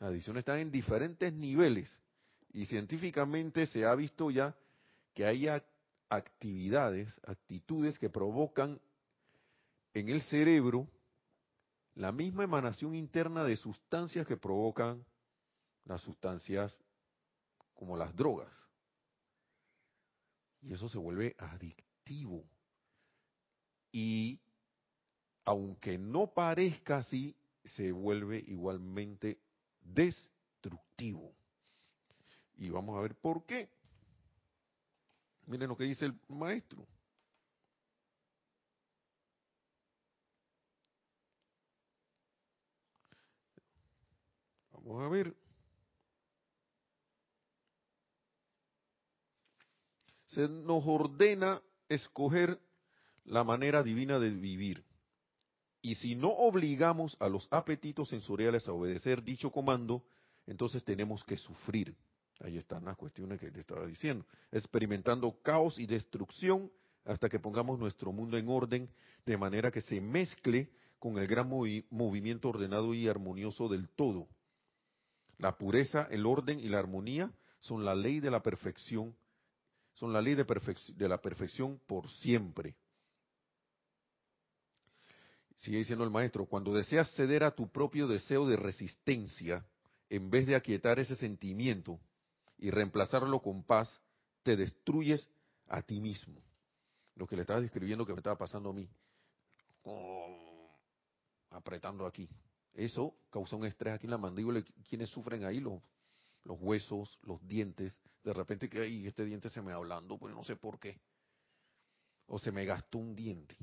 Las 0.00 0.08
adicciones 0.08 0.40
están 0.40 0.58
en 0.58 0.70
diferentes 0.70 1.30
niveles 1.30 2.00
y 2.52 2.64
científicamente 2.64 3.66
se 3.66 3.84
ha 3.84 3.94
visto 3.94 4.30
ya 4.30 4.56
que 5.14 5.26
hay 5.26 5.46
actividades, 6.08 7.20
actitudes 7.26 7.98
que 7.98 8.08
provocan 8.08 8.80
en 9.92 10.08
el 10.08 10.22
cerebro 10.22 10.88
la 11.94 12.12
misma 12.12 12.44
emanación 12.44 12.94
interna 12.94 13.44
de 13.44 13.56
sustancias 13.56 14.26
que 14.26 14.38
provocan 14.38 15.04
las 15.84 16.00
sustancias 16.00 16.74
como 17.74 17.94
las 17.94 18.16
drogas. 18.16 18.52
Y 20.62 20.72
eso 20.72 20.88
se 20.88 20.96
vuelve 20.96 21.36
adictivo. 21.38 22.42
Y 23.92 24.40
aunque 25.44 25.98
no 25.98 26.28
parezca 26.32 26.98
así, 26.98 27.36
se 27.64 27.92
vuelve 27.92 28.38
igualmente 28.46 29.38
destructivo. 29.82 31.34
Y 32.56 32.68
vamos 32.68 32.98
a 32.98 33.00
ver 33.00 33.14
por 33.14 33.44
qué. 33.46 33.70
Miren 35.46 35.68
lo 35.68 35.76
que 35.76 35.84
dice 35.84 36.06
el 36.06 36.14
maestro. 36.28 36.86
Vamos 44.72 45.02
a 45.02 45.08
ver. 45.08 45.36
Se 50.26 50.48
nos 50.48 50.84
ordena 50.86 51.60
escoger 51.88 52.60
la 53.24 53.42
manera 53.44 53.82
divina 53.82 54.18
de 54.18 54.30
vivir. 54.30 54.84
Y 55.82 55.94
si 55.94 56.14
no 56.14 56.28
obligamos 56.28 57.16
a 57.20 57.28
los 57.28 57.48
apetitos 57.50 58.08
sensoriales 58.08 58.68
a 58.68 58.72
obedecer 58.72 59.22
dicho 59.22 59.50
comando, 59.50 60.04
entonces 60.46 60.84
tenemos 60.84 61.24
que 61.24 61.36
sufrir. 61.36 61.94
Ahí 62.40 62.56
están 62.56 62.84
las 62.84 62.96
cuestiones 62.96 63.40
que 63.40 63.50
le 63.50 63.60
estaba 63.60 63.86
diciendo. 63.86 64.26
Experimentando 64.50 65.40
caos 65.42 65.78
y 65.78 65.86
destrucción 65.86 66.70
hasta 67.04 67.28
que 67.28 67.38
pongamos 67.38 67.78
nuestro 67.78 68.12
mundo 68.12 68.36
en 68.36 68.48
orden 68.48 68.90
de 69.24 69.36
manera 69.36 69.70
que 69.70 69.80
se 69.80 70.00
mezcle 70.00 70.70
con 70.98 71.18
el 71.18 71.26
gran 71.26 71.48
movimiento 71.48 72.50
ordenado 72.50 72.94
y 72.94 73.08
armonioso 73.08 73.68
del 73.68 73.88
todo. 73.88 74.28
La 75.38 75.56
pureza, 75.56 76.06
el 76.10 76.26
orden 76.26 76.60
y 76.60 76.68
la 76.68 76.78
armonía 76.78 77.32
son 77.60 77.84
la 77.84 77.94
ley 77.94 78.20
de 78.20 78.30
la 78.30 78.42
perfección, 78.42 79.14
son 79.94 80.12
la 80.12 80.20
ley 80.20 80.34
de, 80.34 80.44
de 80.96 81.08
la 81.08 81.20
perfección 81.20 81.80
por 81.86 82.08
siempre. 82.10 82.76
Sigue 85.60 85.78
diciendo 85.78 86.04
el 86.04 86.10
maestro, 86.10 86.46
cuando 86.46 86.72
deseas 86.72 87.10
ceder 87.14 87.44
a 87.44 87.54
tu 87.54 87.68
propio 87.68 88.08
deseo 88.08 88.46
de 88.46 88.56
resistencia, 88.56 89.64
en 90.08 90.30
vez 90.30 90.46
de 90.46 90.56
aquietar 90.56 90.98
ese 90.98 91.16
sentimiento 91.16 92.00
y 92.56 92.70
reemplazarlo 92.70 93.40
con 93.40 93.62
paz, 93.62 94.00
te 94.42 94.56
destruyes 94.56 95.28
a 95.68 95.82
ti 95.82 96.00
mismo. 96.00 96.40
Lo 97.14 97.26
que 97.26 97.36
le 97.36 97.42
estaba 97.42 97.60
describiendo 97.60 98.06
que 98.06 98.12
me 98.12 98.20
estaba 98.20 98.38
pasando 98.38 98.70
a 98.70 98.72
mí, 98.72 98.88
apretando 101.50 102.06
aquí. 102.06 102.26
Eso 102.72 103.14
causa 103.30 103.56
un 103.56 103.66
estrés 103.66 103.94
aquí 103.94 104.06
en 104.06 104.12
la 104.12 104.18
mandíbula. 104.18 104.64
Quienes 104.88 105.10
sufren 105.10 105.44
ahí 105.44 105.60
los, 105.60 105.82
los 106.44 106.58
huesos, 106.58 107.18
los 107.22 107.46
dientes. 107.46 108.00
De 108.24 108.32
repente 108.32 108.70
que 108.70 109.06
este 109.06 109.26
diente 109.26 109.50
se 109.50 109.60
me 109.60 109.72
hablando, 109.72 110.16
pues 110.16 110.34
no 110.34 110.42
sé 110.42 110.56
por 110.56 110.78
qué. 110.78 110.98
O 112.26 112.38
se 112.38 112.50
me 112.50 112.64
gastó 112.64 112.96
un 112.96 113.14
diente. 113.14 113.58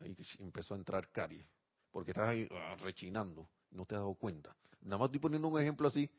Ahí 0.00 0.16
empezó 0.38 0.74
a 0.74 0.78
entrar 0.78 1.08
caries, 1.10 1.46
porque 1.90 2.12
estás 2.12 2.28
ahí 2.28 2.48
ah, 2.50 2.76
rechinando, 2.82 3.48
no 3.70 3.84
te 3.84 3.94
has 3.94 4.00
dado 4.00 4.14
cuenta. 4.14 4.54
Nada 4.82 4.98
más 4.98 5.06
estoy 5.06 5.20
poniendo 5.20 5.48
un 5.48 5.60
ejemplo 5.60 5.88
así, 5.88 6.10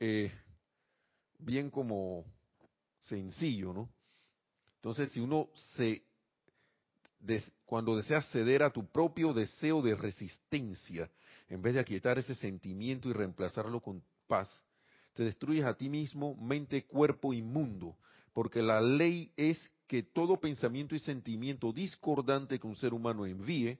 eh, 0.00 0.30
bien 1.38 1.70
como 1.70 2.24
sencillo, 3.00 3.72
¿no? 3.72 3.88
Entonces, 4.76 5.10
si 5.12 5.20
uno 5.20 5.48
se 5.76 6.04
cuando 7.64 7.96
deseas 7.96 8.28
ceder 8.30 8.62
a 8.62 8.70
tu 8.70 8.86
propio 8.86 9.32
deseo 9.32 9.82
de 9.82 9.94
resistencia, 9.94 11.10
en 11.48 11.62
vez 11.62 11.74
de 11.74 11.80
aquietar 11.80 12.18
ese 12.18 12.34
sentimiento 12.34 13.08
y 13.08 13.12
reemplazarlo 13.12 13.80
con 13.80 14.02
paz, 14.26 14.48
te 15.14 15.24
destruyes 15.24 15.64
a 15.64 15.74
ti 15.74 15.88
mismo, 15.88 16.34
mente, 16.36 16.84
cuerpo 16.84 17.32
y 17.32 17.40
mundo, 17.40 17.96
porque 18.32 18.60
la 18.62 18.80
ley 18.80 19.32
es 19.36 19.58
que 19.86 20.02
todo 20.02 20.40
pensamiento 20.40 20.94
y 20.94 20.98
sentimiento 20.98 21.72
discordante 21.72 22.58
que 22.58 22.66
un 22.66 22.76
ser 22.76 22.94
humano 22.94 23.26
envíe, 23.26 23.78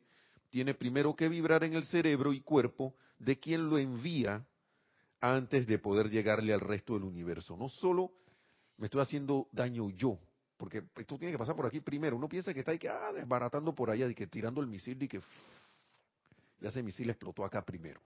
tiene 0.51 0.75
primero 0.75 1.17
que 1.17 1.29
vibrar 1.29 1.65
en 1.65 1.75
el 1.75 1.85
cerebro 1.87 2.33
y 2.33 2.41
cuerpo 2.41 2.95
de 3.19 3.39
quien 3.39 3.69
lo 3.69 3.79
envía 3.79 4.45
antes 5.21 5.67
de 5.67 5.79
poder 5.79 6.11
llegarle 6.11 6.53
al 6.53 6.61
resto 6.61 6.95
del 6.95 7.05
universo. 7.05 7.57
No 7.57 7.69
solo 7.69 8.13
me 8.77 8.87
estoy 8.87 9.01
haciendo 9.01 9.49
daño 9.53 9.91
yo, 9.91 10.19
porque 10.57 10.85
esto 10.97 11.19
tiene 11.19 11.33
que 11.33 11.39
pasar 11.39 11.57
por 11.57 11.67
aquí 11.67 11.81
primero. 11.81 12.17
Uno 12.17 12.29
piensa 12.29 12.53
que 12.53 12.61
está 12.61 12.73
ahí 12.73 12.79
que, 12.79 12.89
ah, 12.89 13.13
desbaratando 13.13 13.75
por 13.75 13.91
allá, 13.91 14.09
y 14.09 14.15
que 14.15 14.27
tirando 14.27 14.61
el 14.61 14.67
misil 14.67 15.03
y 15.03 15.09
que 15.09 15.21
y 16.61 16.67
ese 16.67 16.83
misil 16.83 17.11
explotó 17.11 17.45
acá 17.45 17.63
primero. 17.63 18.01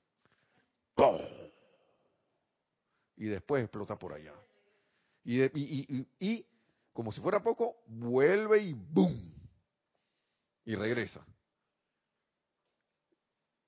Y 3.16 3.26
después 3.26 3.62
explota 3.62 3.96
por 3.96 4.12
allá. 4.12 4.34
Y, 5.24 5.42
y, 5.42 6.46
como 6.98 7.12
si 7.12 7.20
fuera 7.20 7.40
poco, 7.40 7.76
vuelve 7.86 8.60
y 8.60 8.72
¡boom! 8.72 9.32
Y 10.64 10.74
regresa. 10.74 11.24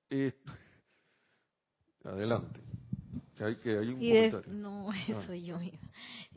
adelante. 2.03 2.59
hay, 3.39 3.55
que 3.55 3.77
hay 3.77 3.87
un 3.87 4.03
y 4.03 4.11
no, 4.47 4.91
eso 5.07 5.31
ah. 5.31 5.35
yo. 5.35 5.57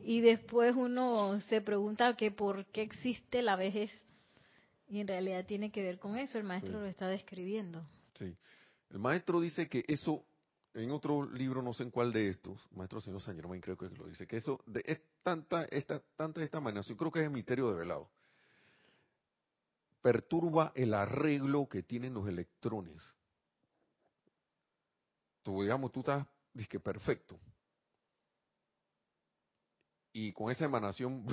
Y 0.04 0.20
después 0.20 0.76
uno 0.76 1.40
se 1.48 1.60
pregunta 1.60 2.16
que 2.16 2.30
por 2.30 2.64
qué 2.66 2.82
existe 2.82 3.42
la 3.42 3.56
vejez. 3.56 3.90
Y 4.86 5.00
en 5.00 5.08
realidad 5.08 5.44
tiene 5.46 5.72
que 5.72 5.82
ver 5.82 5.98
con 5.98 6.16
eso, 6.16 6.38
el 6.38 6.44
maestro 6.44 6.78
lo 6.78 6.86
está 6.86 7.08
describiendo. 7.08 7.84
Sí. 8.16 8.36
El 8.90 9.00
maestro 9.00 9.40
dice 9.40 9.68
que 9.68 9.84
eso, 9.88 10.24
en 10.74 10.90
otro 10.90 11.24
libro, 11.30 11.62
no 11.62 11.72
sé 11.72 11.84
en 11.84 11.90
cuál 11.90 12.12
de 12.12 12.28
estos, 12.28 12.60
maestro 12.72 13.00
señor 13.00 13.20
San 13.20 13.36
Germán 13.36 13.60
creo 13.60 13.76
que 13.76 13.88
lo 13.90 14.06
dice, 14.06 14.26
que 14.26 14.36
eso 14.36 14.60
de, 14.66 14.82
es 14.84 15.00
tanta 15.22 15.64
esta, 15.64 16.00
tanta 16.16 16.42
esta 16.42 16.60
yo 16.82 16.96
creo 16.96 17.12
que 17.12 17.20
es 17.20 17.26
el 17.26 17.30
misterio 17.30 17.70
de 17.70 17.76
velado. 17.76 18.10
Perturba 20.02 20.72
el 20.74 20.92
arreglo 20.92 21.66
que 21.68 21.82
tienen 21.82 22.12
los 22.12 22.28
electrones. 22.28 23.02
Tú, 25.42 25.62
digamos, 25.62 25.92
tú 25.92 26.00
estás, 26.00 26.26
que 26.68 26.80
perfecto. 26.80 27.38
Y 30.12 30.32
con 30.32 30.50
esa 30.50 30.64
emanación 30.64 31.24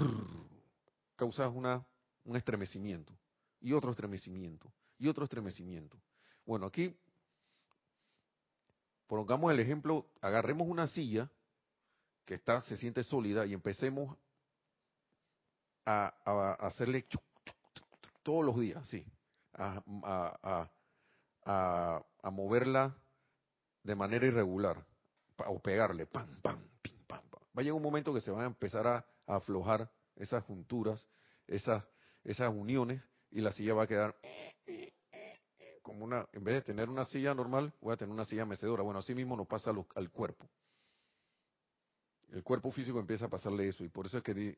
causas 1.15 1.51
una, 1.53 1.85
un 2.23 2.35
estremecimiento, 2.37 3.13
y 3.59 3.73
otro 3.73 3.91
estremecimiento, 3.91 4.71
y 4.97 5.07
otro 5.07 5.25
estremecimiento. 5.25 5.97
Bueno, 6.45 6.67
aquí 6.67 6.95
pongamos 9.17 9.51
el 9.51 9.59
ejemplo, 9.59 10.05
agarremos 10.21 10.69
una 10.69 10.87
silla 10.87 11.29
que 12.23 12.35
está, 12.35 12.61
se 12.61 12.77
siente 12.77 13.03
sólida 13.03 13.45
y 13.45 13.53
empecemos 13.53 14.17
a, 15.85 16.07
hacerle 16.61 17.05
todos 18.23 18.45
los 18.45 18.57
días, 18.57 18.87
sí, 18.87 19.05
a, 19.53 20.69
moverla 22.31 22.95
de 23.83 23.95
manera 23.95 24.25
irregular 24.25 24.81
o 25.45 25.59
pegarle, 25.59 26.05
pam, 26.05 26.39
pam, 26.41 26.63
pim, 26.81 27.03
pam, 27.05 27.21
pam. 27.29 27.41
Va 27.49 27.59
a 27.59 27.61
llegar 27.63 27.75
un 27.75 27.83
momento 27.83 28.13
que 28.13 28.21
se 28.21 28.31
van 28.31 28.43
a 28.43 28.45
empezar 28.45 28.87
a, 28.87 29.05
aflojar 29.27 29.91
esas 30.15 30.41
junturas, 30.45 31.05
esas, 31.47 31.83
esas 32.23 32.49
uniones 32.49 33.03
y 33.29 33.41
la 33.41 33.51
silla 33.51 33.73
va 33.73 33.83
a 33.83 33.87
quedar 33.87 34.15
como 35.81 36.05
una, 36.05 36.27
en 36.33 36.43
vez 36.43 36.55
de 36.55 36.61
tener 36.61 36.89
una 36.89 37.05
silla 37.05 37.33
normal, 37.33 37.73
voy 37.81 37.93
a 37.93 37.97
tener 37.97 38.13
una 38.13 38.25
silla 38.25 38.45
mecedora. 38.45 38.83
Bueno, 38.83 38.99
así 38.99 39.15
mismo 39.15 39.35
nos 39.35 39.47
pasa 39.47 39.71
al 39.95 40.09
cuerpo. 40.11 40.49
El 42.31 42.43
cuerpo 42.43 42.71
físico 42.71 42.99
empieza 42.99 43.25
a 43.25 43.29
pasarle 43.29 43.67
eso 43.67 43.83
y 43.83 43.89
por 43.89 44.05
eso 44.05 44.19
es 44.19 44.23
que 44.23 44.57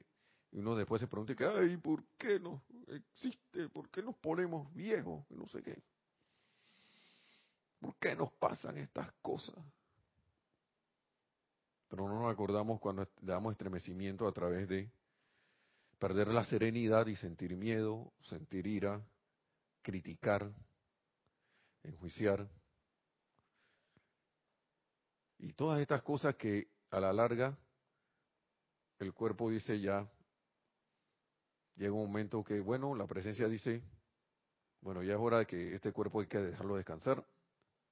uno 0.52 0.76
después 0.76 1.00
se 1.02 1.08
pregunta 1.08 1.36
que, 1.36 1.46
ay, 1.46 1.78
¿por 1.78 2.04
qué 2.18 2.40
no 2.40 2.62
existe? 2.88 3.70
¿Por 3.70 3.90
qué 3.90 4.04
nos 4.04 4.16
ponemos 4.18 4.72
viejos? 4.74 5.26
No 5.32 5.48
sé 5.48 5.64
qué. 5.64 5.82
¿Por 7.80 7.96
qué 7.96 8.16
nos 8.16 8.32
pasan 8.34 8.78
estas 8.78 9.12
cosas? 9.22 9.56
Pero 11.90 12.08
no 12.08 12.22
nos 12.22 12.32
acordamos 12.32 12.80
cuando 12.80 13.04
le 13.22 13.32
damos 13.32 13.52
estremecimiento 13.52 14.28
a 14.28 14.32
través 14.32 14.70
de 14.70 14.90
perder 15.98 16.28
la 16.28 16.44
serenidad 16.44 17.08
y 17.08 17.16
sentir 17.16 17.56
miedo, 17.56 18.14
sentir 18.22 18.68
ira, 18.68 19.02
criticar, 19.82 20.52
enjuiciar. 21.84 22.50
Y 25.38 25.54
todas 25.54 25.82
estas 25.82 26.02
cosas 26.02 26.36
que 26.36 26.68
a 26.90 27.00
la 27.00 27.12
larga 27.12 27.58
el 29.00 29.14
cuerpo 29.14 29.50
dice 29.50 29.80
ya, 29.80 30.10
llega 31.76 31.92
un 31.92 32.08
momento 32.08 32.44
que, 32.44 32.60
bueno, 32.62 32.96
la 32.96 33.08
presencia 33.08 33.48
dice, 33.48 33.84
bueno, 34.82 35.04
ya 35.04 35.14
es 35.14 35.20
hora 35.20 35.40
de 35.40 35.46
que 35.46 35.76
este 35.76 35.92
cuerpo 35.92 36.22
hay 36.22 36.28
que 36.28 36.38
dejarlo 36.40 36.76
descansar 36.76 37.26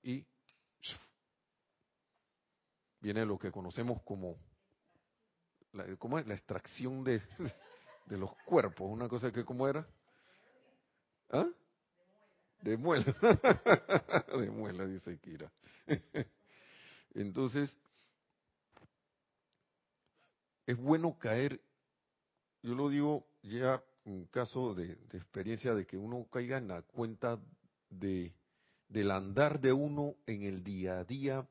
y 0.03 0.25
viene 3.01 3.25
lo 3.25 3.37
que 3.37 3.51
conocemos 3.51 4.01
como 4.03 4.37
la, 5.73 5.97
¿cómo 5.97 6.19
es? 6.19 6.27
la 6.27 6.35
extracción 6.35 7.03
de, 7.03 7.21
de 8.05 8.17
los 8.17 8.31
cuerpos, 8.45 8.89
una 8.89 9.09
cosa 9.09 9.31
que 9.31 9.43
como 9.43 9.67
era, 9.67 9.87
¿ah? 11.31 11.47
De 12.61 12.77
muela. 12.77 13.05
de 14.39 14.51
muela, 14.51 14.85
dice 14.85 15.19
Kira. 15.19 15.51
Entonces, 17.13 17.75
es 20.65 20.77
bueno 20.77 21.17
caer, 21.17 21.59
yo 22.61 22.75
lo 22.75 22.89
digo 22.89 23.27
ya 23.43 23.83
en 24.05 24.25
caso 24.25 24.73
de, 24.73 24.93
experiencia 25.13 25.73
de 25.73 25.85
que 25.85 25.97
uno 25.97 26.27
caiga 26.31 26.57
en 26.57 26.67
la 26.67 26.81
cuenta 26.81 27.39
de 27.89 28.33
del 28.87 29.09
andar 29.11 29.61
de 29.61 29.71
uno 29.71 30.15
en 30.25 30.43
el 30.43 30.65
día 30.65 30.99
a 30.99 31.05
día 31.05 31.47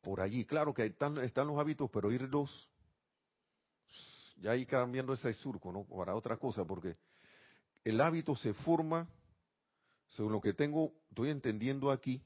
por 0.00 0.20
allí. 0.20 0.44
Claro 0.44 0.72
que 0.72 0.86
están, 0.86 1.18
están 1.18 1.48
los 1.48 1.58
hábitos, 1.58 1.90
pero 1.90 2.12
irlos 2.12 2.70
ya 4.36 4.52
ahí 4.52 4.64
cambiando 4.66 5.12
ese 5.14 5.32
surco, 5.32 5.72
¿no? 5.72 5.84
Para 5.84 6.14
otra 6.14 6.36
cosa, 6.36 6.64
porque 6.64 6.96
el 7.82 8.00
hábito 8.00 8.36
se 8.36 8.54
forma 8.54 9.08
según 10.08 10.32
lo 10.32 10.40
que 10.40 10.52
tengo, 10.52 10.92
estoy 11.10 11.30
entendiendo 11.30 11.90
aquí, 11.90 12.22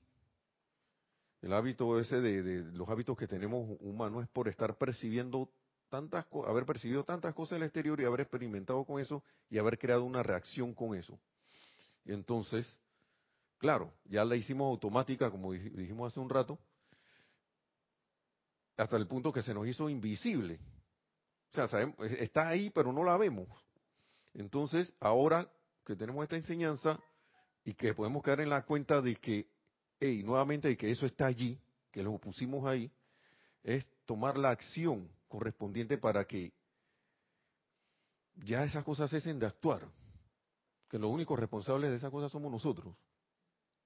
el 1.43 1.53
hábito 1.55 1.99
ese 1.99 2.21
de, 2.21 2.65
los 2.73 2.89
hábitos 2.89 3.17
que 3.17 3.27
tenemos 3.27 3.77
humanos 3.81 4.25
es 4.25 4.29
por 4.29 4.49
estar 4.49 4.77
percibiendo 4.77 5.51
tantas 5.89 6.27
haber 6.47 6.67
percibido 6.67 7.03
tantas 7.05 7.35
cosas 7.35 7.53
en 7.53 7.63
el 7.63 7.63
exterior 7.65 8.01
y 8.01 8.05
haber 8.05 8.21
experimentado 8.21 8.85
con 8.85 9.01
eso 9.01 9.25
y 9.49 9.59
haber 9.59 9.79
creado 9.79 10.05
una 10.05 10.23
reacción 10.23 10.75
con 10.75 10.95
eso. 10.95 11.19
Y 12.05 12.13
entonces, 12.13 12.79
claro, 13.59 13.93
ya 14.05 14.25
la 14.25 14.37
hicimos 14.37 14.67
automática, 14.67 15.31
como 15.31 15.53
dijimos 15.53 16.13
hace 16.13 16.21
un 16.21 16.31
rato, 16.31 16.59
hasta 18.77 18.97
el 18.97 19.07
punto 19.07 19.33
que 19.33 19.43
se 19.43 19.53
nos 19.53 19.67
hizo 19.67 19.89
invisible. 19.89 20.61
O 21.51 21.55
sea, 21.55 21.67
sabemos, 21.67 21.97
está 22.01 22.49
ahí, 22.49 22.71
pero 22.71 22.93
no 22.93 23.03
la 23.03 23.17
vemos. 23.17 23.49
Entonces, 24.35 24.95
ahora 25.01 25.51
que 25.85 25.97
tenemos 25.97 26.23
esta 26.23 26.37
enseñanza, 26.37 27.01
y 27.71 27.75
que 27.75 27.95
podemos 27.95 28.21
caer 28.25 28.41
en 28.41 28.49
la 28.49 28.63
cuenta 28.63 29.01
de 29.01 29.15
que, 29.15 29.47
hey, 30.01 30.25
nuevamente, 30.25 30.67
de 30.67 30.77
que 30.77 30.91
eso 30.91 31.07
está 31.07 31.27
allí, 31.27 31.57
que 31.93 32.03
lo 32.03 32.19
pusimos 32.19 32.67
ahí, 32.67 32.91
es 33.63 33.87
tomar 34.07 34.37
la 34.37 34.51
acción 34.51 35.09
correspondiente 35.29 35.97
para 35.97 36.25
que 36.25 36.53
ya 38.35 38.65
esas 38.65 38.83
cosas 38.83 39.09
cesen 39.09 39.39
de 39.39 39.47
actuar. 39.47 39.87
Que 40.89 40.99
los 40.99 41.13
únicos 41.13 41.39
responsables 41.39 41.91
de 41.91 41.99
esas 41.99 42.11
cosas 42.11 42.33
somos 42.33 42.51
nosotros, 42.51 42.93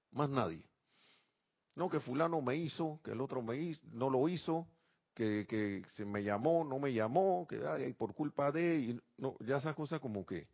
más 0.09 0.31
nadie. 0.31 0.63
No 1.75 1.87
que 1.87 1.99
fulano 1.99 2.41
me 2.41 2.55
hizo, 2.55 2.99
que 3.03 3.11
el 3.11 3.21
otro 3.21 3.43
me 3.43 3.55
hizo, 3.55 3.81
no 3.91 4.09
lo 4.09 4.27
hizo, 4.27 4.65
que, 5.13 5.45
que 5.47 5.83
se 5.89 6.05
me 6.05 6.23
llamó, 6.23 6.63
no 6.63 6.79
me 6.79 6.91
llamó, 6.91 7.45
que 7.47 7.61
ay, 7.67 7.93
por 7.93 8.15
culpa 8.15 8.51
de, 8.51 8.79
y 8.79 9.01
no, 9.17 9.35
ya 9.41 9.57
esas 9.57 9.75
cosas 9.75 9.99
como 9.99 10.25
que 10.25 10.47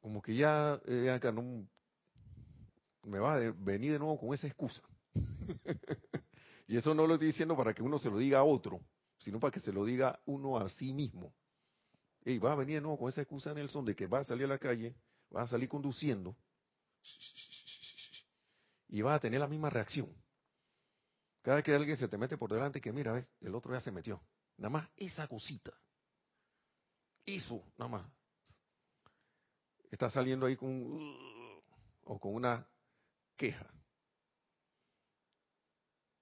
como 0.00 0.22
que 0.22 0.34
ya 0.34 0.80
eh, 0.86 1.10
acá 1.10 1.32
no, 1.32 1.66
me 3.04 3.18
va 3.18 3.36
a 3.36 3.52
venir 3.52 3.92
de 3.92 3.98
nuevo 3.98 4.18
con 4.18 4.34
esa 4.34 4.46
excusa. 4.46 4.82
y 6.66 6.76
eso 6.76 6.94
no 6.94 7.06
lo 7.06 7.14
estoy 7.14 7.28
diciendo 7.28 7.56
para 7.56 7.74
que 7.74 7.82
uno 7.82 7.98
se 7.98 8.10
lo 8.10 8.18
diga 8.18 8.38
a 8.38 8.44
otro, 8.44 8.80
sino 9.18 9.38
para 9.38 9.52
que 9.52 9.60
se 9.60 9.72
lo 9.72 9.84
diga 9.84 10.20
uno 10.26 10.56
a 10.56 10.68
sí 10.68 10.92
mismo. 10.92 11.34
Y 12.24 12.38
va 12.38 12.52
a 12.52 12.56
venir 12.56 12.76
de 12.76 12.80
nuevo 12.82 12.98
con 12.98 13.08
esa 13.08 13.22
excusa, 13.22 13.54
Nelson, 13.54 13.84
de 13.84 13.94
que 13.94 14.06
va 14.06 14.20
a 14.20 14.24
salir 14.24 14.44
a 14.44 14.48
la 14.48 14.58
calle, 14.58 14.94
va 15.34 15.42
a 15.42 15.46
salir 15.46 15.68
conduciendo 15.68 16.36
y 18.88 19.00
va 19.02 19.14
a 19.14 19.20
tener 19.20 19.40
la 19.40 19.46
misma 19.46 19.70
reacción. 19.70 20.08
Cada 21.42 21.56
vez 21.56 21.64
que 21.64 21.74
alguien 21.74 21.96
se 21.96 22.08
te 22.08 22.18
mete 22.18 22.36
por 22.36 22.52
delante, 22.52 22.80
que 22.80 22.92
mira, 22.92 23.26
el 23.40 23.54
otro 23.54 23.72
ya 23.72 23.80
se 23.80 23.90
metió. 23.90 24.20
Nada 24.58 24.70
más 24.70 24.88
esa 24.96 25.26
cosita. 25.26 25.72
Eso, 27.24 27.64
nada 27.78 27.90
más. 27.90 28.19
Está 29.90 30.08
saliendo 30.08 30.46
ahí 30.46 30.56
con 30.56 30.70
o 32.04 32.18
con 32.18 32.34
una 32.34 32.66
queja, 33.36 33.68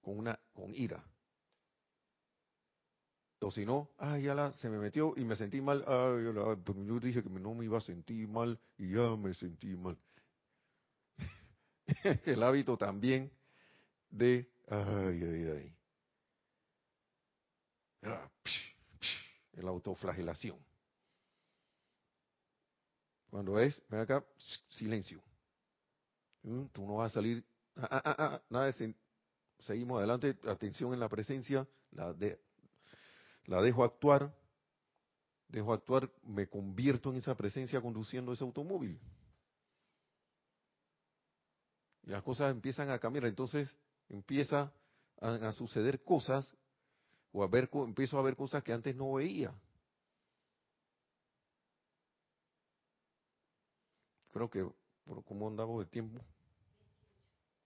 con 0.01 0.17
una 0.17 0.39
con 0.53 0.73
ira. 0.73 1.03
O 3.41 3.51
si 3.51 3.65
no, 3.65 3.89
ay, 3.97 4.23
ya 4.23 4.35
la, 4.35 4.53
se 4.53 4.69
me 4.69 4.77
metió 4.77 5.13
y 5.15 5.23
me 5.23 5.35
sentí 5.35 5.61
mal. 5.61 5.83
Ay, 5.87 6.23
yo 6.23 6.99
dije 6.99 7.23
que 7.23 7.29
no 7.29 7.53
me 7.53 7.65
iba 7.65 7.77
a 7.77 7.81
sentir 7.81 8.27
mal 8.27 8.59
y 8.77 8.91
ya 8.93 9.15
me 9.15 9.33
sentí 9.33 9.75
mal. 9.77 9.97
El 12.25 12.43
hábito 12.43 12.77
también 12.77 13.31
de, 14.09 14.49
ay, 14.67 15.23
ay, 15.23 15.47
ay. 15.47 15.75
Ah, 18.03 18.29
la 19.53 19.69
autoflagelación. 19.69 20.68
Cuando 23.29 23.59
es, 23.59 23.81
ven 23.89 24.01
acá, 24.01 24.25
silencio. 24.69 25.21
Mm, 26.43 26.65
tú 26.67 26.85
no 26.85 26.95
vas 26.95 27.11
a 27.11 27.15
salir, 27.15 27.43
ah, 27.75 27.87
ah, 27.91 28.15
ah, 28.17 28.41
nada 28.49 28.71
seguimos 29.59 29.97
adelante, 29.97 30.37
atención 30.47 30.93
en 30.93 30.99
la 30.99 31.09
presencia, 31.09 31.67
la, 31.91 32.13
de, 32.13 32.39
la 33.45 33.61
dejo 33.61 33.83
actuar, 33.83 34.33
dejo 35.49 35.73
actuar, 35.73 36.09
me 36.23 36.47
convierto 36.47 37.11
en 37.11 37.17
esa 37.17 37.35
presencia 37.35 37.81
conduciendo 37.81 38.31
ese 38.31 38.43
automóvil. 38.43 38.99
Y 42.03 42.11
las 42.11 42.23
cosas 42.23 42.51
empiezan 42.51 42.89
a 42.89 42.99
cambiar, 42.99 43.25
entonces 43.25 43.75
empieza 44.07 44.71
a, 45.21 45.51
suceder 45.51 46.03
cosas, 46.03 46.55
o 47.31 47.43
a 47.43 47.47
ver, 47.47 47.69
empiezo 47.73 48.17
a 48.17 48.21
ver 48.21 48.35
cosas 48.35 48.63
que 48.63 48.73
antes 48.73 48.95
no 48.95 49.13
veía. 49.13 49.53
Creo 54.31 54.49
que, 54.49 54.67
por 55.05 55.23
cómo 55.23 55.47
andamos 55.47 55.83
de 55.83 55.89
tiempo, 55.89 56.23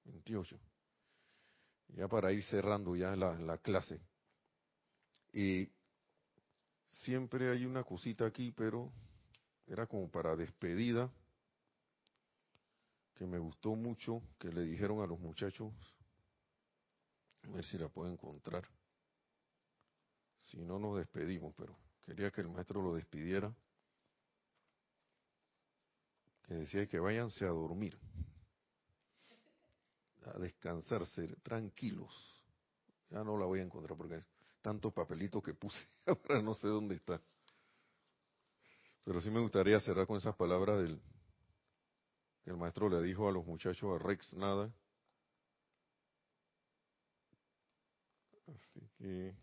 28. 0.06 0.60
Ya 1.90 2.08
para 2.08 2.32
ir 2.32 2.44
cerrando 2.46 2.96
ya 2.96 3.16
la, 3.16 3.36
la 3.36 3.58
clase. 3.58 4.00
Y 5.32 5.70
siempre 6.90 7.50
hay 7.52 7.66
una 7.66 7.84
cosita 7.84 8.26
aquí, 8.26 8.52
pero 8.52 8.92
era 9.68 9.88
como 9.88 10.10
para 10.10 10.36
despedida, 10.36 11.12
que 13.16 13.26
me 13.26 13.38
gustó 13.38 13.76
mucho, 13.76 14.22
que 14.40 14.50
le 14.50 14.62
dijeron 14.62 15.02
a 15.02 15.08
los 15.08 15.20
muchachos, 15.20 15.72
a 17.44 17.52
ver 17.52 17.66
si 17.66 17.78
la 17.78 17.90
puedo 17.90 18.12
encontrar. 18.12 18.68
Si 20.40 20.58
no, 20.58 20.80
nos 20.80 20.98
despedimos, 20.98 21.54
pero 21.56 21.78
quería 22.06 22.32
que 22.32 22.42
el 22.42 22.50
maestro 22.50 22.82
lo 22.82 22.96
despidiera 22.96 23.54
que 26.44 26.54
decía 26.56 26.88
que 26.88 27.00
váyanse 27.00 27.46
a 27.46 27.50
dormir, 27.50 27.98
a 30.26 30.40
descansarse, 30.40 31.36
tranquilos. 31.44 32.42
Ya 33.10 33.24
no 33.24 33.38
la 33.38 33.46
voy 33.46 33.60
a 33.60 33.64
encontrar 33.64 33.98
porque 33.98 34.24
tanto 34.62 34.92
papelito 34.92 35.42
que 35.42 35.54
puse, 35.54 35.88
ahora 36.06 36.42
no 36.42 36.54
sé 36.54 36.68
dónde 36.68 36.96
está. 36.96 37.22
Pero 39.06 39.20
sí 39.20 39.30
me 39.30 39.40
gustaría 39.40 39.80
cerrar 39.80 40.08
con 40.08 40.18
esas 40.18 40.36
palabras 40.36 40.82
del 40.82 41.02
que 42.44 42.52
el 42.52 42.58
maestro 42.58 42.90
le 42.90 43.02
dijo 43.02 43.28
a 43.28 43.32
los 43.32 43.46
muchachos, 43.46 43.90
a 43.94 44.04
Rex 44.04 44.34
nada. 44.34 44.70
Así 48.48 48.82
que 48.98 49.34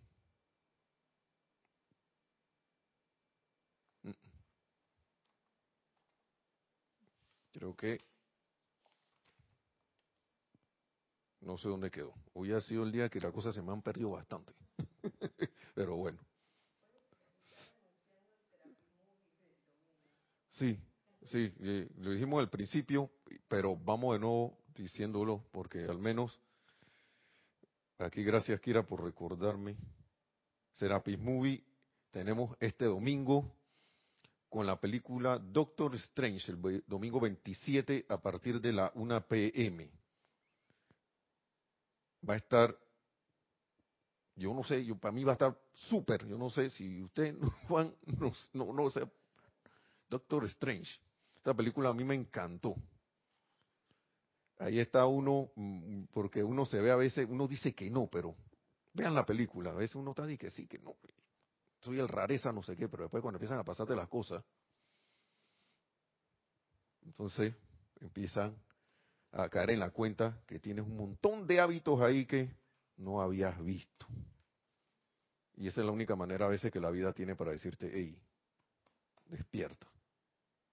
Creo 7.53 7.77
que 7.77 7.99
no 11.41 11.57
sé 11.59 11.69
dónde 11.69 11.91
quedó. 11.91 12.15
Hoy 12.35 12.53
ha 12.53 12.61
sido 12.61 12.85
el 12.85 12.93
día 12.93 13.09
que 13.09 13.21
las 13.21 13.33
cosas 13.33 13.55
se 13.55 13.63
me 13.63 13.73
han 13.73 13.83
perdido 13.83 14.11
bastante. 14.11 14.53
Pero 15.75 15.97
bueno. 15.97 16.19
Sí, 20.51 20.79
sí, 21.25 21.51
lo 21.97 22.11
dijimos 22.11 22.41
al 22.41 22.51
principio, 22.51 23.11
pero 23.49 23.77
vamos 23.77 24.13
de 24.13 24.19
nuevo 24.19 24.59
diciéndolo 24.75 25.43
porque 25.53 25.85
al 25.85 25.99
menos 25.99 26.39
aquí 27.97 28.23
gracias 28.23 28.61
Kira 28.61 28.83
por 28.83 29.03
recordarme. 29.03 29.79
Serapis 30.75 31.19
Movie 31.19 31.65
tenemos 32.11 32.55
este 32.61 32.85
domingo 32.85 33.51
con 34.51 34.67
la 34.67 34.79
película 34.79 35.39
Doctor 35.39 35.95
Strange 35.95 36.53
el 36.53 36.85
domingo 36.87 37.21
27 37.21 38.07
a 38.09 38.21
partir 38.21 38.61
de 38.61 38.73
la 38.73 38.91
1 38.97 39.27
p.m. 39.29 39.89
Va 42.29 42.35
a 42.35 42.37
estar, 42.37 42.77
yo 44.35 44.53
no 44.53 44.65
sé, 44.65 44.85
yo, 44.85 44.97
para 44.97 45.13
mí 45.13 45.23
va 45.23 45.33
a 45.33 45.35
estar 45.35 45.57
súper, 45.73 46.27
yo 46.27 46.37
no 46.37 46.51
sé 46.51 46.69
si 46.69 47.01
usted, 47.01 47.35
Juan, 47.69 47.95
no, 48.19 48.33
no, 48.53 48.73
no 48.73 48.91
sé, 48.91 49.09
Doctor 50.09 50.45
Strange. 50.47 50.91
Esta 51.37 51.55
película 51.55 51.91
a 51.91 51.95
mí 51.95 52.05
me 52.05 52.17
encantó. 52.17 52.75
Ahí 54.59 54.81
está 54.81 55.07
uno, 55.07 55.53
mm, 55.55 56.03
porque 56.13 56.43
uno 56.43 56.67
se 56.67 56.81
ve 56.81 56.91
a 56.91 56.97
veces, 56.97 57.27
uno 57.31 57.47
dice 57.47 57.73
que 57.73 57.89
no, 57.89 58.09
pero 58.09 58.35
vean 58.93 59.15
la 59.15 59.25
película, 59.25 59.71
a 59.71 59.75
veces 59.75 59.95
uno 59.95 60.11
está 60.11 60.27
diciendo 60.27 60.41
que 60.41 60.51
sí, 60.51 60.67
que 60.67 60.79
no, 60.81 60.97
soy 61.81 61.99
el 61.99 62.09
rareza, 62.09 62.53
no 62.53 62.63
sé 62.63 62.77
qué, 62.77 62.89
pero 62.89 63.05
después 63.05 63.23
cuando 63.23 63.37
empiezan 63.37 63.59
a 63.59 63.65
pasarte 63.65 63.95
las 63.97 64.09
cosas, 64.09 64.45
entonces 67.03 67.55
empiezan 68.01 68.57
a 69.33 69.49
caer 69.49 69.71
en 69.71 69.81
la 69.81 69.91
cuenta 69.91 70.43
que 70.47 70.59
tienes 70.59 70.85
un 70.85 70.97
montón 70.97 71.47
de 71.47 71.61
hábitos 71.61 72.01
ahí 72.01 72.27
que 72.27 72.51
no 72.97 73.21
habías 73.21 73.63
visto. 73.65 74.07
Y 75.57 75.67
esa 75.67 75.81
es 75.81 75.87
la 75.87 75.93
única 75.93 76.17
manera 76.17 76.47
a 76.47 76.49
veces 76.49 76.73
que 76.73 76.81
la 76.81 76.91
vida 76.91 77.13
tiene 77.13 77.37
para 77.37 77.53
decirte, 77.53 77.91
hey, 77.93 78.19
despierta, 79.27 79.87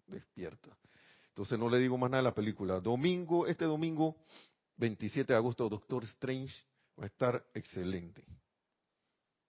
despierta. 0.08 0.78
Entonces 1.30 1.60
no 1.60 1.70
le 1.70 1.80
digo 1.80 1.97
más 1.97 2.10
nada 2.10 2.24
de 2.24 2.30
la 2.30 2.36
película. 2.36 2.80
Domingo, 2.80 3.47
este 3.47 3.66
domingo, 3.66 4.16
27 4.78 5.34
de 5.34 5.38
agosto, 5.38 5.70
Doctor 5.70 6.03
Strange 6.05 6.55
va 6.99 7.03
a 7.03 7.08
estar 7.08 7.45
excelente. 7.53 8.26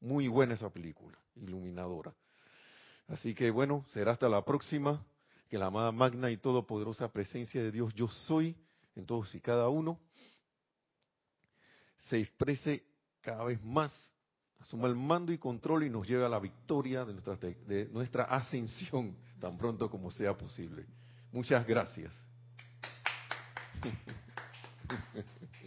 Muy 0.00 0.28
buena 0.28 0.54
esa 0.54 0.70
película, 0.70 1.18
iluminadora. 1.42 2.14
Así 3.08 3.34
que 3.34 3.50
bueno, 3.50 3.84
será 3.92 4.12
hasta 4.12 4.28
la 4.28 4.44
próxima. 4.44 5.04
Que 5.48 5.56
la 5.56 5.66
amada 5.66 5.92
magna 5.92 6.30
y 6.30 6.36
todopoderosa 6.36 7.10
presencia 7.10 7.62
de 7.62 7.72
Dios, 7.72 7.94
yo 7.94 8.08
soy, 8.08 8.54
en 8.94 9.06
todos 9.06 9.34
y 9.34 9.40
cada 9.40 9.70
uno, 9.70 9.98
se 12.08 12.18
exprese 12.18 12.84
cada 13.22 13.44
vez 13.44 13.62
más, 13.64 13.92
asuma 14.58 14.88
el 14.88 14.94
mando 14.94 15.32
y 15.32 15.38
control 15.38 15.84
y 15.84 15.90
nos 15.90 16.06
lleve 16.06 16.26
a 16.26 16.28
la 16.28 16.38
victoria 16.38 17.06
de 17.06 17.14
nuestra, 17.14 17.36
de 17.36 17.88
nuestra 17.90 18.24
ascensión 18.24 19.16
tan 19.40 19.56
pronto 19.56 19.90
como 19.90 20.10
sea 20.10 20.36
posible. 20.36 20.84
Muchas 21.32 21.66
gracias. 21.66 22.14